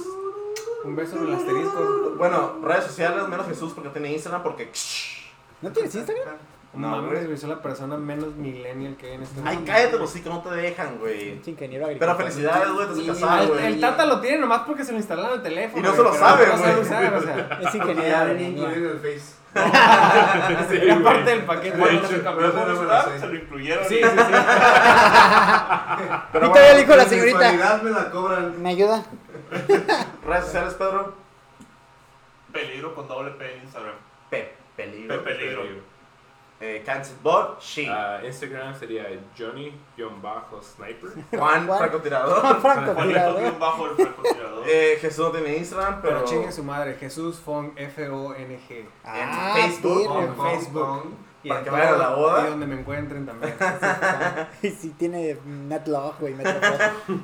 [0.85, 2.15] Un beso en el asterisco.
[2.16, 4.70] Bueno, redes sociales, menos Jesús porque tiene Instagram porque.
[5.62, 6.35] ¿No tienes Instagram?
[6.74, 7.24] No, No, güey.
[7.24, 9.73] güey, soy la persona menos millennial que hay en este Ay, mundo.
[9.73, 11.40] cállate los que no te dejan, güey.
[11.47, 12.15] Ingeniero Pero agrícola.
[12.16, 13.65] felicidades, güey, te has Sí, casado, El, güey.
[13.66, 15.78] el Tata lo tiene nomás porque se lo instalaron en el teléfono.
[15.78, 16.82] Y no güey, se lo pero sabe, no sabe güey.
[16.82, 17.59] usar, o sea.
[17.69, 19.36] Es ingeniero incluido el Face.
[19.57, 21.03] Sí, Era güey.
[21.05, 21.78] parte del paquete.
[21.78, 22.09] Güey, Pero
[23.20, 23.85] se lo incluyeron.
[23.89, 24.32] Sí, sí, sí.
[26.32, 27.81] Pero Y todavía le dijo la señorita.
[27.82, 28.62] me la cobran.
[28.62, 29.03] ¿Me ayuda?
[30.27, 31.14] Redes sociales, Pedro.
[32.52, 33.94] Peligro con doble P en Instagram.
[34.31, 35.23] Pe peligro.
[35.23, 35.62] Pe peligro.
[36.59, 37.86] Eh, Cancel Bot, She.
[37.86, 39.05] Ah, Instagram sería
[39.36, 41.10] Johnny-Sniper.
[41.39, 41.78] Juan, Juan.
[41.78, 42.47] francotirador.
[42.47, 43.55] El francotirador.
[44.68, 46.16] Eh, Jesús no tiene Instagram, pero.
[46.16, 48.89] Pero chingue su madre, Jesús Fong, F-O-N-G.
[49.05, 50.20] Ah, Facebook, perro.
[50.23, 51.14] En Facebook.
[51.47, 52.44] Y Para que vayan a la boda.
[52.44, 53.55] Y donde me encuentren también.
[54.62, 56.35] Y si tiene Netlog, güey.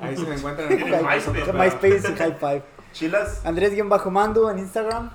[0.00, 0.70] Ahí se me encuentran.
[0.70, 1.52] En MySpace.
[1.52, 2.62] MySpace y High Five.
[2.92, 3.44] Chilas.
[3.44, 5.10] Andrés-Mando en Instagram.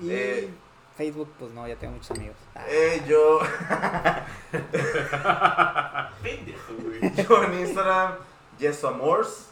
[0.00, 0.48] Y Eh.
[0.96, 2.36] Facebook, pues no, ya tengo muchos amigos.
[2.54, 3.40] Ah, Eh, yo.
[7.22, 8.12] Yo en Instagram,
[8.58, 9.50] Yes Amors.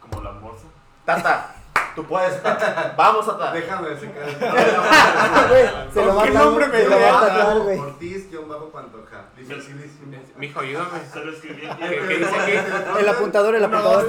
[0.00, 0.64] Como la morsa.
[1.06, 1.54] Tata,
[1.94, 2.94] tú puedes, Tata.
[2.98, 3.52] Vamos, Tata.
[3.52, 4.28] Déjame secar.
[5.92, 7.20] se lo va a ¿Qué tatuar, nombre me se lo va a dio?
[7.20, 7.78] tatuar, güey.
[7.78, 9.24] Ortiz, guion bajo Pantoja.
[9.36, 10.16] Dificilísimo.
[10.36, 11.00] Mijo, ayúdame.
[11.12, 11.82] Se lo escribí aquí.
[11.82, 12.98] ¿Qué, dice aquí?
[13.00, 14.06] El apuntador, el apuntador.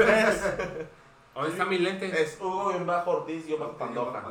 [1.34, 2.22] ¿Dónde está mi lente?
[2.22, 4.23] Es Hugo en bajo Ortiz y bajo Pandoja.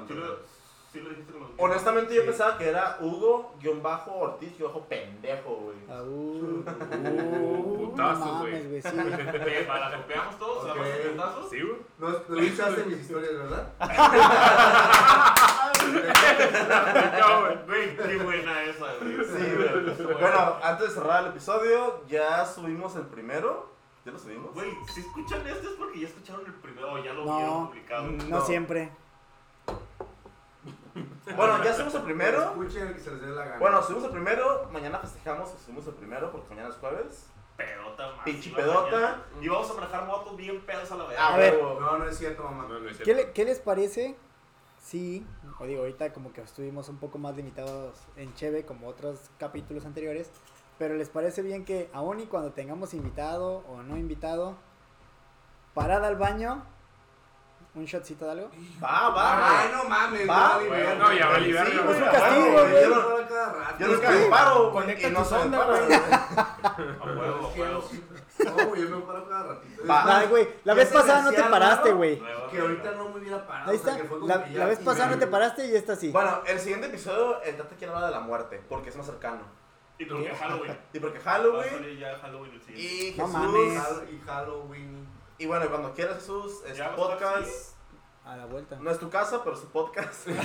[0.92, 4.52] Sí lo, sí lo dijiste con los Honestamente, yo pensaba que era Hugo bajo Ortiz
[4.64, 5.76] bajo pendejo, güey.
[5.88, 8.52] Ah, uh, Uh, putazo, no güey.
[8.52, 9.64] mames, güey, sí.
[9.66, 10.58] ¿Para la copiamos todos?
[10.64, 10.66] Ok.
[10.68, 11.50] ¿La vamos a putazos?
[11.50, 11.76] Sí, güey.
[11.98, 13.72] No, no escuchaste mis historias, ¿verdad?
[17.20, 19.24] No, güey, güey, qué buena esa, güey.
[19.24, 20.14] Sí, güey.
[20.20, 23.70] Bueno, antes de cerrar el episodio, ya subimos el primero.
[24.04, 24.52] ¿Ya lo subimos?
[24.54, 27.36] Güey, si escuchan este es porque ya escucharon el primero o ya lo No.
[27.36, 28.02] vieron publicado.
[28.04, 28.40] No, No.
[28.44, 28.90] siempre.
[31.36, 32.42] Bueno, ya subimos el primero.
[32.42, 33.58] Escuchen el que se les dé la gana.
[33.58, 34.68] Bueno, subimos el primero.
[34.72, 37.26] Mañana festejamos que subimos el primero porque mañana es jueves.
[37.56, 38.24] Pedota, más.
[38.24, 39.22] Pinche pedota.
[39.40, 41.18] Y vamos a manejar motos bien pedos a la vez.
[41.20, 41.62] Ah, A ver.
[41.62, 42.66] No, no es cierto, mamá.
[42.68, 43.22] No, no es ¿Qué, cierto.
[43.22, 44.16] le- qué les parece?
[44.82, 45.24] Sí,
[45.60, 49.84] o digo, ahorita como que estuvimos un poco más limitados en Cheve como otros capítulos
[49.86, 50.28] anteriores,
[50.76, 54.56] pero les parece bien que aún y cuando tengamos invitado o no invitado,
[55.74, 56.64] parada al baño,
[57.74, 58.50] un shotcito de algo.
[58.82, 59.60] Va, va.
[59.62, 60.28] Ay, no mames.
[60.28, 61.52] Va, no, güey, no, ya Sí, güey.
[61.52, 62.82] güey, Es un castigo, a güey.
[62.82, 63.76] Yo no- no, cada rato.
[63.78, 64.72] yo nunca me paro.
[64.72, 65.56] Conecta y no se me.
[65.56, 65.66] A a
[67.04, 67.52] huevo.
[68.44, 69.86] No, güey, yo me paro cada ratito.
[69.88, 70.18] Va.
[70.18, 72.22] Ay, güey, la vez pasada no te paraste, güey.
[72.50, 73.70] Que ahorita no me hubiera parado.
[73.70, 76.10] Ahí está, que fue como la, vez pasada no te paraste y esta sí.
[76.10, 79.40] Bueno, el siguiente episodio, el Tata quiere hablar de la muerte porque es más cercano.
[79.98, 80.78] Y porque Halloween.
[80.92, 81.98] Y porque Va a Halloween.
[81.98, 82.82] ya Halloween el siguiente.
[82.82, 84.02] Y Jesús.
[84.10, 85.06] Y Halloween.
[85.42, 87.46] Y bueno, cuando quieras, Jesús, este podcast.
[87.48, 87.74] sí.
[88.24, 88.76] A la vuelta.
[88.80, 90.28] No es tu casa, pero es tu podcast.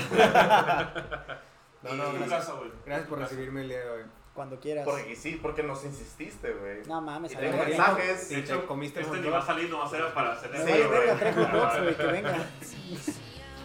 [1.84, 2.40] No, no, tu gracias.
[2.40, 2.72] casa, güey.
[2.88, 4.02] Gracias por recibirme el día de hoy.
[4.34, 4.84] Cuando quieras.
[4.84, 6.82] Porque sí, porque nos insististe, güey.
[6.88, 8.30] No mames, Y tengo mensajes.
[8.30, 10.72] De hecho, te comiste este ni va a salir, nomás era para hacer Me Sí,
[10.72, 10.90] eso.
[10.90, 11.95] verga, güey.
[11.95, 12.36] que venga.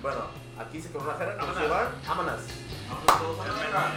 [0.03, 0.21] Bueno,
[0.59, 1.91] aquí se corre una jera, se va.
[2.07, 2.41] Vámonos.
[2.91, 3.91] Vámonos todos a la.